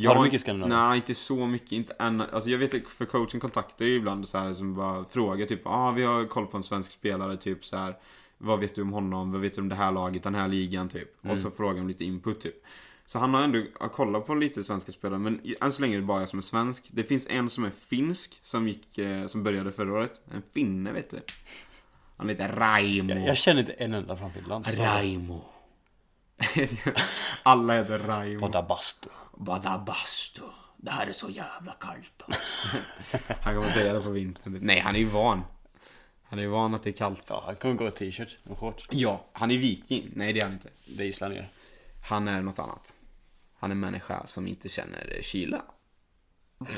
Har 0.06 0.14
du 0.14 0.20
mycket 0.22 0.40
skandinaver? 0.40 0.76
Nej, 0.88 0.96
inte 0.96 1.14
så 1.14 1.46
mycket. 1.46 1.72
Inte 1.72 1.92
än. 1.98 2.20
Alltså 2.20 2.50
jag 2.50 2.58
vet 2.58 2.74
att 2.74 2.88
för 2.88 3.04
coachen 3.04 3.40
kontaktar 3.40 3.84
ju 3.84 3.94
ibland 3.94 4.28
så 4.28 4.38
här 4.38 4.52
som 4.52 4.74
bara 4.74 5.04
frågar 5.04 5.46
typ, 5.46 5.60
ah, 5.66 5.90
vi 5.90 6.02
har 6.02 6.26
koll 6.26 6.46
på 6.46 6.56
en 6.56 6.62
svensk 6.62 6.90
spelare 6.92 7.36
typ 7.36 7.64
så 7.64 7.76
här. 7.76 7.96
Vad 8.38 8.60
vet 8.60 8.74
du 8.74 8.82
om 8.82 8.92
honom? 8.92 9.32
Vad 9.32 9.40
vet 9.40 9.54
du 9.54 9.60
om 9.60 9.68
det 9.68 9.74
här 9.74 9.92
laget, 9.92 10.22
den 10.22 10.34
här 10.34 10.48
ligan 10.48 10.88
typ? 10.88 11.18
Och 11.18 11.24
Mm. 11.24 11.36
så 11.36 11.50
frågar 11.50 11.74
de 11.74 11.88
lite 11.88 12.04
input 12.04 12.40
typ. 12.40 12.54
Så 13.06 13.18
han 13.18 13.34
har 13.34 13.42
ändå 13.42 13.62
kollat 13.92 14.26
på 14.26 14.34
lite 14.34 14.64
svenska 14.64 14.92
spelare, 14.92 15.18
men 15.18 15.40
än 15.60 15.72
så 15.72 15.82
länge 15.82 15.96
är 15.96 16.00
det 16.00 16.06
bara 16.06 16.20
jag 16.20 16.28
som 16.28 16.38
är 16.38 16.42
svensk. 16.42 16.88
Det 16.90 17.04
finns 17.04 17.26
en 17.30 17.50
som 17.50 17.64
är 17.64 17.70
finsk, 17.70 18.38
som 18.42 18.68
gick, 18.68 18.98
eh, 18.98 19.26
som 19.26 19.42
började 19.42 19.72
förra 19.72 19.92
året. 19.92 20.20
En 20.34 20.42
finne 20.54 20.92
vet 20.92 21.10
du. 21.10 21.20
Han 22.16 22.28
heter 22.28 22.48
Raimo. 22.48 23.14
Jag, 23.14 23.28
jag 23.28 23.36
känner 23.36 23.60
inte 23.60 23.72
en 23.72 23.94
enda 23.94 24.16
från 24.16 24.32
Finland. 24.32 24.66
Raimo. 24.78 25.44
Alla 27.42 27.76
heter 27.76 27.98
Raimo. 27.98 28.40
Bada 28.40 28.62
bastu. 28.62 29.08
Badabastu. 29.36 30.42
Det 30.76 30.90
här 30.90 31.06
är 31.06 31.12
så 31.12 31.30
jävla 31.30 31.72
kallt. 31.80 32.22
han 33.40 33.54
kommer 33.54 33.70
säga 33.70 33.92
det 33.92 34.00
på 34.00 34.10
vintern. 34.10 34.58
Nej, 34.62 34.80
han 34.80 34.94
är 34.94 34.98
ju 34.98 35.04
van. 35.04 35.42
Han 36.22 36.38
är 36.38 36.42
ju 36.42 36.48
van 36.48 36.74
att 36.74 36.82
det 36.82 36.90
är 36.90 36.92
kallt. 36.92 37.24
Ja, 37.28 37.42
han 37.46 37.56
kommer 37.56 37.74
gå 37.74 37.88
i 37.88 37.90
t-shirt 37.90 38.38
och 38.48 38.58
shorts. 38.58 38.88
Ja, 38.90 39.24
han 39.32 39.50
är 39.50 39.58
viking. 39.58 40.10
Nej, 40.14 40.32
det 40.32 40.40
är 40.40 40.44
han 40.44 40.52
inte. 40.52 40.68
Det 40.84 41.02
är 41.02 41.06
islänningar. 41.06 41.48
Han 42.04 42.28
är 42.28 42.42
något 42.42 42.58
annat. 42.58 42.94
Han 43.58 43.70
är 43.70 43.74
människa 43.74 44.26
som 44.26 44.46
inte 44.46 44.68
känner 44.68 45.18
kyla. 45.22 45.62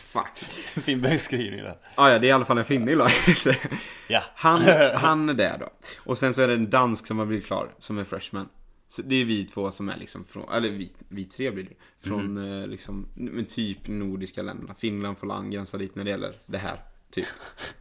Fuck. 0.00 0.38
Fin 0.84 1.00
beskrivning 1.00 1.60
där. 1.62 1.78
Ah, 1.94 2.10
ja, 2.10 2.18
det 2.18 2.26
är 2.26 2.28
i 2.28 2.32
alla 2.32 2.44
fall 2.44 2.58
en 2.58 2.64
finne 2.64 2.94
laget. 2.94 3.46
Ja. 4.08 4.22
Han, 4.34 4.62
han 4.94 5.28
är 5.28 5.34
där 5.34 5.58
då. 5.58 5.68
Och 5.98 6.18
sen 6.18 6.34
så 6.34 6.42
är 6.42 6.48
det 6.48 6.54
en 6.54 6.70
dansk 6.70 7.06
som 7.06 7.18
har 7.18 7.26
blivit 7.26 7.46
klar, 7.46 7.74
som 7.78 7.98
är 7.98 8.04
freshman. 8.04 8.48
Så 8.88 9.02
det 9.02 9.16
är 9.16 9.24
vi 9.24 9.44
två 9.44 9.70
som 9.70 9.88
är 9.88 9.96
liksom 9.96 10.24
från, 10.24 10.52
eller 10.52 10.70
vi, 10.70 10.92
vi 11.08 11.24
tre 11.24 11.50
blir 11.50 11.64
det. 11.64 12.08
Från 12.08 12.34
Mhm. 12.34 12.60
eh, 12.62 12.66
liksom, 12.68 13.06
men 13.14 13.44
typ 13.46 13.78
nordiska 13.88 14.42
länderna. 14.42 14.74
Finland 14.74 15.18
får 15.18 15.26
land 15.26 15.52
gränsa 15.52 15.78
dit 15.78 15.94
när 15.94 16.04
det 16.04 16.10
gäller 16.10 16.38
det 16.46 16.58
här. 16.58 16.82
Typ. 17.10 17.26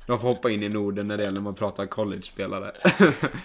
De 0.07 0.19
får 0.19 0.27
hoppa 0.27 0.49
in 0.49 0.63
i 0.63 0.69
Norden 0.69 1.07
när 1.07 1.17
det 1.17 1.23
gäller 1.23 1.39
när 1.39 1.43
man 1.43 1.55
pratar 1.55 1.85
college-spelare. 1.85 2.71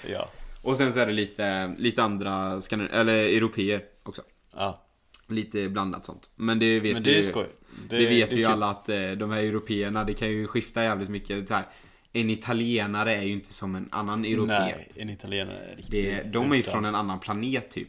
Ja. 0.09 0.31
Och 0.65 0.77
sen 0.77 0.93
så 0.93 0.99
är 1.01 1.07
det 1.07 1.13
lite, 1.13 1.75
lite 1.79 2.03
andra, 2.03 2.61
skandin- 2.61 2.89
eller 2.93 3.15
europeer 3.15 3.83
också. 4.03 4.23
Ja. 4.55 4.81
Lite 5.29 5.69
blandat 5.69 6.05
sånt. 6.05 6.31
Men 6.37 6.59
det 6.59 6.81
vet 6.81 6.93
Men 6.95 7.03
vi 7.03 7.11
det 7.11 7.17
är 7.17 7.23
ju. 7.23 7.29
skoj. 7.29 7.47
Det, 7.89 8.07
vet 8.07 8.33
vi 8.33 8.37
ju 8.37 8.45
alla 8.45 8.67
att 8.67 8.89
eh, 8.89 9.11
de 9.11 9.31
här 9.31 9.43
européerna, 9.43 10.05
det 10.05 10.15
kan 10.15 10.31
ju 10.31 10.47
skifta 10.47 10.83
jävligt 10.83 11.09
mycket. 11.09 11.49
Så 11.49 11.55
här, 11.55 11.65
en 12.13 12.31
italienare 12.31 13.15
är 13.15 13.23
ju 13.23 13.33
inte 13.33 13.53
som 13.55 13.75
en 13.75 13.89
annan 13.93 14.25
europé. 14.25 14.47
Nej, 14.59 14.93
en 14.97 15.11
italienare 15.11 15.59
är 15.59 15.77
riktigt 15.77 15.91
Det, 15.91 16.23
de 16.33 16.53
är 16.53 16.57
ju 16.57 16.63
från 16.63 16.75
en 16.79 16.85
alltså. 16.85 16.99
annan 16.99 17.21
planet 17.21 17.71
typ. 17.71 17.89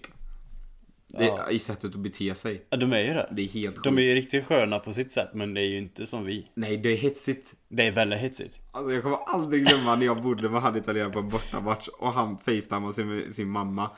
Det, 1.18 1.26
Ja. 1.26 1.50
I 1.52 1.60
sättet 1.60 1.86
att 1.96 2.00
bete 2.00 2.36
sig. 2.36 2.66
Ja, 2.70 2.78
de 2.78 2.94
är 2.94 3.00
ju 3.00 3.14
det. 3.14 3.30
Det 3.32 3.42
är 3.42 3.48
helt 3.48 3.84
De 3.84 3.94
är 3.94 4.02
sjukt. 4.02 4.10
ju 4.10 4.16
riktigt 4.16 4.46
sköna 4.46 4.80
på 4.80 4.94
sitt 4.94 5.12
sätt, 5.12 5.30
men 5.34 5.54
det 5.54 5.62
är 5.62 5.66
ju 5.66 5.78
inte 5.78 6.08
som 6.08 6.26
vi. 6.26 6.48
Nej, 6.54 6.78
det 6.78 6.90
är 6.90 6.96
hetsigt. 6.98 7.54
Det 7.70 7.88
är 7.88 7.92
väldigt 7.92 8.20
hetsigt. 8.20 8.60
Alltså, 8.72 8.94
jag 8.94 9.04
kommer 9.04 9.18
aldrig 9.28 9.66
glömma 9.66 9.96
när 9.96 10.06
jag 10.06 10.22
bodde 10.24 10.50
med 10.50 10.62
han 10.62 10.76
italienaren 10.78 11.12
på 11.14 11.20
en 11.20 11.30
bortamatch 11.30 11.88
och 11.88 12.14
han 12.14 12.38
facetimade 12.38 12.94
sin, 12.94 13.08
med 13.08 13.34
sin 13.34 13.50
mamma. 13.50 13.90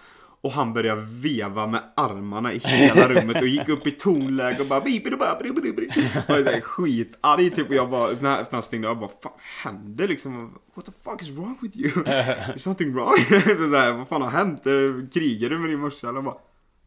Och 0.42 0.52
han 0.52 0.74
började 0.74 1.02
veva 1.24 1.68
med 1.68 1.82
armarna 1.96 2.54
i 2.54 2.58
hela 2.64 3.08
rummet 3.08 3.42
och 3.42 3.48
gick 3.48 3.70
upp 3.70 3.88
i 3.88 3.92
tonläge 3.92 4.62
och 4.62 4.68
bara. 4.68 4.80
Och 4.80 6.64
skitarg 6.64 7.50
typ 7.50 7.70
och 7.70 7.76
jag 7.76 7.90
bara, 7.90 8.10
när, 8.22 8.42
efter 8.42 8.54
han 8.56 8.64
stängde 8.64 8.88
av, 8.90 8.92
jag 8.92 9.00
bara 9.00 9.10
vad 9.24 9.32
fan 9.34 9.40
händer 9.64 10.08
liksom? 10.08 10.54
What 10.76 10.86
the 10.86 10.92
fuck 11.04 11.22
is 11.22 11.30
wrong 11.30 11.58
with 11.62 11.78
you? 11.78 11.92
Is 12.56 12.62
something 12.64 12.94
wrong? 12.94 13.18
så 13.30 13.76
här, 13.76 13.94
vad 13.94 14.08
fan 14.08 14.22
har 14.22 14.30
hänt? 14.30 14.64
Krigar 15.14 15.50
du 15.50 15.60
med 15.60 15.70
din 15.70 15.80
morsa? 15.80 16.10
Eller 16.10 16.22
bara, 16.22 16.36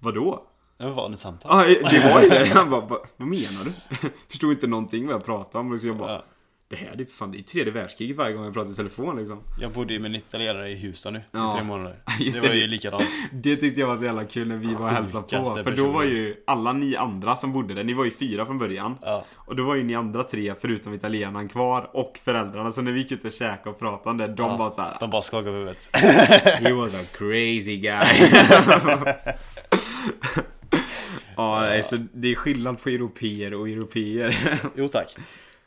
vadå? 0.01 0.43
Det 0.79 0.85
var 0.85 0.93
vanligt 0.93 1.21
samtal. 1.21 1.51
Ja, 1.69 1.91
det 1.91 2.13
var 2.15 2.23
ju 2.23 2.29
det. 2.29 2.49
Han 2.55 2.71
bara, 2.71 2.81
vad, 2.81 3.29
menar 3.29 3.65
du? 3.65 3.73
Förstod 4.29 4.51
inte 4.53 4.67
någonting 4.67 5.07
vad 5.07 5.15
jag 5.15 5.25
pratade 5.25 5.65
om. 5.69 5.79
Så 5.79 5.87
jag 5.87 5.97
bara, 5.97 6.13
Ja. 6.13 6.25
det 6.69 6.77
här 6.77 6.95
det 6.97 7.03
är 7.03 7.07
fan, 7.07 7.33
det 7.33 7.39
är 7.39 7.43
tredje 7.43 7.73
världskriget 7.73 8.17
varje 8.17 8.33
gång 8.35 8.45
jag 8.45 8.55
pratar 8.55 8.71
i 8.73 8.75
telefon 8.75 9.17
liksom. 9.17 9.41
Jag 9.61 9.71
bodde 9.73 9.93
ju 9.93 9.99
med 9.99 10.09
en 10.09 10.15
italienare 10.15 10.71
i 10.71 10.87
Houston 10.87 11.13
nu, 11.13 11.23
Ja. 11.33 11.49
i 11.49 11.53
tre 11.55 11.65
månader. 11.65 11.97
Det 12.33 12.41
var 12.41 12.49
det. 12.49 12.57
ju 12.57 12.67
likadant. 12.67 13.05
Det 13.33 13.57
tyckte 13.57 13.81
jag 13.81 13.87
var 13.89 13.97
så 13.97 14.05
jävla 14.05 14.25
kul 14.25 14.49
när 14.49 14.57
vi 14.57 14.75
var 14.75 14.83
och 14.89 14.95
hälsade 14.95 15.23
på. 15.23 15.45
För 15.65 15.77
då 15.77 15.91
var 15.93 16.05
ju 16.05 16.35
alla 16.47 16.73
ni 16.73 16.97
andra 16.97 17.37
som 17.37 17.53
bodde 17.53 17.75
där, 17.75 17.85
ni 17.85 17.95
var 17.95 18.05
ju 18.05 18.11
fyra 18.11 18.47
från 18.47 18.59
början. 18.59 18.97
Ja. 19.03 19.25
Och 19.35 19.57
då 19.57 19.65
var 19.65 19.75
ju 19.75 19.83
ni 19.85 19.95
andra 19.95 20.23
tre, 20.23 20.55
förutom 20.61 20.95
italienaren, 20.95 21.49
kvar 21.49 21.91
och 21.93 22.19
föräldrarna. 22.25 22.73
Så 22.73 22.83
när 22.83 22.93
vi 22.93 22.99
gick 23.01 23.13
ut 23.13 23.25
och 23.25 23.33
käkade 23.33 23.71
och 23.71 23.79
pratade 23.79 24.11
om 24.11 24.17
det, 24.17 24.27
de 24.27 24.51
Ja, 24.51 24.57
bara 24.59 24.71
så 24.71 24.83
här. 24.83 24.97
De 25.01 25.11
bara 25.11 25.23
skakade 25.23 25.51
på 25.51 25.57
huvudet. 25.57 25.89
He 26.63 26.73
was 26.73 26.95
a 26.95 27.05
crazy 27.13 27.77
guy. 27.77 28.05
Ja, 31.37 31.83
så 31.85 31.97
det 32.15 32.29
är 32.29 32.35
skillnad 32.35 32.83
på 32.83 32.89
europeer 32.89 33.55
och 33.55 33.69
europeer. 33.69 34.61
Jo 34.77 34.89
tack. 34.89 35.17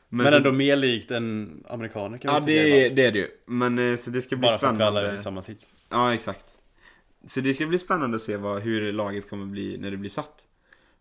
Men, 0.09 0.27
så- 0.31 0.37
ändå 0.37 0.51
mer 0.51 0.75
likt 0.75 1.11
än 1.11 1.63
amerikaner 1.69 2.17
kan 2.17 2.33
Ja, 2.33 2.39
det, 2.39 2.89
det 2.89 3.05
är 3.05 3.11
det 3.11 3.19
ju. 3.19 3.27
Men 3.45 3.79
eh, 3.91 3.95
så 3.95 4.09
det 4.09 4.21
ska 4.21 4.35
bli 4.35 4.47
Bara 4.49 4.57
för 4.59 4.67
att 4.67 4.79
vi 4.79 4.83
alla 4.83 4.99
är 4.99 5.03
spännande. 5.03 5.19
i 5.19 5.23
samma 5.23 5.41
sits. 5.41 5.65
Ja, 5.89 6.13
exakt. 6.13 6.45
Så 7.27 7.41
det 7.41 7.53
ska 7.53 7.65
bli 7.65 7.79
spännande 7.79 8.15
att 8.15 8.21
se 8.21 8.37
vad, 8.37 8.61
hur 8.61 8.91
laget 8.93 9.29
kommer 9.29 9.45
bli 9.45 9.77
när 9.77 9.91
det 9.91 9.97
blir 9.97 10.09
satt. 10.09 10.47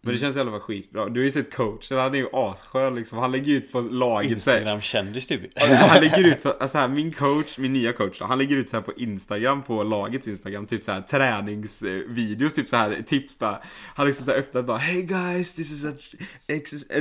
Men 0.05 0.15
det 0.15 0.21
känns 0.21 0.37
i 0.37 0.41
alla 0.41 0.51
fall 0.51 0.61
skitbra. 0.61 1.09
Du 1.09 1.21
har 1.21 1.25
ju 1.25 1.31
sett 1.31 1.55
coachen, 1.55 1.99
han 1.99 2.15
är 2.15 2.19
ju 2.19 2.29
asskön 2.33 2.95
liksom. 2.95 3.19
Han 3.19 3.33
lägger 3.33 3.53
ut 3.53 3.73
på 3.73 3.81
laget 3.81 4.31
Instagram-kändis 4.31 5.27
typ. 5.27 5.41
Han 5.61 6.01
lägger 6.01 6.25
ut, 6.25 6.41
för, 6.41 6.57
alltså 6.61 6.79
här, 6.79 6.89
min 6.89 7.13
coach, 7.13 7.59
min 7.59 7.73
nya 7.73 7.93
coach 7.93 8.19
då, 8.19 8.25
han 8.25 8.39
lägger 8.39 8.57
ut 8.57 8.69
så 8.69 8.77
här 8.77 8.83
på 8.83 8.93
Instagram, 8.93 9.63
på 9.63 9.83
lagets 9.83 10.29
Instagram, 10.29 10.67
typ 10.67 10.83
så 10.83 10.93
här 10.93 11.03
träningsvideos, 11.03 12.55
typ 12.55 12.69
så 12.69 12.77
här 12.77 13.03
tips 13.07 13.39
bara. 13.39 13.63
Han 13.95 14.07
liksom 14.07 14.25
så 14.25 14.31
här 14.31 14.39
öppnar 14.39 14.63
bara 14.63 14.79
Hey 14.79 15.03
guys, 15.03 15.55
this 15.55 15.73
is 15.73 15.85
a 15.85 15.93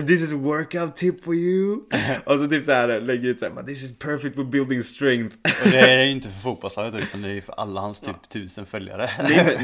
this 0.07 0.21
is 0.21 0.33
a 0.33 0.37
workout 0.37 0.95
tip 0.95 1.23
for 1.23 1.35
you. 1.35 1.79
Och 2.25 2.37
så 2.39 2.47
typ 2.47 2.65
så 2.65 2.71
här 2.71 3.01
lägger 3.01 3.29
ut 3.29 3.39
så 3.39 3.45
här, 3.45 3.53
"But 3.53 3.65
this 3.67 3.83
is 3.83 3.99
perfect 3.99 4.35
for 4.35 4.43
building 4.43 4.83
strength. 4.83 5.35
Och 5.65 5.71
det 5.71 5.79
är 5.79 6.03
ju 6.03 6.11
inte 6.11 6.29
för 6.29 6.39
fotbollslaget 6.39 6.95
utan 6.95 7.21
det 7.21 7.29
är 7.29 7.33
ju 7.33 7.41
för 7.41 7.53
alla 7.53 7.81
hans 7.81 7.99
typ 7.99 8.29
tusen 8.29 8.65
följare. 8.65 9.09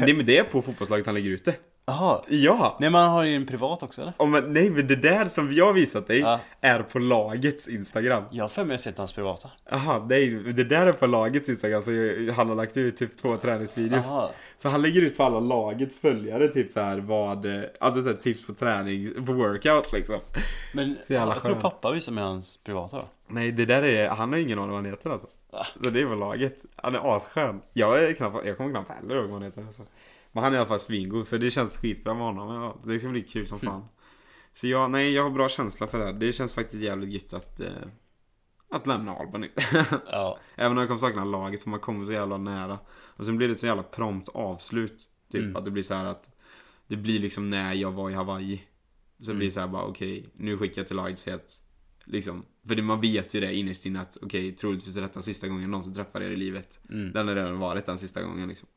nej 0.00 0.14
men 0.14 0.26
det 0.26 0.38
är 0.38 0.44
på 0.44 0.62
fotbollslaget 0.62 1.06
han 1.06 1.14
lägger 1.14 1.30
ut 1.30 1.44
det. 1.44 1.54
Jaha. 1.88 2.20
Ja! 2.28 2.76
Nej 2.80 2.90
men 2.90 3.00
han 3.00 3.10
har 3.10 3.24
ju 3.24 3.34
en 3.36 3.46
privat 3.46 3.82
också 3.82 4.02
eller? 4.02 4.12
Oh, 4.18 4.28
men, 4.28 4.52
nej 4.52 4.70
men 4.70 4.86
det 4.86 4.96
där 4.96 5.28
som 5.28 5.52
jag 5.52 5.66
har 5.66 5.72
visat 5.72 6.06
dig 6.06 6.18
Ja. 6.20 6.40
är 6.60 6.82
på 6.82 6.98
lagets 6.98 7.68
Instagram. 7.68 8.22
Jag 8.30 8.44
har 8.44 8.48
för 8.48 8.64
mig 8.64 8.78
sett 8.78 8.98
hans 8.98 9.12
privata. 9.12 9.50
Jaha, 9.70 10.06
nej 10.08 10.30
det 10.30 10.64
där 10.64 10.86
är 10.86 10.92
på 10.92 11.06
lagets 11.06 11.48
Instagram 11.48 11.82
så 11.82 11.92
jag- 11.92 12.32
han 12.34 12.48
har 12.48 12.54
lagt 12.56 12.76
ut 12.76 12.96
typ 12.96 13.16
två 13.16 13.36
träningsvideos. 13.36 14.06
Jaha. 14.08 14.28
Så 14.56 14.68
han 14.68 14.82
lägger 14.82 15.02
ut 15.02 15.16
för 15.16 15.24
alla 15.24 15.40
lagets 15.40 15.98
följare 16.00 16.48
typ 16.48 16.72
så 16.72 16.80
här 16.80 16.98
vad, 16.98 17.46
eh, 17.46 17.60
alltså 17.80 18.02
så 18.02 18.08
här, 18.08 18.16
tips 18.16 18.46
på 18.46 18.52
träning, 18.54 19.24
på 19.26 19.32
workouts 19.32 19.92
liksom. 19.92 20.20
Men 20.74 20.96
jag 21.06 21.42
tror 21.42 21.52
skön. 21.52 21.62
pappa 21.62 21.90
visar 21.90 22.12
mig 22.12 22.24
hans 22.24 22.56
privata 22.64 22.96
då. 22.96 23.04
Nej 23.28 23.52
det 23.52 23.64
där 23.64 23.82
är, 23.82 24.08
han 24.08 24.32
har 24.32 24.38
ingen 24.38 24.58
aning 24.58 24.70
vad 24.70 24.78
han 24.82 24.90
heter 24.90 25.10
alltså. 25.10 25.26
Va? 25.52 25.66
Så 25.84 25.90
det 25.90 26.00
är 26.00 26.06
på 26.06 26.14
laget. 26.14 26.64
Han 26.76 26.94
är 26.94 27.16
asskön. 27.16 27.60
Jag 27.72 28.04
är 28.04 28.12
knappt, 28.12 28.46
jag 28.46 28.56
kommer 28.56 28.70
knappt 28.70 28.90
heller 28.90 29.14
ihåg 29.16 29.24
vad 29.24 29.32
han 29.32 29.42
heter. 29.42 29.62
Alltså. 29.66 29.82
Men 30.32 30.44
han 30.44 30.52
är 30.52 30.56
i 30.56 30.58
alla 30.58 30.68
fall 30.68 30.78
svingod 30.80 31.28
så 31.28 31.36
det 31.38 31.50
känns 31.50 31.76
skitbra 31.78 32.14
med 32.14 32.22
honom. 32.22 32.54
Ja, 32.62 32.76
Det 32.84 32.98
ska 32.98 33.08
bli 33.08 33.22
kul 33.22 33.46
som 33.48 33.60
fan. 33.60 33.84
Så 34.52 34.66
jag, 34.66 34.90
nej 34.90 35.12
jag 35.12 35.22
har 35.22 35.30
bra 35.30 35.48
känsla 35.48 35.86
för 35.86 35.98
det 35.98 36.04
här. 36.04 36.12
Det 36.12 36.32
känns 36.32 36.54
faktiskt 36.54 36.82
jävligt 36.82 37.10
gött 37.10 37.32
att, 37.32 37.60
eh, 37.60 37.68
att 38.70 38.86
lämna 38.86 39.14
Albany. 39.16 39.48
Ja, 40.06 40.38
Även 40.56 40.72
om 40.72 40.78
jag 40.78 40.86
kommer 40.88 40.98
sakna 40.98 41.24
laget 41.24 41.62
för 41.62 41.70
man 41.70 41.80
kommer 41.80 42.04
så 42.06 42.12
jävla 42.12 42.38
nära. 42.38 42.78
Och 42.90 43.24
sen 43.26 43.36
blir 43.36 43.48
det 43.48 43.54
så 43.54 43.66
jävla 43.66 43.82
prompt 43.82 44.28
avslut. 44.28 45.04
Typ 45.32 45.42
Mm. 45.42 45.56
att 45.56 45.64
det 45.64 45.70
blir 45.70 45.82
så 45.82 45.94
här 45.94 46.04
att 46.04 46.30
det 46.86 46.96
blir 46.96 47.18
liksom 47.20 47.50
när 47.50 47.74
jag 47.74 47.92
var 47.92 48.10
i 48.10 48.14
Hawaii. 48.14 48.62
Så 49.20 49.30
Mm. 49.30 49.38
blir 49.38 49.46
det 49.48 49.52
så 49.52 49.60
här 49.60 49.68
bara 49.68 49.84
okej, 49.84 50.28
nu 50.36 50.58
skickar 50.58 50.80
jag 50.80 50.86
till 50.86 50.96
laget 50.96 51.18
så 51.18 51.34
att 51.34 51.62
liksom. 52.04 52.44
För 52.68 52.74
det, 52.74 52.82
man 52.82 53.00
vet 53.00 53.34
ju 53.34 53.40
det 53.40 53.54
innerst 53.54 53.86
inne 53.86 54.00
att 54.00 54.18
okej, 54.22 54.52
troligtvis 54.54 54.96
är 54.96 55.00
detta 55.02 55.22
sista 55.22 55.48
gången 55.48 55.62
jag 55.62 55.70
någonsin 55.70 55.94
träffar 55.94 56.20
er 56.20 56.30
i 56.30 56.36
livet. 56.36 56.80
mm. 56.90 57.12
Den 57.12 57.28
har 57.28 57.34
redan 57.34 57.58
varit 57.58 57.86
den 57.86 57.98
sista 57.98 58.22
gången 58.22 58.48
liksom. 58.48 58.68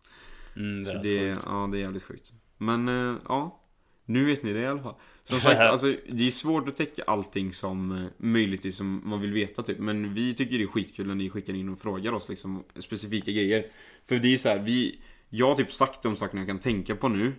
Mm, 0.55 0.83
det 0.83 0.89
Så 0.89 0.97
är 0.97 1.03
det, 1.03 1.19
det 1.19 1.37
ja, 1.45 1.69
det 1.71 1.77
är 1.77 1.81
jävligt 1.81 2.03
sjukt. 2.03 2.33
Men 2.57 2.87
eh, 2.87 3.15
ja, 3.27 3.61
nu 4.05 4.25
vet 4.25 4.43
ni 4.43 4.53
det 4.53 4.59
i 4.59 4.67
alla 4.67 4.83
fall. 4.83 4.95
Som 5.23 5.39
sagt, 5.39 5.59
alltså, 5.61 5.95
det 6.11 6.27
är 6.27 6.31
svårt 6.31 6.67
att 6.67 6.75
täcka 6.75 7.03
allting 7.03 7.53
som 7.53 7.91
eh, 7.91 8.05
möjligtvis 8.17 8.75
som 8.75 9.01
man 9.05 9.21
vill 9.21 9.33
veta 9.33 9.63
typ. 9.63 9.79
Men 9.79 10.13
vi 10.13 10.33
tycker 10.33 10.57
det 10.57 10.63
är 10.63 10.67
skitkul 10.67 11.07
när 11.07 11.15
ni 11.15 11.29
skickar 11.29 11.53
in 11.53 11.69
och 11.69 11.79
frågar 11.79 12.13
oss 12.13 12.29
liksom 12.29 12.63
specifika 12.75 13.31
grejer. 13.31 13.65
För 14.03 14.19
det 14.19 14.33
är 14.33 14.37
så 14.37 14.49
här, 14.49 14.59
vi, 14.59 15.01
jag 15.29 15.47
har 15.47 15.55
typ 15.55 15.71
sagt 15.71 16.01
de 16.01 16.15
sakerna 16.15 16.41
jag 16.41 16.47
kan 16.47 16.59
tänka 16.59 16.95
på 16.95 17.09
nu. 17.09 17.33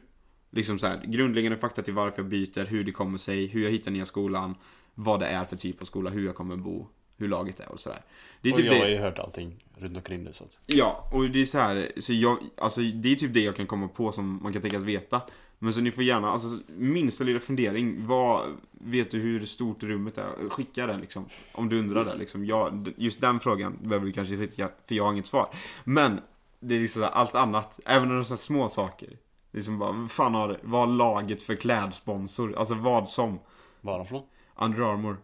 Liksom 0.50 0.78
så 0.78 0.86
här, 0.86 1.04
grundläggande 1.06 1.58
fakta 1.58 1.82
till 1.82 1.94
varför 1.94 2.22
jag 2.22 2.28
byter, 2.28 2.66
hur 2.66 2.84
det 2.84 2.92
kommer 2.92 3.18
sig, 3.18 3.46
hur 3.46 3.62
jag 3.62 3.70
hittar 3.70 3.90
nya 3.90 4.06
skolan, 4.06 4.54
vad 4.94 5.20
det 5.20 5.26
är 5.26 5.44
för 5.44 5.56
typ 5.56 5.80
av 5.80 5.84
skola, 5.84 6.10
hur 6.10 6.26
jag 6.26 6.34
kommer 6.34 6.56
bo, 6.56 6.88
hur 7.22 7.28
laget 7.28 7.60
är 7.60 7.72
och 7.72 7.80
sådär. 7.80 8.02
Det 8.40 8.48
är 8.48 8.52
Och 8.52 8.56
typ 8.56 8.66
jag 8.66 8.74
det... 8.74 8.80
har 8.80 8.88
ju 8.88 8.98
hört 8.98 9.18
allting 9.18 9.64
runt 9.76 9.96
omkring 9.96 10.24
det 10.24 10.32
så 10.32 10.44
att... 10.44 10.58
Ja, 10.66 11.08
och 11.12 11.30
det 11.30 11.40
är 11.40 11.44
så 11.44 11.58
här, 11.58 11.92
så 11.96 12.12
jag, 12.12 12.38
alltså 12.58 12.80
det 12.80 13.12
är 13.12 13.16
typ 13.16 13.34
det 13.34 13.40
jag 13.40 13.56
kan 13.56 13.66
komma 13.66 13.88
på 13.88 14.12
som 14.12 14.40
man 14.42 14.52
kan 14.52 14.62
tänkas 14.62 14.82
veta. 14.82 15.20
Men 15.58 15.72
så 15.72 15.80
ni 15.80 15.92
får 15.92 16.04
gärna, 16.04 16.30
alltså 16.30 16.62
minsta 16.66 17.24
lilla 17.24 17.40
fundering, 17.40 18.06
vad, 18.06 18.56
vet 18.72 19.10
du 19.10 19.18
hur 19.18 19.46
stort 19.46 19.82
rummet 19.82 20.18
är? 20.18 20.48
Skicka 20.48 20.86
det 20.86 20.96
liksom, 20.96 21.28
om 21.52 21.68
du 21.68 21.78
undrar 21.78 22.04
det 22.04 22.14
liksom. 22.14 22.46
Jag, 22.46 22.92
just 22.96 23.20
den 23.20 23.40
frågan 23.40 23.78
behöver 23.82 24.06
du 24.06 24.12
kanske 24.12 24.36
skicka, 24.36 24.68
för 24.88 24.94
jag 24.94 25.04
har 25.04 25.12
inget 25.12 25.26
svar. 25.26 25.48
Men, 25.84 26.20
det 26.60 26.74
är 26.74 26.80
liksom 26.80 27.02
här, 27.02 27.10
allt 27.10 27.34
annat, 27.34 27.80
även 27.86 28.08
när 28.08 28.14
det 28.14 28.20
är 28.20 28.24
så 28.24 28.36
små 28.36 28.68
saker. 28.68 29.18
Det 29.50 29.58
är 29.58 29.62
som 29.62 29.78
bara, 29.78 30.08
fan 30.08 30.34
har, 30.34 30.60
vad 30.62 30.80
har 30.80 30.96
laget 30.96 31.42
för 31.42 31.54
klädsponsor? 31.54 32.54
Alltså 32.58 32.74
vad 32.74 33.08
som? 33.08 33.38
Vad 33.80 33.94
är 33.94 33.98
de 33.98 34.06
för 34.06 34.14
något? 34.14 34.30
Under 34.56 34.92
Armour. 34.92 35.16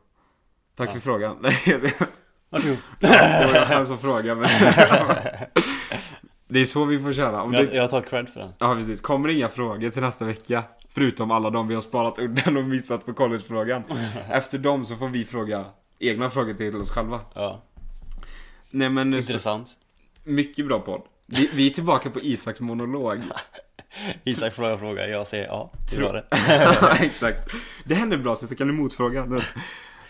Tack 0.79 0.89
Ja. 0.89 0.93
för 0.93 1.01
frågan. 1.01 1.37
Varsågod. 2.51 2.77
det 3.01 3.09
var 3.53 3.73
jag 3.77 3.87
som 3.87 3.99
frågade 3.99 4.35
men... 4.41 4.51
Det 6.51 6.61
är 6.61 6.65
så 6.65 6.85
vi 6.85 6.99
får 6.99 7.13
köra. 7.13 7.43
Om 7.43 7.55
Jag, 7.55 7.69
det... 7.69 7.77
jag 7.77 7.91
tar 7.91 8.03
cred 8.03 8.29
för 8.29 8.41
den. 8.41 8.53
Ja 8.59 8.75
precis. 8.75 9.01
Kommer 9.01 9.29
det 9.29 9.35
inga 9.35 9.49
frågor 9.49 9.91
till 9.91 10.03
nästa 10.03 10.25
vecka, 10.25 10.63
förutom 10.89 11.31
alla 11.31 11.51
de 11.51 11.69
vi 11.69 11.75
har 11.75 11.81
sparat 11.83 12.19
undan 12.19 12.57
och 12.57 12.65
missat 12.65 13.07
på 13.07 13.13
collegefrågan. 13.13 13.83
Efter 14.31 14.59
dem 14.59 14.85
så 14.87 14.97
får 14.97 15.09
vi 15.09 15.25
fråga 15.25 15.65
egna 15.99 16.31
frågor 16.31 16.55
till 16.55 16.77
oss 16.77 16.91
själva. 16.91 17.21
Ja, 17.35 17.63
Nej 18.71 18.89
men, 18.89 19.13
så, 19.13 19.17
intressant. 19.19 19.69
mycket 20.25 20.67
bra 20.67 20.81
podd. 20.81 21.03
Vi, 21.27 21.51
vi 21.55 21.67
är 21.67 21.71
tillbaka 21.71 22.11
på 22.11 22.21
Isaks 22.21 22.61
monolog. 22.61 23.21
Isak 24.25 24.55
frågar 24.55 24.77
fråga, 24.77 25.09
jag 25.09 25.27
säger 25.27 25.47
ja, 25.47 25.71
det 25.91 25.97
Tro- 25.97 26.07
var 26.07 26.15
det. 26.15 27.05
Exakt. 27.07 27.55
Det 27.85 27.95
händer 27.95 28.17
bra, 28.19 28.35
så 28.35 28.47
jag 28.51 28.59
kan 28.59 28.67
du 28.67 28.73
motfråga. 28.73 29.27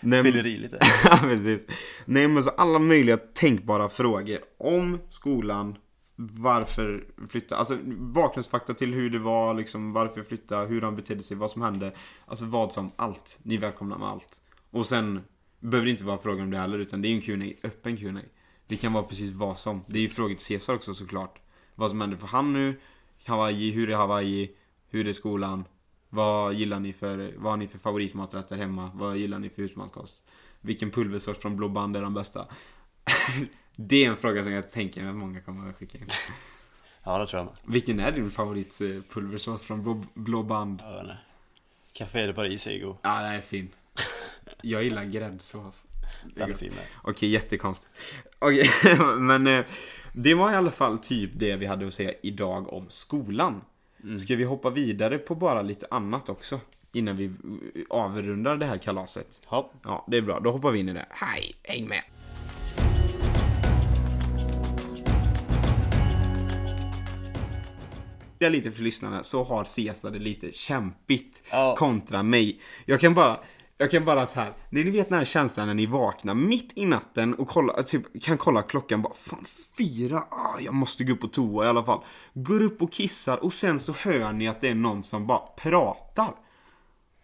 Nej, 0.01 0.29
i 0.29 0.59
lite. 0.59 0.79
Ja, 1.05 1.19
precis. 1.23 1.67
Nej, 2.05 2.29
men 2.29 2.43
så 2.43 2.51
alla 2.51 2.79
möjliga 2.79 3.17
tänkbara 3.17 3.89
frågor 3.89 4.39
om 4.59 4.99
skolan, 5.09 5.77
varför 6.17 7.05
flytta, 7.29 7.57
alltså 7.57 7.79
bakgrundsfakta 7.99 8.75
till 8.75 8.95
hur 8.95 9.11
det 9.11 9.19
var, 9.19 9.55
liksom 9.55 9.93
varför 9.93 10.23
flytta, 10.23 10.65
hur 10.65 10.83
han 10.83 10.97
betedde 10.97 11.23
sig, 11.23 11.37
vad 11.37 11.51
som 11.51 11.63
hände. 11.63 11.93
Alltså 12.27 12.45
vad 12.45 12.73
som, 12.73 12.93
allt. 12.97 13.39
Ni 13.43 13.55
är 13.55 13.59
välkomna 13.59 13.99
med 13.99 14.09
allt. 14.09 14.43
Och 14.71 14.87
sen 14.87 15.21
behöver 15.61 15.85
det 15.85 15.91
inte 15.91 16.05
vara 16.05 16.19
frågor 16.19 16.43
om 16.43 16.51
det 16.51 16.59
heller, 16.59 16.79
utan 16.79 17.03
det 17.03 17.09
är 17.09 17.15
en 17.15 17.21
Q&A, 17.21 17.67
öppen 17.67 17.97
Q&A. 17.97 18.21
Det 18.67 18.77
kan 18.77 18.93
vara 18.93 19.05
precis 19.05 19.31
vad 19.31 19.59
som. 19.59 19.85
Det 19.87 19.99
är 19.99 20.03
ju 20.03 20.09
frågor 20.09 20.35
till 20.35 20.45
Cesar 20.45 20.75
också 20.75 20.95
såklart. 20.95 21.41
Vad 21.75 21.91
som 21.91 22.01
händer 22.01 22.17
för 22.17 22.27
han 22.27 22.53
nu, 22.53 22.81
Hawaii, 23.27 23.71
hur 23.71 23.91
är 23.91 23.97
Hawaii, 23.97 24.51
hur 24.91 25.09
är 25.09 25.13
skolan, 25.13 25.65
vad 26.09 26.55
gillar 26.55 26.81
ni 26.81 26.93
för, 26.93 27.35
vad 27.37 27.53
har 27.53 27.57
ni 27.57 27.69
för 27.69 27.79
favoritmaträtter 27.79 28.57
hemma, 28.57 28.91
vad 28.95 29.17
gillar 29.17 29.39
ni 29.39 29.51
för 29.51 29.63
husmanskost? 29.63 30.23
Vilken 30.61 30.91
pulversort 30.91 31.37
från 31.37 31.57
Blå 31.57 31.69
Band 31.69 31.97
är 31.97 32.03
den 32.03 32.15
bästa? 32.15 32.47
det 33.77 34.05
är 34.05 34.09
en 34.09 34.17
fråga 34.17 34.43
som 34.43 34.53
jag 34.53 34.71
tänker 34.71 35.05
att 35.07 35.15
många 35.15 35.41
kommer 35.41 35.71
att 35.71 35.77
skicka 35.77 35.99
in. 35.99 36.09
Ja, 37.03 37.19
det 37.19 37.27
tror 37.27 37.41
jag 37.41 37.47
med. 37.47 37.55
Vilken 37.65 38.01
är 38.01 38.13
din 38.13 38.31
favoritpulversort 38.31 39.61
från 39.61 39.83
Blå, 39.83 40.05
Blå 40.15 40.43
Band? 40.43 40.83
Jag 40.85 40.93
vet 40.93 41.03
inte. 41.03 41.19
Café 41.93 42.27
de 42.27 42.33
Paris 42.33 42.67
är 42.67 42.79
god. 42.79 42.97
Ja, 43.03 43.23
den 43.23 43.33
är 43.33 43.41
fin. 43.41 43.69
Jag 44.63 44.85
gillar 44.85 45.05
gräddsås. 45.05 45.87
Det 46.35 46.43
är 46.43 46.55
fin. 46.55 46.73
Okej, 47.03 47.29
jättekonstigt. 47.29 47.95
Okej, 48.39 48.71
men 49.19 49.47
eh, 49.47 49.65
det 50.13 50.35
var 50.35 50.53
i 50.53 50.55
alla 50.55 50.71
fall 50.71 50.99
typ 50.99 51.31
det 51.35 51.57
vi 51.57 51.67
hade 51.67 51.87
att 51.87 51.95
säga 51.95 52.13
idag 52.23 52.73
om 52.73 52.87
skolan. 52.89 53.61
Ska 54.19 54.37
vi 54.37 54.45
hoppa 54.45 54.71
vidare 54.71 55.19
på 55.19 55.35
bara 55.35 55.63
lite 55.63 55.87
annat 55.91 56.29
också? 56.29 56.61
Innan 56.93 57.17
vi 57.17 57.31
avrundar 57.91 58.57
det 58.57 58.67
här 58.67 58.79
kalaset. 58.79 59.43
Hopp. 59.45 59.73
Ja, 59.85 60.05
det 60.09 60.17
är 60.17 60.23
bra. 60.23 60.41
Då 60.41 60.51
hoppar 60.51 60.71
vi 60.71 60.79
in 60.81 60.89
i 60.89 60.93
det. 60.93 61.07
Hej, 61.11 61.55
häng 61.63 61.89
med! 61.89 62.03
Jag 68.39 68.53
lite 68.53 68.71
för 68.71 68.83
lyssnarna 68.83 69.23
så 69.23 69.45
har 69.45 69.65
Cesar 69.65 70.11
det 70.11 70.19
lite 70.19 70.53
kämpigt 70.53 71.43
Ja. 71.51 71.75
kontra 71.79 72.23
mig. 72.23 72.61
Jag 72.87 73.01
kan 73.01 73.15
bara, 73.15 73.41
jag 73.79 73.91
kan 73.91 74.05
bara 74.05 74.27
så 74.27 74.41
här. 74.41 74.53
Ni 74.71 74.83
vet 74.83 75.09
den 75.09 75.19
här 75.19 75.25
känslan 75.25 75.67
när 75.67 75.75
ni 75.75 75.87
vaknar 75.87 76.35
mitt 76.35 76.73
i 76.75 76.87
natten 76.87 77.35
och 77.35 77.49
kolla, 77.49 77.83
typ, 77.83 78.23
kan 78.23 78.39
kolla 78.39 78.63
klockan 78.63 79.03
bara 79.03 79.15
fan 79.15 79.45
fyra, 79.79 80.19
ah, 80.31 80.61
jag 80.61 80.75
måste 80.75 81.05
gå 81.05 81.13
upp 81.13 81.21
på 81.21 81.29
toa 81.29 81.65
i 81.65 81.69
alla 81.69 81.85
fall. 81.85 82.05
Går 82.35 82.63
upp 82.63 82.83
och 82.83 82.93
kissar 82.93 83.37
och 83.37 83.53
sen 83.53 83.81
så 83.81 83.93
hör 83.93 84.33
ni 84.33 84.49
att 84.49 84.61
det 84.61 84.69
är 84.69 84.75
någon 84.75 85.03
som 85.03 85.27
bara 85.27 85.39
pratar. 85.39 86.35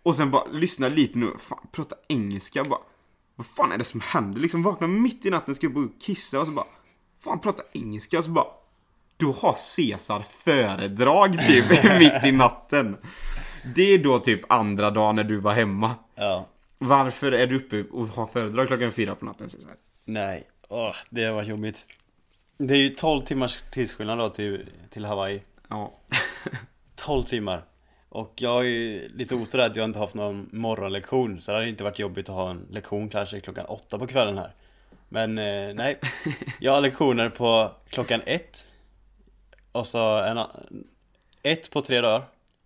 Och 0.03 0.17
sen 0.17 0.31
bara 0.31 0.45
lyssna 0.45 0.89
lite 0.89 1.19
nu, 1.19 1.33
fan 1.39 1.67
prata 1.73 1.97
engelska 2.09 2.65
bara. 2.65 2.81
Vad 3.37 3.47
fan 3.47 3.73
är 3.73 3.79
det 3.79 3.85
som 3.85 4.01
händer? 4.01 4.41
Liksom 4.41 4.63
vaknar 4.63 4.89
mitt 4.89 5.27
i 5.27 5.31
natten, 5.31 5.55
ska 5.55 5.67
upp 5.67 5.77
och 5.77 6.01
kissa 6.01 6.41
och 6.41 6.47
så 6.47 6.53
bara 6.53 6.67
Fan 7.21 7.39
prata 7.39 7.63
engelska 7.73 8.19
och 8.19 8.25
så 8.25 8.31
bara 8.31 8.47
Då 9.17 9.33
har 9.33 9.55
Cesar 9.55 10.21
föredrag 10.21 11.47
typ 11.47 11.85
mitt 11.99 12.25
i 12.25 12.33
natten. 12.33 12.97
Det 13.75 13.95
är 13.95 13.99
då 13.99 14.19
typ 14.19 14.53
andra 14.53 14.91
dagen 14.91 15.17
när 15.17 15.25
du 15.25 15.37
var 15.37 15.53
hemma. 15.53 15.95
Ja. 16.15 16.47
Varför 16.79 17.33
är 17.33 17.47
du 17.47 17.57
uppe 17.57 17.85
och 17.93 18.07
har 18.07 18.27
föredrag 18.27 18.67
klockan 18.67 18.93
fyra 18.93 19.15
på 19.15 19.25
natten 19.25 19.49
Cesar? 19.49 19.73
Nej. 20.05 20.49
Åh, 20.69 20.95
det 21.11 21.31
var 21.31 21.43
jobbigt. 21.43 21.87
Det 22.57 22.75
är 22.75 22.79
ju 22.79 22.89
12 22.89 23.25
timmars 23.25 23.59
tidsskillnad 23.73 24.19
då 24.19 24.29
till, 24.29 24.71
till 24.91 25.05
Hawaii. 25.05 25.43
Ja. 25.69 25.93
12 26.97 27.23
timmar. 27.23 27.65
Och 28.09 28.33
jag 28.37 28.51
har 28.51 28.63
ju 28.63 29.09
lite 29.09 29.35
otur 29.35 29.61
att 29.61 29.77
jag 29.77 29.85
inte 29.85 29.99
haft 29.99 30.15
någon 30.15 30.49
morgonlektion 30.53 31.41
Så 31.41 31.51
det 31.51 31.57
hade 31.57 31.69
inte 31.69 31.85
varit 31.85 31.99
jobbigt 31.99 32.29
att 32.29 32.35
ha 32.35 32.51
en 32.51 32.67
lektion 32.71 33.09
kanske 33.09 33.41
klockan 33.41 33.67
åtta 33.67 33.99
på 33.99 34.07
kvällen 34.07 34.39
här 34.39 34.53
Men 35.09 35.39
eh, 35.39 35.75
nej 35.75 36.01
Jag 36.61 36.73
har 36.73 36.81
lektioner 36.81 37.29
på 37.29 37.71
klockan 37.89 38.21
ett 38.27 38.67
Och 39.73 39.87
så 39.87 40.23
en 40.23 40.39
Ett 41.43 41.71
på 41.71 41.83
tre 41.83 42.01
dagar 42.01 42.25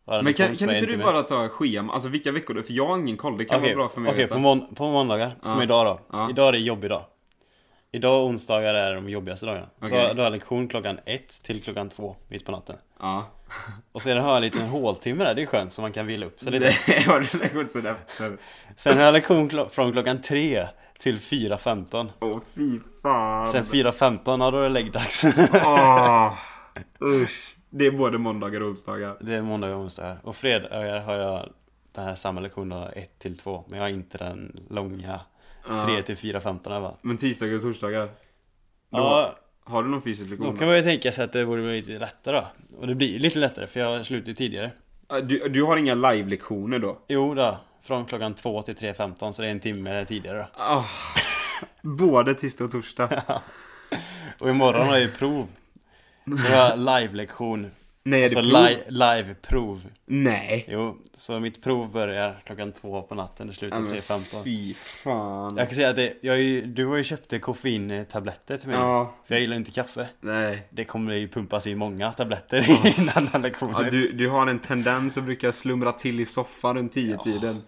Men 0.09 0.35
kan, 0.35 0.57
som 0.57 0.67
kan 0.67 0.75
inte 0.77 0.87
du 0.87 0.93
timme. 0.93 1.05
bara 1.05 1.23
ta 1.23 1.49
schema, 1.49 1.93
alltså 1.93 2.09
vilka 2.09 2.33
veckor 2.33 2.55
du, 2.55 2.63
för 2.63 2.73
jag 2.73 2.87
har 2.87 2.99
ingen 2.99 3.17
koll, 3.17 3.39
det 3.39 3.45
kan 3.45 3.59
Okej, 3.61 3.75
vara 3.75 3.85
bra 3.87 3.95
för 3.95 4.01
mig 4.01 4.13
okej, 4.13 4.25
att 4.25 4.31
på, 4.31 4.39
mån- 4.39 4.75
på 4.75 4.87
måndagar, 4.91 5.33
som 5.43 5.57
Ja. 5.59 5.63
idag 5.63 5.87
då 5.87 6.01
Ja. 6.13 6.31
Idag 6.31 6.49
är 6.49 6.53
det 6.53 6.59
jobbig 6.59 6.91
dag 6.91 7.05
Idag 7.93 8.21
och 8.23 8.27
onsdagar 8.29 8.75
är 8.75 8.95
de 8.95 9.09
jobbigaste 9.09 9.47
dagarna 9.47 9.67
Okej. 9.83 9.91
då, 10.09 10.15
då 10.15 10.21
har 10.21 10.25
jag 10.25 10.33
lektion 10.33 10.69
klockan 10.69 10.99
ett 11.07 11.43
till 11.43 11.63
klockan 11.63 11.89
två 11.89 12.17
mitt 12.29 12.45
på 12.45 12.53
natten 12.53 12.77
Ja. 13.01 13.27
Och 13.93 14.03
sen 14.03 14.19
har 14.19 14.29
jag 14.29 14.37
en 14.37 14.43
liten 14.43 14.63
håltimme 14.63 15.25
där, 15.25 15.35
det 15.35 15.43
är 15.43 15.47
skönt 15.47 15.73
så 15.73 15.83
man 15.83 15.93
kan 15.93 16.07
vila 16.07 16.27
upp 16.27 16.41
sig 16.41 16.53
lite 16.53 16.67
har 17.11 17.21
du 17.33 17.39
lektion 17.39 17.87
efter. 17.87 18.37
Sen 18.77 18.97
har 18.97 19.05
jag 19.05 19.13
lektion 19.13 19.51
klo- 19.51 19.69
från 19.69 19.93
klockan 19.93 20.23
3 20.23 20.67
till 20.99 21.19
4.15 21.21 22.09
Åh 22.21 22.39
fy 22.55 22.81
fan. 23.03 23.49
Sen 23.49 23.65
4.15, 23.65 24.21
ja 24.45 24.51
då 24.51 24.59
är 24.59 24.63
det 24.63 24.69
läggdags 24.69 25.25
Åh, 25.65 26.35
usch. 27.05 27.55
Det 27.71 27.87
är 27.87 27.91
både 27.91 28.19
måndagar 28.19 28.61
och 28.61 28.69
onsdagar. 28.69 29.17
Det 29.21 29.35
är 29.35 29.43
måndag 29.43 29.75
och 29.75 29.79
onsdag 29.81 30.17
Och 30.23 30.37
fredagar 30.37 31.01
har 31.01 31.15
jag 31.15 31.49
den 31.93 32.05
här 32.05 32.15
samma 32.15 32.41
lektionen 32.41 32.89
1 32.97 33.19
till 33.19 33.39
2 33.39 33.65
Men 33.69 33.79
jag 33.79 33.85
har 33.85 33.91
inte 33.91 34.19
den 34.19 34.61
långa 34.71 35.21
3 35.87 36.03
till 36.03 36.17
4.15 36.17 36.71
här 36.73 36.81
va 36.81 36.95
Men 37.03 37.17
tisdagar 37.17 37.57
och 37.57 37.63
torsdagar? 37.63 38.07
Då, 38.07 38.11
Ja, 38.91 39.39
Har 39.65 39.83
du 39.83 39.89
någon 39.89 40.03
fysisk 40.03 40.29
då 40.31 40.35
lektion? 40.37 40.59
kan 40.59 40.67
man 40.69 40.77
ju 40.77 40.83
tänka 40.83 41.13
sig 41.13 41.25
att 41.25 41.33
det 41.33 41.47
borde 41.47 41.63
bli 41.63 41.81
lite 41.83 41.99
lättare 41.99 42.37
då 42.37 42.77
Och 42.79 42.87
det 42.87 42.95
blir 42.95 43.19
lite 43.19 43.39
lättare 43.39 43.67
för 43.67 43.81
jag 43.81 44.07
slutar 44.07 44.29
ju 44.29 44.35
tidigare 44.35 44.71
Du, 45.23 45.49
du 45.49 45.63
har 45.63 45.77
inga 45.77 45.95
live-lektioner 45.95 46.79
då? 46.79 46.99
Jo 47.09 47.35
då, 47.35 47.57
från 47.83 48.05
klockan 48.05 48.35
2 48.35 48.63
till 48.63 48.75
3.15 48.75 49.33
så 49.33 49.43
det 49.43 49.49
är 49.49 49.53
en 49.53 49.61
timme 49.61 50.05
tidigare 50.05 50.39
då 50.39 50.47
Ah, 50.55 50.85
både 51.83 52.35
tisdag 52.35 52.65
och 52.65 52.71
torsdag. 52.71 53.23
Och 54.39 54.51
imorgon 54.51 54.87
har 54.87 54.93
jag 54.95 55.03
ju 55.03 55.11
prov 55.11 55.47
Då 56.31 56.37
har 56.55 56.77
live-lektion 57.01 57.71
Nej, 58.03 58.25
Alltså 58.25 58.41
li- 58.41 58.79
live-prov. 58.89 59.87
Nej. 60.07 60.65
Jo, 60.69 60.97
så 61.15 61.41
mitt 61.41 61.63
prov 61.63 61.93
börjar 61.93 62.43
klockan 62.47 62.73
två 62.73 63.03
på 63.03 63.15
natten, 63.15 63.47
det 63.47 63.51
Ja, 63.53 63.57
slutar 63.57 63.81
men 63.81 63.93
3.15. 63.93 64.45
fy 64.45 64.75
fan. 64.75 65.57
Jag 65.57 65.69
kan 65.69 65.77
säga 65.77 65.89
att 65.91 65.97
det, 65.97 66.15
jag 66.23 66.39
ju, 66.41 66.63
du 66.67 66.87
har 66.87 66.97
ju 66.97 67.05
köpt 67.05 67.41
koffeintabletter 67.41 68.57
till 68.57 68.69
mig. 68.69 68.77
Ja, 68.79 69.15
För 69.25 69.35
jag 69.35 69.41
gillar 69.41 69.57
inte 69.57 69.71
kaffe. 69.71 70.09
nej. 70.21 70.67
Det 70.71 70.85
kommer 70.85 71.15
ju 71.15 71.29
pumpas 71.29 71.67
i 71.67 71.75
många 71.75 72.13
tabletter 72.13 72.67
innan 73.01 73.29
alla 73.33 73.39
lektioner. 73.43 73.85
Ja, 73.85 73.91
du, 73.91 74.13
du 74.13 74.29
har 74.29 74.47
en 74.47 74.59
tendens 74.59 75.19
att 75.19 75.25
brukar 75.25 75.53
slumra 75.53 75.93
till 75.93 76.21
i 76.21 76.27
soffan 76.27 76.77
runt 76.77 76.93
tio 76.93 77.19
tiden 77.25 77.63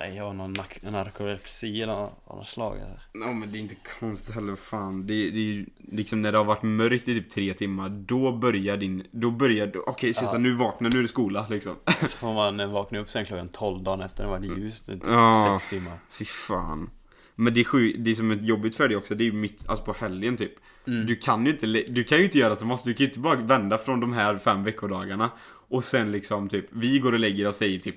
Nej, 0.00 0.16
jag 0.16 0.24
har 0.24 0.32
någon 0.34 0.54
narkolepsi 0.82 1.82
eller 1.82 1.92
något, 2.26 2.48
slag. 2.48 2.78
Ja 3.14 3.32
men 3.32 3.52
det 3.52 3.58
är 3.58 3.60
inte 3.60 3.74
konstigt 4.00 4.34
heller, 4.34 4.54
fan. 4.54 5.06
Det, 5.06 5.14
är- 5.14 5.30
det 5.30 5.38
är 5.38 5.42
ju 5.54 5.66
liksom 5.92 6.22
när 6.22 6.32
det 6.32 6.38
har 6.38 6.44
varit 6.44 6.62
mörkt 6.62 7.08
i 7.08 7.14
typ 7.14 7.30
tre 7.30 7.54
timmar, 7.54 7.88
då 7.88 8.32
börjar 8.32 8.76
din, 8.76 9.06
då 9.10 9.30
börjar, 9.30 9.66
då- 9.66 9.84
okej 9.86 10.14
Cesar 10.14 10.38
nu 10.38 10.52
vaknar, 10.52 10.90
nu 10.90 10.98
är 10.98 11.02
det 11.02 11.08
skola 11.08 11.46
liksom. 11.50 11.76
Så 12.02 12.18
får 12.18 12.34
man 12.34 12.60
eh, 12.60 12.70
vakna 12.72 12.98
upp 12.98 13.10
sen 13.10 13.24
klockan 13.24 13.48
12 13.48 13.82
dagen 13.82 14.00
efter 14.00 14.24
det 14.24 14.30
var 14.30 14.40
ljust. 14.40 14.86
Typ 14.86 15.02
Ja. 15.06 15.58
sex 15.60 15.70
timmar. 15.70 15.98
Fy 16.10 16.24
fan. 16.24 16.90
Men 17.34 17.54
det, 17.54 17.60
är 17.60 17.64
sju, 17.64 17.92
det 17.98 18.14
som 18.14 18.30
är 18.30 18.34
jobbigt 18.36 18.76
för 18.76 18.88
dig 18.88 18.96
också, 18.96 19.14
det 19.14 19.24
är 19.24 19.26
ju 19.26 19.32
mitt, 19.32 19.68
alltså 19.68 19.84
på 19.84 19.92
helgen 19.92 20.36
typ. 20.36 20.52
Du 20.84 21.16
kan 21.16 21.44
ju 21.46 21.50
inte, 21.52 21.66
du 21.66 22.04
kan 22.04 22.18
ju 22.18 22.24
inte 22.24 22.38
göra 22.38 22.56
som 22.56 22.70
oss, 22.70 22.82
du 22.84 22.94
kan 22.94 23.04
ju 23.04 23.08
inte 23.08 23.20
bara 23.20 23.36
vända 23.36 23.78
från 23.78 24.00
de 24.00 24.12
här 24.12 24.38
fem 24.38 24.64
veckodagarna 24.64 25.30
och 25.68 25.84
sen 25.84 26.12
liksom 26.12 26.48
typ, 26.48 26.66
vi 26.70 26.98
går 26.98 27.12
och 27.12 27.18
lägger 27.18 27.46
oss 27.46 27.56
säger 27.56 27.78
typ 27.78 27.96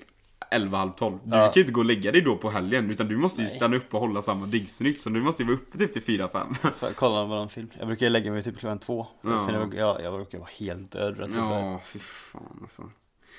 11, 0.54 0.78
halv 0.78 0.90
12. 0.92 1.20
Du 1.24 1.36
Ja. 1.38 1.44
kan 1.44 1.52
ju 1.56 1.62
inte 1.62 1.74
gå 1.74 1.80
och 1.80 1.86
lägga 1.86 2.12
dig 2.12 2.22
då 2.22 2.36
på 2.38 2.50
helgen, 2.50 2.92
utan 2.92 3.08
du 3.08 3.18
måste 3.18 3.42
ju 3.42 3.48
stanna 3.48 3.76
upp 3.78 3.94
och 3.94 4.00
hålla 4.00 4.22
samma 4.22 4.46
dygnsrytm, 4.46 4.98
så 4.98 5.10
du 5.10 5.22
måste 5.22 5.44
ju 5.44 5.48
vara 5.48 5.58
uppe 5.58 5.78
typ 5.78 5.94
till 5.94 6.02
4-5. 6.02 6.54
Får 6.74 6.90
jag 6.90 6.96
kolla 6.96 7.24
på 7.24 7.30
någon 7.30 7.50
film? 7.50 7.70
Jag 7.80 7.88
brukar 7.88 8.10
lägga 8.10 8.32
mig 8.32 8.44
typ 8.44 8.60
klockan 8.60 8.80
två. 8.80 9.08
Ja. 9.22 9.40
Sen 9.46 9.54
jag, 9.56 9.74
ja, 9.78 10.00
jag 10.04 10.14
brukar 10.14 10.38
vara 10.38 10.50
helt 10.60 10.92
död 10.92 11.18
rätt 11.20 11.30
ja. 11.36 11.80
Fy 11.86 12.00
fan 12.00 12.58
alltså. 12.62 12.84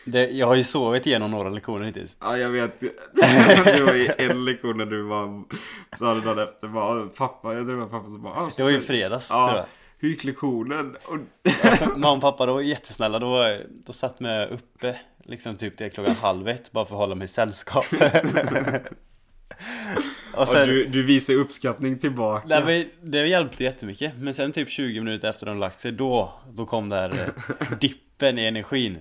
det, 0.05 0.31
Jag 0.31 0.47
har 0.47 0.55
ju 0.55 0.65
sovit 0.65 1.07
igenom 1.07 1.31
några 1.31 1.49
lektioner 1.51 1.85
hittills. 1.85 2.17
Ja, 2.21 2.39
jag 2.39 2.51
vet. 2.51 2.81
Det 3.65 3.83
var 3.87 3.95
ju 3.95 4.09
en 4.19 4.45
lektion 4.45 4.79
när 4.79 4.87
du 4.87 5.03
var, 5.03 5.43
sa 5.99 6.15
det 6.15 6.21
dagen 6.21 6.39
efter, 6.39 6.69
bara, 6.69 7.07
pappa, 7.07 7.55
jag 7.55 7.65
tror 7.67 7.75
det 7.75 7.81
var 7.81 7.89
pappa 7.89 8.09
som 8.09 8.23
bara, 8.23 8.35
ah, 8.35 8.51
Det 8.57 8.63
var 8.63 8.71
ju 8.71 8.81
så- 8.81 8.87
fredags 8.87 9.27
Ja, 9.31 9.67
jag. 10.05 10.09
hur 10.09 10.15
gick 10.15 10.25
lektionen? 10.25 10.97
Och, 11.05 11.19
Mamma 11.99 12.13
och 12.13 12.21
pappa 12.21 12.47
då 12.47 12.55
var 12.55 12.61
jättesnälla, 12.61 13.19
då, 13.19 13.59
då 13.87 13.93
satt 13.93 14.21
mig 14.21 14.49
uppe 14.49 15.01
liksom 15.25 15.57
typ 15.57 15.77
till 15.77 15.91
klockan 15.91 16.15
halv 16.15 16.49
ett 16.49 16.73
bara 16.73 16.87
för 16.87 16.95
att 16.95 17.01
hålla 17.01 17.15
mig 17.15 17.29
sällskap. 17.29 17.85
och 20.33 20.41
och 20.41 20.49
sen, 20.49 20.69
du, 20.69 20.87
du 20.87 21.05
visar 21.05 21.35
uppskattning 21.35 21.99
tillbaka. 21.99 22.47
nej, 22.49 22.65
men 22.65 23.11
det 23.11 23.27
hjälpte 23.27 23.65
jättemycket. 23.65 24.13
Men 24.19 24.35
sen 24.35 24.53
typ 24.53 24.71
20 24.71 25.01
minuter 25.01 25.31
efter 25.31 25.47
de 25.47 25.59
lagt 25.59 25.81
sig, 25.81 25.93
då, 25.93 26.33
då 26.53 26.67
kom 26.67 26.89
där 26.89 27.11
eh, 27.11 27.79
dippen 27.81 28.39
i 28.39 28.45
energin. 28.45 28.99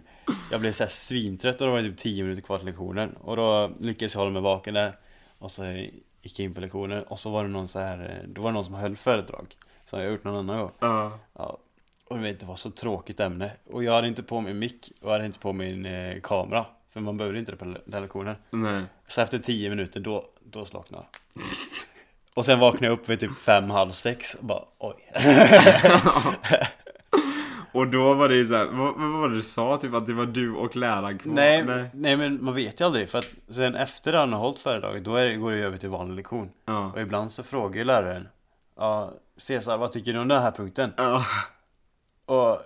Jag 0.52 0.62
blev 0.62 0.72
såhär 0.72 0.92
svintrött 0.92 1.62
och 1.62 1.68
det 1.68 1.74
var 1.74 1.82
typ 1.82 1.98
10 1.98 2.24
minuter 2.24 2.42
kvar 2.42 2.58
till 2.58 2.68
lektionen. 2.68 3.10
Och 3.14 3.36
då 3.36 3.72
lyckades 3.80 4.14
jag 4.14 4.20
hålla 4.20 4.32
mig 4.32 4.42
vaken 4.42 4.74
där. 4.74 4.94
Och 5.38 5.52
så 5.52 5.66
gick 6.22 6.40
jag 6.40 6.46
in 6.46 6.54
på 6.54 6.62
lektionen 6.62 7.04
och 7.04 7.20
så 7.20 7.30
var 7.30 7.44
det 7.44 7.50
någon 7.50 7.68
så 7.68 7.80
här, 7.80 8.00
eh, 8.00 8.30
då 8.30 8.42
var 8.42 8.50
det 8.50 8.54
någon 8.54 8.66
som 8.66 8.74
höll 8.74 8.96
föredrag. 8.96 9.56
Som 9.94 10.02
jag 10.02 10.12
gjort 10.12 10.24
någon 10.24 10.36
annan 10.38 10.58
gång. 10.58 10.72
Ja. 10.80 11.20
Ja, 11.34 11.58
och 12.08 12.18
du 12.18 12.24
vet, 12.24 12.40
det 12.40 12.46
var 12.46 12.56
så 12.56 12.72
tråkigt 12.72 13.20
ämne. 13.20 13.52
Och 13.72 13.84
jag 13.84 13.94
hade 13.94 14.08
inte 14.08 14.24
på 14.24 14.42
min 14.42 14.60
mick 14.60 14.92
och 15.02 15.08
jag 15.08 15.12
hade 15.14 15.26
inte 15.26 15.40
på 15.40 15.54
min 15.54 15.86
eh, 15.86 16.20
kamera. 16.24 16.66
För 16.94 17.00
man 17.00 17.18
behövde 17.18 17.40
inte 17.40 17.52
det 17.52 17.58
på 17.58 17.66
den 17.86 18.02
lektionen. 18.02 18.36
nej. 18.50 18.84
Så 19.08 19.22
efter 19.22 19.40
10 19.40 19.70
minuter, 19.70 20.00
då, 20.00 20.26
då 20.44 20.66
slocknade 20.66 21.04
jag. 21.34 21.44
Och 22.36 22.46
sen 22.46 22.60
vaknade 22.60 22.86
jag 22.86 22.94
upp 23.00 23.10
vid 23.10 23.20
typ 23.20 23.38
fem, 23.38 23.70
halv 23.70 23.92
sex 23.92 24.34
och 24.34 24.46
bara 24.46 24.64
oj. 24.80 25.12
Och 27.72 27.88
då 27.88 28.14
var 28.14 28.30
det 28.30 28.36
ju 28.36 28.46
såhär, 28.46 28.66
vad, 28.66 28.94
vad 28.98 29.10
var 29.22 29.30
det 29.30 29.36
du 29.36 29.42
sa? 29.42 29.78
Typ 29.78 29.94
att 29.94 30.06
det 30.08 30.14
var 30.14 30.26
du 30.26 30.54
och 30.56 30.76
läraren 30.76 31.18
kvar? 31.20 31.34
nej, 31.34 31.64
nej. 31.94 32.18
men 32.18 32.44
man 32.44 32.54
vet 32.56 32.82
ju 32.82 32.86
aldrig. 32.86 33.10
För 33.10 33.18
att 33.18 33.32
sen 33.50 33.76
efter 33.76 34.14
han 34.14 34.34
har 34.34 34.40
hållit 34.40 34.60
föredraget, 34.60 35.04
då 35.04 35.16
är, 35.16 35.28
det- 35.28 35.36
går 35.36 35.52
det 35.52 35.58
över 35.58 35.78
till 35.78 35.90
vanlig 35.90 36.16
lektion. 36.16 36.50
Ja. 36.66 36.92
Och 36.96 37.02
ibland 37.02 37.32
så 37.32 37.44
frågar 37.44 37.78
ju 37.80 37.84
läraren 37.84 38.28
Ja, 38.78 39.14
Cesar, 39.38 39.78
vad 39.78 39.92
tycker 39.92 40.14
du 40.14 40.20
om 40.20 40.28
den 40.28 40.42
här 40.42 40.52
punkten? 40.52 40.94
Ja. 40.98 41.26
Och 42.26 42.58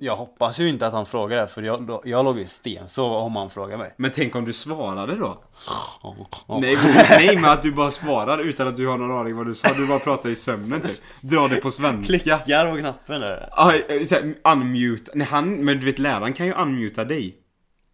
jag 0.00 0.16
hoppas 0.16 0.60
ju 0.60 0.68
inte 0.68 0.86
att 0.86 0.92
han 0.92 1.06
frågar 1.06 1.36
det, 1.36 1.46
för 1.46 1.62
jag, 1.62 2.00
jag 2.04 2.24
låg 2.24 2.38
ju 2.38 2.46
sten 2.46 2.88
så 2.88 3.06
om 3.06 3.36
han 3.36 3.50
frågar 3.50 3.78
mig. 3.78 3.94
Men 3.96 4.10
tänk 4.10 4.34
om 4.34 4.44
du 4.44 4.52
svarade 4.52 5.16
då? 5.16 5.42
Nej, 6.60 6.76
nej 7.10 7.36
men 7.36 7.50
att 7.50 7.62
du 7.62 7.72
bara 7.72 7.90
svarar 7.90 8.38
utan 8.38 8.68
att 8.68 8.76
du 8.76 8.86
har 8.86 8.98
någon 8.98 9.18
aning 9.18 9.36
vad 9.36 9.46
du 9.46 9.54
sa. 9.54 9.68
Du 9.68 9.88
bara 9.88 9.98
pratar 9.98 10.30
i 10.30 10.34
sömnen 10.34 10.80
typ. 10.80 11.00
Dra 11.20 11.48
det 11.48 11.56
på 11.56 11.70
svenska. 11.70 12.18
Klickar 12.18 12.70
på 12.72 12.78
knappen 12.78 13.20
där. 13.20 14.04
Såhär, 14.04 14.34
unmute. 14.44 15.10
Nej, 15.14 15.26
han, 15.26 15.64
men 15.64 15.80
du 15.80 15.86
vet 15.86 15.98
läraren 15.98 16.32
kan 16.32 16.46
ju 16.46 16.52
unmuta 16.52 17.04
dig. 17.04 17.36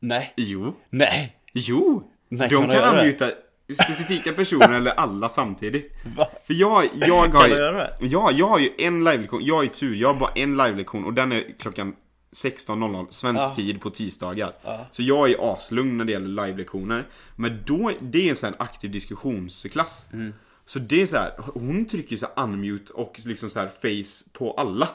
Nej. 0.00 0.32
Jo. 0.36 0.74
Nej. 0.90 1.36
Jo. 1.52 2.02
Nej, 2.28 2.48
De 2.48 2.62
kan 2.62 2.70
kan 2.70 2.98
unmuta 2.98 3.26
specifika 3.72 4.32
personer 4.32 4.72
eller 4.72 4.90
alla 4.90 5.28
samtidigt. 5.28 5.92
Va? 6.16 6.26
För 6.46 6.54
jag, 6.54 6.84
jag 6.94 7.28
har 7.28 7.48
ju... 7.48 8.08
Ja, 8.08 8.30
jag 8.32 8.48
har 8.48 8.58
ju 8.58 8.70
en 8.78 9.04
live-lektion. 9.04 9.40
Jag 9.44 9.54
har 9.54 9.62
ju 9.62 9.68
tur. 9.68 9.94
Jag 9.94 10.08
har 10.08 10.20
bara 10.20 10.30
en 10.34 10.56
live-lektion 10.56 11.04
och 11.04 11.12
den 11.14 11.32
är 11.32 11.58
klockan 11.58 11.94
16.00 12.36 13.06
svensk 13.10 13.40
Ja. 13.42 13.54
tid 13.54 13.80
på 13.80 13.90
tisdagar. 13.90 14.52
Ja. 14.64 14.86
Så 14.90 15.02
jag 15.02 15.30
är 15.30 15.52
aslugn 15.54 15.98
när 15.98 16.04
det 16.04 16.12
gäller 16.12 16.46
live-lektioner. 16.46 17.06
Men 17.36 17.62
då, 17.66 17.90
det 18.00 18.26
är 18.26 18.30
en 18.30 18.36
sån 18.36 18.46
här 18.52 18.62
aktiv 18.62 18.90
diskussionsklass. 18.90 20.08
Mm. 20.12 20.34
Så 20.64 20.78
det 20.78 21.02
är 21.02 21.06
så 21.06 21.16
här, 21.16 21.32
hon 21.54 21.84
trycker 21.84 22.16
så 22.16 22.26
här 22.36 22.44
unmute 22.44 22.92
och 22.92 23.20
liksom 23.26 23.50
så 23.50 23.60
här 23.60 23.68
face 23.68 24.30
på 24.32 24.52
alla. 24.52 24.88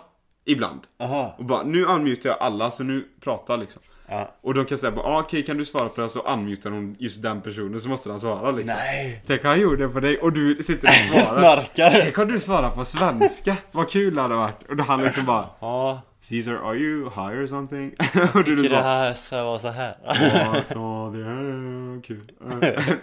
Ibland. 0.49 0.81
Aha. 0.99 1.35
Och 1.37 1.45
bara, 1.45 1.63
nu 1.63 1.85
unmutar 1.85 2.29
jag 2.29 2.37
alla 2.39 2.71
så 2.71 2.83
nu 2.83 3.07
pratar 3.23 3.57
liksom. 3.57 3.81
Ja. 4.07 4.35
Och 4.41 4.53
de 4.53 4.65
kan 4.65 4.77
säga 4.77 4.91
bara, 4.91 5.05
ah, 5.05 5.19
okej 5.19 5.45
kan 5.45 5.57
du 5.57 5.65
svara 5.65 5.89
på 5.89 6.01
det? 6.01 6.09
Så 6.09 6.19
unmutar 6.19 6.71
hon 6.71 6.95
just 6.99 7.21
den 7.21 7.41
personen 7.41 7.79
så 7.79 7.89
måste 7.89 8.09
den 8.09 8.19
svara 8.19 8.51
liksom. 8.51 8.75
Nej. 8.75 9.23
Tänk 9.27 9.43
han 9.43 9.59
gjorde 9.61 9.87
det 9.87 9.93
på 9.93 9.99
dig 9.99 10.17
och 10.17 10.33
du 10.33 10.63
sitter 10.63 10.87
och 10.87 11.19
svarar. 11.25 11.41
Snarkare. 11.41 12.01
Tänk 12.01 12.17
om 12.17 12.27
du 12.27 12.39
svarar 12.39 12.69
på 12.69 12.85
svenska. 12.85 13.55
Vad 13.71 13.89
kul 13.89 14.15
det 14.15 14.21
hade 14.21 14.35
varit. 14.35 14.63
Och 14.69 14.75
då 14.75 14.83
han 14.83 15.01
liksom 15.03 15.25
bara, 15.25 15.45
Ja. 15.59 16.01
Caesar 16.29 16.53
are 16.53 16.77
you 16.77 17.03
high 17.03 17.43
or 17.43 17.47
something? 17.47 17.91
och 18.33 18.43
du 18.43 18.55
Tycker 18.55 18.63
det 18.63 18.69
bara, 18.69 18.81
här 18.81 19.13
ska 19.13 19.43
vara 19.43 19.59
så 19.59 19.67
här. 19.69 19.97
ja 20.05 20.55
så 20.73 21.11
det 21.15 21.23
här 21.23 21.41
är 21.43 22.01
kul. 22.01 22.31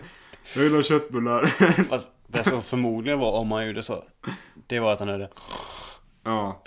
Jag 0.55 0.65
gillar 0.65 0.83
köttbullar. 0.83 1.47
Fast 1.89 2.11
det 2.27 2.45
som 2.45 2.63
förmodligen 2.63 3.19
var 3.19 3.33
om 3.33 3.53
han 3.53 3.67
gjorde 3.67 3.83
så. 3.83 4.05
Det 4.67 4.81
var 4.81 4.93
att 4.93 4.99
han 4.99 5.09
hade 5.09 5.29
ja. 6.25 6.63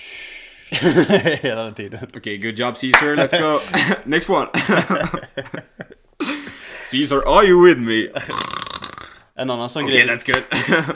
hela 1.41 1.71
tiden. 1.71 2.07
Okej, 2.15 2.37
good 2.37 2.59
job 2.59 2.77
Caesar, 2.77 3.15
let's 3.15 3.41
go. 3.41 3.59
Next 4.03 4.29
one. 4.29 4.47
Caesar, 6.91 7.27
are 7.27 7.45
you 7.45 7.65
with 7.65 7.79
me? 7.79 8.07
En 9.35 9.49
annan 9.49 9.69
sån 9.69 9.83
Okej, 9.83 9.95
grej. 9.95 10.07
that's 10.07 10.33
good. 10.33 10.43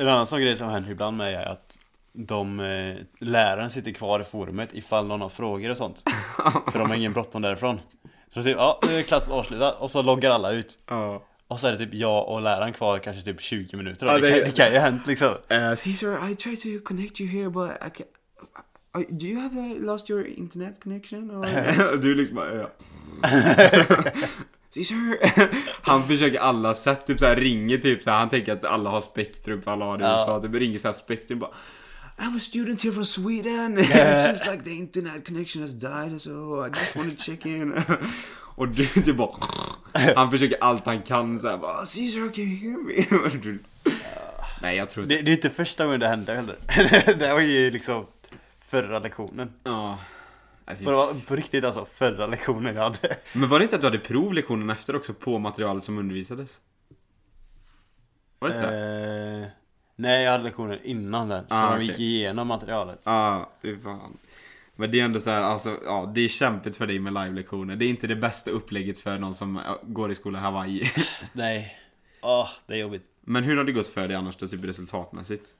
En 0.01 0.07
annan 0.07 0.25
sån 0.25 0.41
grej 0.41 0.57
som 0.57 0.69
händer 0.69 0.91
ibland 0.91 1.17
med 1.17 1.33
är 1.33 1.45
att 1.45 1.79
de, 2.13 2.59
eh, 2.59 2.95
läraren 3.19 3.69
sitter 3.69 3.91
kvar 3.91 4.19
i 4.19 4.23
forumet 4.23 4.73
ifall 4.73 5.07
någon 5.07 5.21
har 5.21 5.29
frågor 5.29 5.71
och 5.71 5.77
sånt. 5.77 6.03
För 6.71 6.79
de 6.79 6.89
har 6.89 6.95
ingen 6.95 7.13
bråttom 7.13 7.41
därifrån. 7.41 7.79
Så 8.33 8.43
typ, 8.43 8.57
ja 8.57 8.79
nu 8.83 8.99
är 8.99 9.03
klassen 9.03 9.33
avslutad 9.33 9.73
och 9.73 9.91
så 9.91 10.01
loggar 10.01 10.31
alla 10.31 10.51
ut. 10.51 10.79
Ja. 10.87 11.23
Och 11.47 11.59
så 11.59 11.67
är 11.67 11.71
det 11.71 11.77
typ 11.77 11.93
jag 11.93 12.27
och 12.27 12.41
läraren 12.41 12.73
kvar 12.73 12.99
kanske 12.99 13.21
typ 13.21 13.41
20 13.41 13.77
minuter. 13.77 14.05
Ja, 14.05 14.17
det, 14.17 14.31
kan, 14.31 14.39
det 14.39 14.51
kan 14.51 14.67
ju 14.67 14.73
ha 14.73 14.85
hänt 14.85 15.07
liksom. 15.07 15.29
Uh, 15.29 15.37
Caesar, 15.49 16.29
I 16.31 16.35
tried 16.35 16.61
to 16.61 16.69
connect 16.83 17.21
you 17.21 17.29
here, 17.29 17.49
but 17.49 17.71
I 17.71 17.89
can... 17.97 18.05
Do 18.93 19.25
you 19.25 19.39
have 19.39 19.57
uh, 19.57 19.73
lost 19.79 20.09
your 20.09 20.23
internet 20.23 20.79
connection? 20.79 21.31
Or... 21.31 21.97
du 22.01 22.15
liksom 22.15 22.35
bara, 22.35 22.55
ja. 22.55 22.69
Caesar! 24.73 25.17
han 25.81 26.07
försöker 26.07 26.39
alla 26.39 26.73
sätt, 26.73 27.05
typ 27.05 27.19
såhär 27.19 27.35
ringer 27.35 27.77
typ 27.77 28.03
såhär, 28.03 28.17
han 28.17 28.29
tänker 28.29 28.53
att 28.53 28.63
alla 28.63 28.89
har 28.89 29.01
spektrum 29.01 29.61
för 29.61 29.71
alla 29.71 29.85
har 29.85 29.97
det 29.97 30.03
i 30.03 30.07
Ja. 30.07 30.19
USA, 30.19 30.41
typ 30.41 30.53
ringer 30.53 30.77
såhär 30.77 30.93
spektrum 30.93 31.39
bara 31.39 31.51
I'm 32.17 32.35
a 32.37 32.39
student 32.39 32.83
here 32.83 32.93
from 32.93 33.05
Sweden. 33.05 33.79
It 33.79 34.19
seems 34.19 34.45
like 34.45 34.63
the 34.63 34.69
internet 34.69 35.25
connection 35.25 35.61
has 35.61 35.73
died, 35.73 36.21
so 36.21 36.65
I 36.65 36.69
just 36.69 36.95
wanted 36.95 37.17
to 37.17 37.23
check 37.23 37.45
in. 37.45 37.81
Och 38.55 38.67
du 38.67 38.85
typ 38.85 39.17
bara... 39.17 39.31
Han 40.15 40.31
försöker 40.31 40.57
allt 40.61 40.85
han 40.85 41.01
kan 41.01 41.39
såhär 41.39 41.57
bara 41.57 41.75
Caesar, 41.75 42.33
can 42.33 42.43
you 42.43 42.57
hear 42.57 42.77
me? 42.77 43.37
Du, 43.43 43.59
Nej, 44.61 44.77
jag 44.77 44.89
tror 44.89 45.03
inte... 45.03 45.15
Det, 45.15 45.21
det 45.21 45.31
är 45.31 45.35
inte 45.35 45.49
första 45.49 45.85
gången 45.85 45.99
det 45.99 46.07
hände 46.07 46.35
heller. 46.35 47.13
det 47.19 47.33
var 47.33 47.39
ju 47.39 47.71
liksom 47.71 48.05
förra 48.73 48.99
lektionen. 48.99 49.53
Ja. 49.63 49.99
Och 50.65 50.73
det 50.79 50.85
var 50.85 51.27
på 51.27 51.35
riktigt 51.35 51.63
alltså 51.63 51.85
förra 51.85 52.27
lektionen 52.27 52.75
jag 52.75 52.83
hade. 52.83 53.17
Men 53.35 53.49
var 53.49 53.59
det 53.59 53.63
inte 53.63 53.75
att 53.75 53.81
du 53.81 53.87
hade 53.87 53.99
provlektionen 53.99 54.69
efter 54.69 54.95
också 54.95 55.13
på 55.13 55.39
materialet 55.39 55.83
som 55.83 55.97
undervisades? 55.97 56.61
Var 58.39 58.49
det 58.49 58.55
inte 58.55 58.71
det? 58.71 59.43
Eh, 59.43 59.47
nej, 59.95 60.23
jag 60.23 60.31
hade 60.31 60.43
lektionen 60.43 60.79
innan 60.83 61.29
den. 61.29 61.47
Så 61.47 61.53
Ah, 61.53 61.77
de 61.77 61.83
gick 61.83 61.99
igenom 61.99 62.47
materialet. 62.47 63.03
Ja, 63.05 63.11
ah, 63.11 63.49
fy 63.61 63.77
fan. 63.79 64.17
Men 64.75 64.91
det 64.91 64.99
är 64.99 65.05
ändå 65.05 65.19
så 65.19 65.29
här, 65.29 65.41
alltså, 65.41 65.79
ja, 65.85 66.11
det 66.15 66.21
är 66.21 66.27
kämpigt 66.27 66.77
för 66.77 66.87
dig 66.87 66.99
med 66.99 67.13
live-lektioner. 67.13 67.75
Det 67.75 67.85
är 67.85 67.89
inte 67.89 68.07
det 68.07 68.15
bästa 68.15 68.51
upplägget 68.51 68.99
för 68.99 69.17
någon 69.17 69.33
som 69.33 69.61
går 69.83 70.11
i 70.11 70.15
skola 70.15 70.39
i 70.39 70.41
Hawaii. 70.41 70.91
Nej. 71.33 71.77
Åh, 72.21 72.49
det 72.67 72.73
är 72.73 72.77
jobbigt. 72.77 73.05
Men 73.21 73.43
hur 73.43 73.57
har 73.57 73.63
det 73.63 73.71
gått 73.71 73.87
för 73.87 74.07
dig 74.07 74.17
annars 74.17 74.37
då, 74.37 74.47
typ 74.47 74.63
resultatmässigt? 74.63 75.55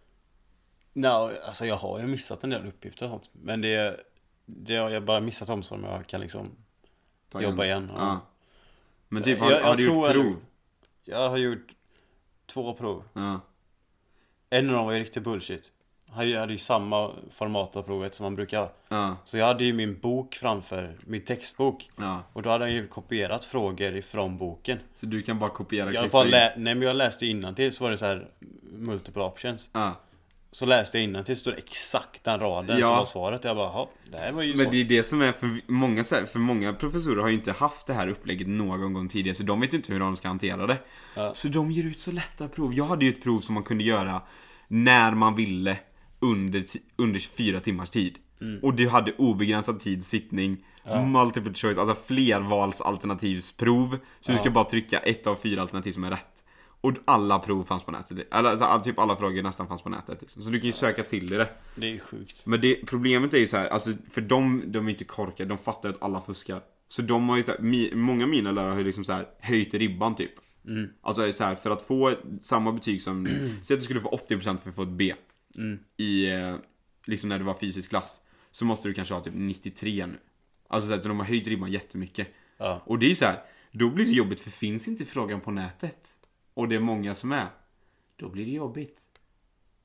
No, 0.93 1.07
alltså 1.45 1.65
jag 1.65 1.75
har 1.75 1.99
ju 1.99 2.07
missat 2.07 2.43
en 2.43 2.49
del 2.49 2.65
uppgifter 2.67 3.05
och 3.05 3.09
sånt. 3.09 3.29
Men 3.33 3.61
det, 3.61 3.99
det 4.45 4.75
har 4.75 4.89
jag 4.89 5.03
bara 5.03 5.19
missat 5.19 5.49
om 5.49 5.63
som 5.63 5.83
jag 5.83 6.07
kan 6.07 6.21
liksom 6.21 6.51
Ta 7.29 7.41
jobba 7.41 7.65
igen. 7.65 7.91
Ja. 7.95 8.19
Men 9.09 9.23
typ, 9.23 9.39
har, 9.39 9.51
jag- 9.51 9.61
jag 9.61 9.65
har 9.67 9.75
du 9.75 9.83
gjort 9.85 10.11
prov? 10.11 10.35
Jag 11.03 11.29
har 11.29 11.37
gjort 11.37 11.73
två 12.45 12.73
prov. 12.73 13.03
Ja. 13.13 13.39
En 14.49 14.69
av 14.69 14.75
dem 14.75 14.85
var 14.85 14.93
ju 14.93 14.99
riktigt 14.99 15.23
bullshit. 15.23 15.69
Jag 16.15 16.39
hade 16.39 16.51
ju 16.51 16.57
samma 16.57 17.11
format 17.31 17.75
av 17.75 17.81
provet 17.83 18.15
som 18.15 18.23
man 18.23 18.35
brukar. 18.35 18.69
Ja. 18.89 19.15
Så 19.25 19.37
jag 19.37 19.45
hade 19.47 19.63
ju 19.63 19.73
min 19.73 19.99
bok 19.99 20.35
framför, 20.35 20.95
min 21.05 21.21
textbok. 21.25 21.89
Ja. 21.97 22.23
Och 22.33 22.41
då 22.41 22.49
hade 22.49 22.65
jag 22.65 22.73
ju 22.73 22.87
kopierat 22.87 23.45
frågor 23.45 23.95
ifrån 23.95 24.37
boken. 24.37 24.79
Så 24.93 25.05
du 25.05 25.21
kan 25.21 25.39
bara 25.39 25.49
kopiera 25.49 25.91
Jag, 25.93 26.09
bara 26.09 26.23
lä- 26.23 26.53
nej, 26.57 26.75
men 26.75 26.87
jag 26.87 26.95
läste 26.95 27.25
innantill 27.25 27.73
så 27.73 27.83
var 27.83 27.91
det 27.91 27.97
så 27.97 28.05
här 28.05 28.27
multiple 28.71 29.23
options. 29.23 29.69
Ja. 29.73 29.95
Så 30.53 30.65
läste 30.65 30.97
jag 30.97 31.03
innantill 31.03 31.35
så 31.35 31.39
stod 31.39 31.53
exakt 31.57 32.23
den 32.23 32.39
raden 32.39 32.77
Ja. 32.79 32.87
som 32.87 32.95
var 32.97 33.05
svaret. 33.05 33.43
Jag 33.43 33.55
bara, 33.55 33.67
"Jaha, 33.69 33.87
det 34.11 34.17
här 34.17 34.31
var 34.31 34.43
ju 34.43 34.49
Men 34.55 34.57
svårt. 34.65 34.71
det 34.71 34.81
är 34.81 34.85
det 34.85 35.03
som 35.03 35.21
är 35.21 35.31
för 35.31 35.59
många, 35.67 36.03
för 36.03 36.39
många 36.39 36.73
professorer 36.73 37.21
har 37.21 37.27
ju 37.29 37.33
inte 37.35 37.51
haft 37.51 37.87
det 37.87 37.93
här 37.93 38.07
upplägget 38.07 38.47
någon 38.47 38.93
gång 38.93 39.07
tidigare 39.07 39.35
så 39.35 39.43
de 39.43 39.61
vet 39.61 39.73
ju 39.73 39.77
inte 39.77 39.93
hur 39.93 39.99
de 39.99 40.15
ska 40.17 40.27
hantera 40.27 40.67
det. 40.67 40.77
Ja. 41.15 41.33
Så 41.33 41.47
de 41.47 41.71
ger 41.71 41.83
ut 41.83 41.99
så 41.99 42.11
lätta 42.11 42.47
prov. 42.47 42.73
Jag 42.73 42.85
hade 42.85 43.05
ju 43.05 43.11
ett 43.11 43.23
prov 43.23 43.39
som 43.39 43.53
man 43.53 43.63
kunde 43.63 43.83
göra 43.83 44.21
när 44.67 45.11
man 45.11 45.35
ville 45.35 45.77
under, 46.19 46.63
under 46.95 47.19
24 47.19 47.59
timmars 47.59 47.89
tid. 47.89 48.17
Mm. 48.41 48.59
Och 48.63 48.73
du 48.73 48.89
hade 48.89 49.11
obegränsad 49.17 49.79
tid, 49.79 50.03
sittning, 50.05 50.57
multiple 51.13 51.53
choice, 51.53 51.77
alltså 51.77 51.95
flervalsalternativsprov. 52.87 53.97
Så 54.19 54.31
du 54.31 54.37
ska 54.37 54.51
bara 54.51 54.63
trycka 54.63 54.99
ett 54.99 55.27
av 55.27 55.35
fyra 55.35 55.61
alternativ 55.61 55.91
som 55.91 56.03
är 56.03 56.09
rätt. 56.11 56.27
Och 56.83 56.93
alla 57.05 57.39
prov 57.39 57.63
fanns 57.63 57.83
på 57.83 57.91
nätet. 57.91 58.27
Alltså, 58.31 58.65
all- 58.65 58.83
typ 58.83 58.99
alla 58.99 59.15
frågor 59.15 59.43
nästan 59.43 59.67
fanns 59.67 59.81
på 59.81 59.89
nätet. 59.89 60.21
Liksom. 60.21 60.41
Så 60.41 60.49
du 60.49 60.59
kan 60.59 60.65
ju 60.65 60.71
söka 60.71 61.03
till 61.03 61.29
det. 61.29 61.49
Det 61.75 61.87
är 61.87 61.91
ju 61.91 61.99
sjukt. 61.99 62.45
Men 62.45 62.61
det, 62.61 62.75
problemet 62.75 63.33
är 63.33 63.37
ju 63.37 63.47
så 63.47 63.57
här, 63.57 63.67
alltså 63.67 63.91
för 64.09 64.21
de, 64.21 64.63
de 64.65 64.85
är 64.87 64.91
inte 64.91 65.03
korkade, 65.03 65.49
de 65.49 65.57
fattar 65.57 65.89
att 65.89 66.03
alla 66.03 66.21
fuskar. 66.21 66.61
Så 66.87 67.01
de 67.01 67.29
har 67.29 67.37
ju 67.37 67.43
så 67.43 67.51
här, 67.51 67.59
mi, 67.59 67.91
många 67.95 68.23
av 68.23 68.29
mina 68.29 68.51
lärare 68.51 68.71
har 68.71 68.77
ju 68.77 68.83
liksom 68.83 69.03
så 69.03 69.13
här 69.13 69.27
höjt 69.39 69.73
ribban 69.73 70.15
typ. 70.15 70.31
Alltså 71.01 71.31
så 71.31 71.43
här, 71.43 71.55
för 71.55 71.71
att 71.71 71.81
få 71.81 72.13
samma 72.41 72.71
betyg 72.71 73.01
som, 73.01 73.27
säg 73.61 73.73
att 73.75 73.79
du 73.79 73.83
skulle 73.83 74.01
få 74.01 74.09
80% 74.29 74.57
för 74.57 74.69
att 74.69 74.75
få 74.75 74.83
ett 74.83 74.89
B. 74.89 75.13
I, 75.97 76.31
eh, 76.31 76.55
liksom 77.05 77.29
när 77.29 77.39
du 77.39 77.45
var 77.45 77.53
fysisk 77.53 77.89
klass. 77.89 78.21
Så 78.51 78.65
måste 78.65 78.87
du 78.89 78.93
kanske 78.93 79.13
ha 79.13 79.21
typ 79.21 79.33
93 79.35 80.05
nu. 80.05 80.17
Alltså 80.67 80.87
så, 80.87 80.93
här, 80.93 81.01
så 81.01 81.07
de 81.07 81.19
har 81.19 81.25
höjt 81.25 81.47
ribban 81.47 81.71
jättemycket. 81.71 82.27
Ja. 82.57 82.83
Och 82.85 82.99
det 82.99 83.05
är 83.05 83.09
ju 83.09 83.15
så 83.15 83.25
här, 83.25 83.39
då 83.71 83.89
blir 83.89 84.05
det 84.05 84.11
jobbigt 84.11 84.39
för 84.39 84.49
finns 84.49 84.87
inte 84.87 85.05
frågan 85.05 85.41
på 85.41 85.51
nätet. 85.51 85.97
Och 86.53 86.67
det 86.67 86.75
är 86.75 86.79
många 86.79 87.15
som 87.15 87.31
är. 87.31 87.47
Då 88.15 88.29
blir 88.29 88.45
det 88.45 88.51
jobbigt. 88.51 88.99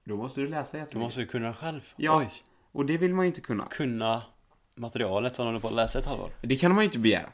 Då 0.05 0.17
måste 0.17 0.41
du 0.41 0.49
läsa 0.49 0.77
Du 0.77 0.79
jättemycket. 0.81 1.07
måste 1.07 1.21
ju 1.21 1.27
kunna 1.27 1.55
själv. 1.55 1.81
Ja. 1.97 2.19
Oj. 2.19 2.31
Och 2.73 2.87
det 2.87 2.99
vill 2.99 3.15
man 3.15 3.25
ju 3.25 3.27
inte 3.27 3.41
kunna. 3.41 3.67
Kunna 3.71 4.23
materialet 4.75 5.35
som 5.35 5.45
de 5.45 5.49
håller 5.49 5.61
på 5.61 5.69
att 5.69 5.75
läsa 5.75 5.99
ett 5.99 6.07
halvår. 6.07 6.31
Det 6.43 6.57
kan 6.57 6.71
man 6.75 6.81
ju 6.81 6.85
inte 6.85 6.99
begära. 6.99 7.29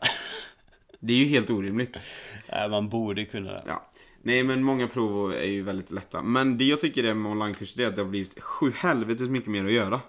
Det 1.00 1.12
är 1.12 1.16
ju 1.18 1.24
helt 1.24 1.50
orimligt. 1.50 1.96
Nej, 2.52 2.68
man 2.68 2.88
borde 2.88 3.24
kunna 3.24 3.50
det. 3.52 3.64
Ja. 3.66 3.90
Nej 4.22 4.42
men 4.42 4.62
många 4.62 4.88
prov 4.88 5.32
är 5.32 5.44
ju 5.44 5.62
väldigt 5.62 5.90
lätta. 5.90 6.22
Men 6.22 6.58
det 6.58 6.64
jag 6.64 6.80
tycker 6.80 7.04
är 7.04 7.14
med 7.14 7.32
onlinekurser 7.32 7.80
är 7.82 7.86
att 7.88 7.96
det 7.96 8.02
har 8.02 8.08
blivit 8.08 8.40
sju 8.42 8.72
helvetes 8.76 9.28
mycket 9.28 9.50
mer 9.50 9.64
att 9.64 9.72
göra. 9.72 10.00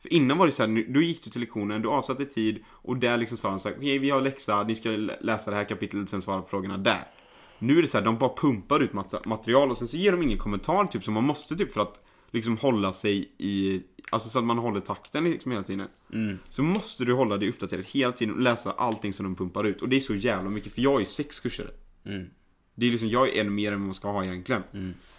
För 0.00 0.12
innan 0.12 0.38
var 0.38 0.46
det 0.46 0.52
så 0.52 0.66
här, 0.66 0.92
då 0.92 1.00
gick 1.02 1.24
du 1.24 1.30
till 1.30 1.40
lektionen, 1.40 1.82
du 1.82 1.88
avsatte 1.88 2.24
tid 2.24 2.64
och 2.68 2.96
där 2.96 3.16
liksom 3.16 3.38
sa 3.38 3.50
de 3.50 3.60
så 3.60 3.68
här, 3.68 3.76
okej 3.76 3.98
vi 3.98 4.10
har 4.10 4.20
läxa, 4.20 4.62
ni 4.62 4.74
ska 4.74 4.88
lä- 4.90 5.16
läsa 5.20 5.50
det 5.50 5.56
här 5.56 5.64
kapitlet 5.64 6.02
och 6.02 6.08
sen 6.08 6.22
svara 6.22 6.40
på 6.42 6.48
frågorna 6.48 6.78
där. 6.78 7.06
Nu 7.60 7.78
är 7.78 7.82
det 7.82 7.88
så 7.88 7.98
här, 7.98 8.04
de 8.04 8.18
bara 8.18 8.34
pumpar 8.36 8.80
ut 8.80 8.92
mat- 8.92 9.24
material 9.26 9.70
och 9.70 9.76
sen 9.76 9.88
så 9.88 9.96
ger 9.96 10.12
de 10.12 10.22
ingen 10.22 10.38
kommentar 10.38 10.84
typ 10.86 11.04
som 11.04 11.14
man 11.14 11.24
måste 11.24 11.56
typ 11.56 11.72
för 11.72 11.80
att 11.80 12.00
liksom 12.30 12.56
hålla 12.56 12.92
sig 12.92 13.32
i, 13.38 13.82
alltså 14.10 14.28
så 14.28 14.38
att 14.38 14.44
man 14.44 14.58
håller 14.58 14.80
takten 14.80 15.24
liksom 15.24 15.52
hela 15.52 15.64
tiden. 15.64 15.88
Så 16.48 16.62
måste 16.62 17.04
du 17.04 17.12
hålla 17.12 17.36
dig 17.36 17.48
uppdaterad 17.48 17.84
hela 17.84 18.12
tiden 18.12 18.34
och 18.34 18.40
läsa 18.40 18.72
allting 18.72 19.12
som 19.12 19.24
de 19.24 19.36
pumpar 19.36 19.64
ut. 19.64 19.82
Och 19.82 19.88
det 19.88 19.96
är 19.96 20.00
så 20.00 20.14
jävla 20.14 20.50
mycket, 20.50 20.72
för 20.72 20.82
jag 20.82 20.92
har 20.92 21.00
ju 21.00 21.06
sex 21.06 21.40
kurser. 21.40 21.70
Det 22.74 22.86
är 22.86 22.90
liksom, 22.90 23.08
jag 23.08 23.28
är 23.36 23.40
en 23.40 23.54
mer 23.54 23.72
än 23.72 23.78
vad 23.80 23.86
man 23.86 23.94
ska 23.94 24.10
ha 24.10 24.24
egentligen. 24.24 24.62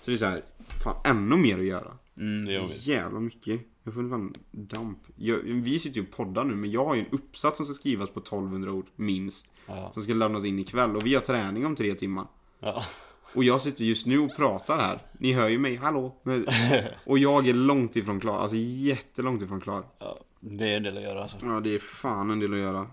Så 0.01 0.11
det 0.11 0.15
är 0.15 0.17
så 0.17 0.25
här, 0.25 0.43
fan 0.83 0.95
ännu 1.05 1.35
mer 1.35 1.59
att 1.59 1.65
göra. 1.65 1.97
Mm, 2.17 2.45
det 2.45 2.53
är. 2.55 2.89
Jävla 2.89 3.19
mycket. 3.19 3.61
Jag 3.83 3.93
får 3.93 4.09
fan 4.09 4.33
damp. 4.51 4.97
Jag, 5.15 5.37
vi 5.37 5.79
sitter 5.79 6.01
ju 6.01 6.07
och 6.07 6.11
poddar 6.11 6.43
nu, 6.43 6.55
men 6.55 6.71
jag 6.71 6.85
har 6.85 6.95
ju 6.95 7.01
en 7.01 7.11
uppsats 7.11 7.57
som 7.57 7.65
ska 7.65 7.73
skrivas 7.73 8.09
på 8.09 8.19
1200 8.19 8.71
ord, 8.71 8.87
minst. 8.95 9.47
Ja. 9.67 9.91
Som 9.93 10.03
ska 10.03 10.13
lämnas 10.13 10.45
in 10.45 10.59
ikväll 10.59 10.95
och 10.95 11.05
vi 11.05 11.13
har 11.13 11.21
träning 11.21 11.65
om 11.65 11.75
tre 11.75 11.93
timmar. 11.93 12.27
Ja. 12.59 12.85
Och 13.33 13.43
jag 13.43 13.61
sitter 13.61 13.85
just 13.85 14.05
nu 14.05 14.19
och 14.19 14.35
pratar 14.35 14.77
här. 14.77 15.05
Ni 15.19 15.33
hör 15.33 15.49
ju 15.49 15.59
mig, 15.59 15.75
hallå. 15.75 16.15
Och 17.05 17.17
jag 17.17 17.47
är 17.47 17.53
långt 17.53 17.95
ifrån 17.95 18.19
klar, 18.19 18.39
alltså 18.39 18.57
jättelångt 18.57 19.41
ifrån 19.41 19.61
klar. 19.61 19.85
ja. 19.99 20.17
Det 20.43 20.71
är 20.71 20.77
en 20.77 20.83
del 20.83 20.97
att 20.97 21.03
göra 21.03 21.21
alltså. 21.21 21.37
Ja, 21.41 21.59
det 21.59 21.75
är 21.75 21.79
fan 21.79 22.29
en 22.29 22.39
del 22.39 22.53
att 22.53 22.59
göra. 22.59 22.87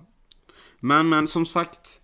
Men, 0.80 1.08
men 1.08 1.28
som 1.28 1.46
sagt. 1.46 2.00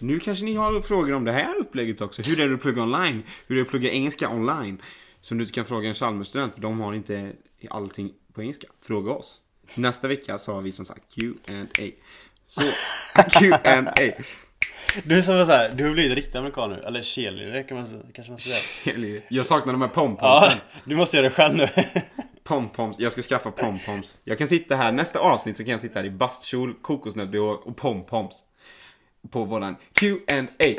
Nu 0.00 0.20
kanske 0.20 0.44
ni 0.44 0.54
har 0.54 0.80
frågor 0.80 1.12
om 1.12 1.24
det 1.24 1.32
här 1.32 1.56
upplägget 1.58 2.00
också. 2.00 2.22
Hur 2.22 2.40
är 2.40 2.48
det 2.48 2.54
att 2.54 2.62
plugga 2.62 2.82
online? 2.82 3.22
Hur 3.46 3.56
är 3.56 3.60
det 3.60 3.62
att 3.62 3.70
plugga 3.70 3.90
engelska 3.90 4.30
online? 4.30 4.82
Som 5.20 5.38
du 5.38 5.44
inte 5.44 5.54
kan 5.54 5.64
fråga 5.64 5.88
en 5.88 5.94
Chalmersstudent 5.94 6.54
för 6.54 6.60
de 6.60 6.80
har 6.80 6.94
inte 6.94 7.32
allting 7.70 8.12
på 8.38 8.42
engelska. 8.42 8.66
Fråga 8.80 9.12
oss. 9.12 9.40
Nästa 9.74 10.08
vecka 10.08 10.38
så 10.38 10.54
har 10.54 10.60
vi 10.60 10.72
som 10.72 10.84
sagt 10.84 11.14
Q&A. 11.14 11.90
Så, 12.46 12.60
Q&A. 13.30 13.84
Du 15.04 15.22
som 15.22 15.36
var 15.36 15.44
såhär, 15.44 15.72
du 15.72 15.84
har 15.86 15.92
blivit 15.92 16.16
riktig 16.16 16.38
amerikan 16.38 16.70
nu. 16.70 16.82
Eller 16.86 17.02
cheerleader 17.02 17.62
kan 17.68 17.76
man, 17.76 18.02
kanske 18.14 18.30
man 18.32 18.38
säga. 18.38 19.20
Jag 19.28 19.46
saknar 19.46 19.72
de 19.72 19.80
här 19.82 19.88
Ja, 19.88 19.94
pompomsen. 19.94 20.58
du 20.84 20.96
måste 20.96 21.16
göra 21.16 21.28
det 21.28 21.34
själv 21.34 21.54
nu. 21.56 21.68
Pompoms. 22.44 22.96
Jag 22.98 23.12
ska 23.12 23.22
skaffa 23.22 23.50
pompoms. 23.50 24.18
Jag 24.24 24.38
kan 24.38 24.48
sitta 24.48 24.76
här, 24.76 24.92
nästa 24.92 25.18
avsnitt 25.18 25.56
så 25.56 25.64
kan 25.64 25.70
jag 25.72 25.80
sitta 25.80 25.98
här 25.98 26.06
i 26.06 26.10
bastkjol, 26.10 26.74
kokosnöt-bh 26.82 27.38
och 27.38 27.76
pompoms. 27.76 28.44
På 29.30 29.44
våran 29.44 29.76
Q&A. 29.92 30.44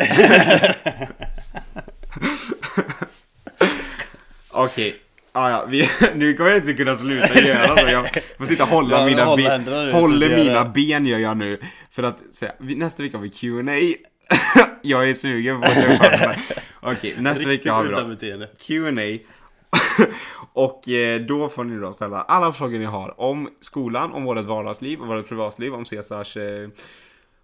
Okej. 4.52 5.02
Ah, 5.32 5.50
ja, 5.50 5.66
vi, 5.70 5.90
nu 6.16 6.34
kommer 6.34 6.50
jag 6.50 6.60
inte 6.60 6.74
kunna 6.74 6.96
sluta 6.96 7.40
göra 7.40 7.68
så. 7.78 7.88
Jag 7.88 8.10
får 8.38 8.46
sitta 8.46 8.64
och 8.64 8.70
hålla 8.70 9.00
Ja, 9.00 9.06
mina, 9.06 9.26
hålla 9.26 9.44
ben, 9.44 9.64
nu, 9.64 9.92
håller 9.92 10.30
mina 10.30 10.44
göra- 10.54 10.66
ben 10.66 11.06
gör 11.06 11.20
jag 11.20 11.38
nu. 11.38 11.60
För 11.92 12.04
att 12.04 12.34
säga, 12.34 12.52
nästa 12.60 13.04
vecka 13.04 13.18
har 13.18 13.24
vi 13.24 13.30
Q&A. 13.30 14.08
jag 14.82 15.10
är 15.10 15.14
sugen 15.14 15.62
på 15.62 15.68
att 15.68 16.38
Okej, 16.82 17.16
nästa 17.20 17.50
vecka 17.50 17.74
har 17.74 17.84
vi 17.84 18.32
då. 18.32 18.46
Q&A 18.68 19.20
Och 20.54 20.90
eh, 20.90 21.22
då 21.22 21.50
får 21.50 21.64
ni 21.64 21.80
då 21.80 21.92
ställa 21.92 22.22
alla 22.22 22.52
frågor 22.52 22.80
ni 22.80 22.86
har 22.86 23.22
om 23.22 23.50
skolan, 23.60 24.12
om 24.14 24.24
vårt 24.24 24.46
vardagsliv, 24.46 25.02
om 25.02 25.08
vårt 25.08 25.28
privatliv, 25.30 25.74
om 25.74 25.86
Cesars 25.86 26.38
eh, 26.38 26.70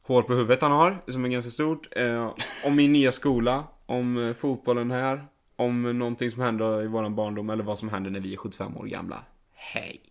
hår 0.07 0.21
på 0.21 0.33
huvudet 0.33 0.61
han 0.61 0.71
har, 0.71 0.97
som 1.07 1.25
är 1.25 1.29
ganska 1.29 1.51
stort. 1.51 1.87
Eh, 1.91 2.31
om 2.67 2.75
min 2.75 2.93
nya 2.93 3.11
skola, 3.11 3.63
om 3.85 4.27
eh, 4.29 4.33
fotbollen 4.33 4.91
här, 4.91 5.23
om 5.55 5.99
någonting 5.99 6.31
som 6.31 6.41
händer 6.41 6.83
i 6.83 6.87
våran 6.87 7.15
barndom 7.15 7.49
eller 7.49 7.63
vad 7.63 7.79
som 7.79 7.89
händer 7.89 8.11
när 8.11 8.19
vi 8.19 8.33
är 8.33 8.37
75 8.37 8.77
år 8.77 8.85
gamla. 8.85 9.23
Hej! 9.53 10.01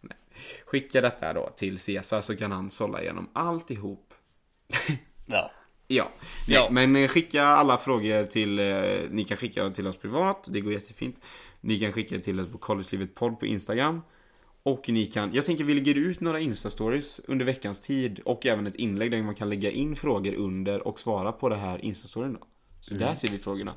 Nej. 0.00 0.18
Skicka 0.66 1.00
detta 1.00 1.32
då 1.32 1.50
till 1.56 1.78
Cesar 1.78 2.20
så 2.20 2.36
kan 2.36 2.52
han 2.52 2.70
sålla 2.70 3.02
igenom 3.02 3.28
alltihop. 3.32 4.14
Ja. 5.26 5.50
Ja, 5.86 6.10
Nej, 6.48 6.56
Ja. 6.56 6.68
men 6.70 6.96
eh, 6.96 7.08
skicka 7.08 7.42
alla 7.44 7.78
frågor 7.78 8.26
till, 8.26 8.58
eh, 8.58 8.84
ni 9.10 9.24
kan 9.24 9.36
skicka 9.36 9.70
till 9.70 9.86
oss 9.86 9.96
privat, 9.96 10.48
det 10.50 10.60
går 10.60 10.72
jättefint. 10.72 11.20
Ni 11.60 11.80
kan 11.80 11.92
skicka 11.92 12.18
till 12.18 12.40
oss 12.40 12.48
på 12.48 12.58
collegelivet 12.58 13.14
podd 13.14 13.40
på 13.40 13.46
Instagram. 13.46 14.02
Och 14.62 14.88
ni 14.88 15.06
kan, 15.06 15.34
jag 15.34 15.44
tänker 15.44 15.64
vi 15.64 15.74
lägger 15.74 15.94
ut 15.94 16.20
några 16.20 16.40
Insta-stories 16.40 17.20
under 17.28 17.44
veckans 17.44 17.80
tid 17.80 18.20
och 18.24 18.46
även 18.46 18.66
ett 18.66 18.76
inlägg 18.76 19.10
där 19.10 19.22
man 19.22 19.34
kan 19.34 19.48
lägga 19.50 19.70
in 19.70 19.96
frågor 19.96 20.34
under 20.34 20.86
och 20.88 21.00
svara 21.00 21.32
på 21.32 21.48
det 21.48 21.56
här 21.56 21.78
Insta-storyn 21.84 22.32
då. 22.32 22.46
Så 22.80 22.94
där 22.94 23.14
ser 23.14 23.28
vi 23.28 23.38
frågorna. 23.38 23.74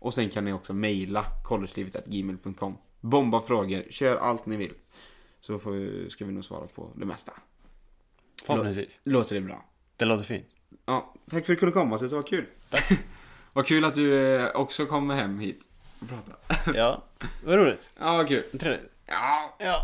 Och 0.00 0.14
sen 0.14 0.30
kan 0.30 0.44
ni 0.44 0.52
också 0.52 0.72
mejla 0.72 1.24
collegelivet.gmail.com 1.44 2.76
Bomba 3.00 3.40
frågor, 3.42 3.84
kör 3.90 4.16
allt 4.16 4.46
ni 4.46 4.56
vill. 4.56 4.74
Så 5.40 5.58
får, 5.58 6.08
ska 6.08 6.24
vi 6.24 6.32
nog 6.32 6.44
svara 6.44 6.66
på 6.66 6.90
det 6.94 7.06
mesta. 7.06 7.32
Förhoppningsvis. 8.44 9.00
Låter 9.04 9.34
det 9.34 9.40
bra? 9.40 9.64
Det 9.96 10.04
låter 10.04 10.24
fint. 10.24 10.46
Ja, 10.86 11.14
tack 11.30 11.30
för 11.30 11.38
att 11.38 11.46
du 11.46 11.56
kunde 11.56 11.72
komma, 11.72 11.96
det 11.96 12.06
var 12.06 12.22
kul. 12.22 12.46
Vad 13.52 13.66
kul 13.66 13.84
att 13.84 13.94
du 13.94 14.36
eh, 14.36 14.50
också 14.54 14.86
kom 14.86 15.10
hem 15.10 15.38
hit 15.38 15.68
och 16.00 16.08
pratade. 16.08 16.36
Ja, 16.78 17.04
vad 17.44 17.56
roligt. 17.56 17.90
Ja, 17.98 18.16
vad 18.16 18.28
kul. 18.28 18.44
Trevligt. 18.58 18.90
Ja. 19.06 19.56
Ja. 19.58 19.76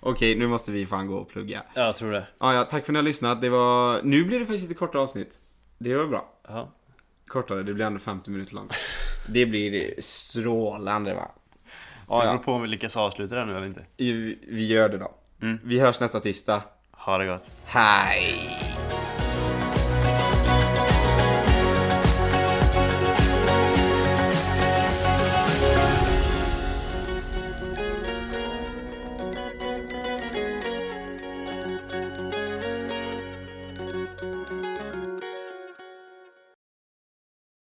Okej, 0.00 0.34
nu 0.38 0.46
måste 0.46 0.72
vi 0.72 0.86
fan 0.86 1.06
gå 1.06 1.16
och 1.16 1.28
plugga. 1.28 1.62
Jag 1.74 1.96
tror 1.96 2.12
det. 2.12 2.26
Ja, 2.38 2.54
ja, 2.54 2.64
tack 2.64 2.70
för 2.70 2.92
att 2.92 2.94
ni 2.94 2.96
har 2.96 3.02
lyssnat. 3.02 3.40
Det 3.40 3.48
var... 3.48 4.02
Nu 4.02 4.24
blir 4.24 4.40
det 4.40 4.46
faktiskt 4.46 4.62
lite 4.62 4.78
kortare 4.78 5.02
avsnitt. 5.02 5.40
Det 5.78 5.94
var 5.94 6.06
bra. 6.06 6.32
Ja. 6.48 6.72
Kortare, 7.26 7.62
det 7.62 7.74
blir 7.74 7.84
ändå 7.86 7.98
50 7.98 8.30
minuter 8.30 8.54
långt. 8.54 8.72
Det 9.28 9.46
blir 9.46 9.94
strålande 9.98 11.14
va? 11.14 11.28
Ja, 12.08 12.20
Det 12.20 12.26
beror 12.26 12.38
på 12.38 12.52
om 12.52 12.62
vi 12.62 12.68
lyckas 12.68 12.96
avsluta 12.96 13.34
det 13.34 13.44
nu 13.44 13.56
eller 13.56 13.66
inte. 13.66 13.84
Vi 13.96 14.38
vi 14.48 14.66
gör 14.66 14.88
det 14.88 14.98
då. 14.98 15.14
Vi 15.64 15.80
hörs 15.80 16.00
nästa 16.00 16.20
tisdag. 16.20 16.62
Ha 16.90 17.18
det 17.18 17.26
gott. 17.26 17.46
Hej! 17.64 18.75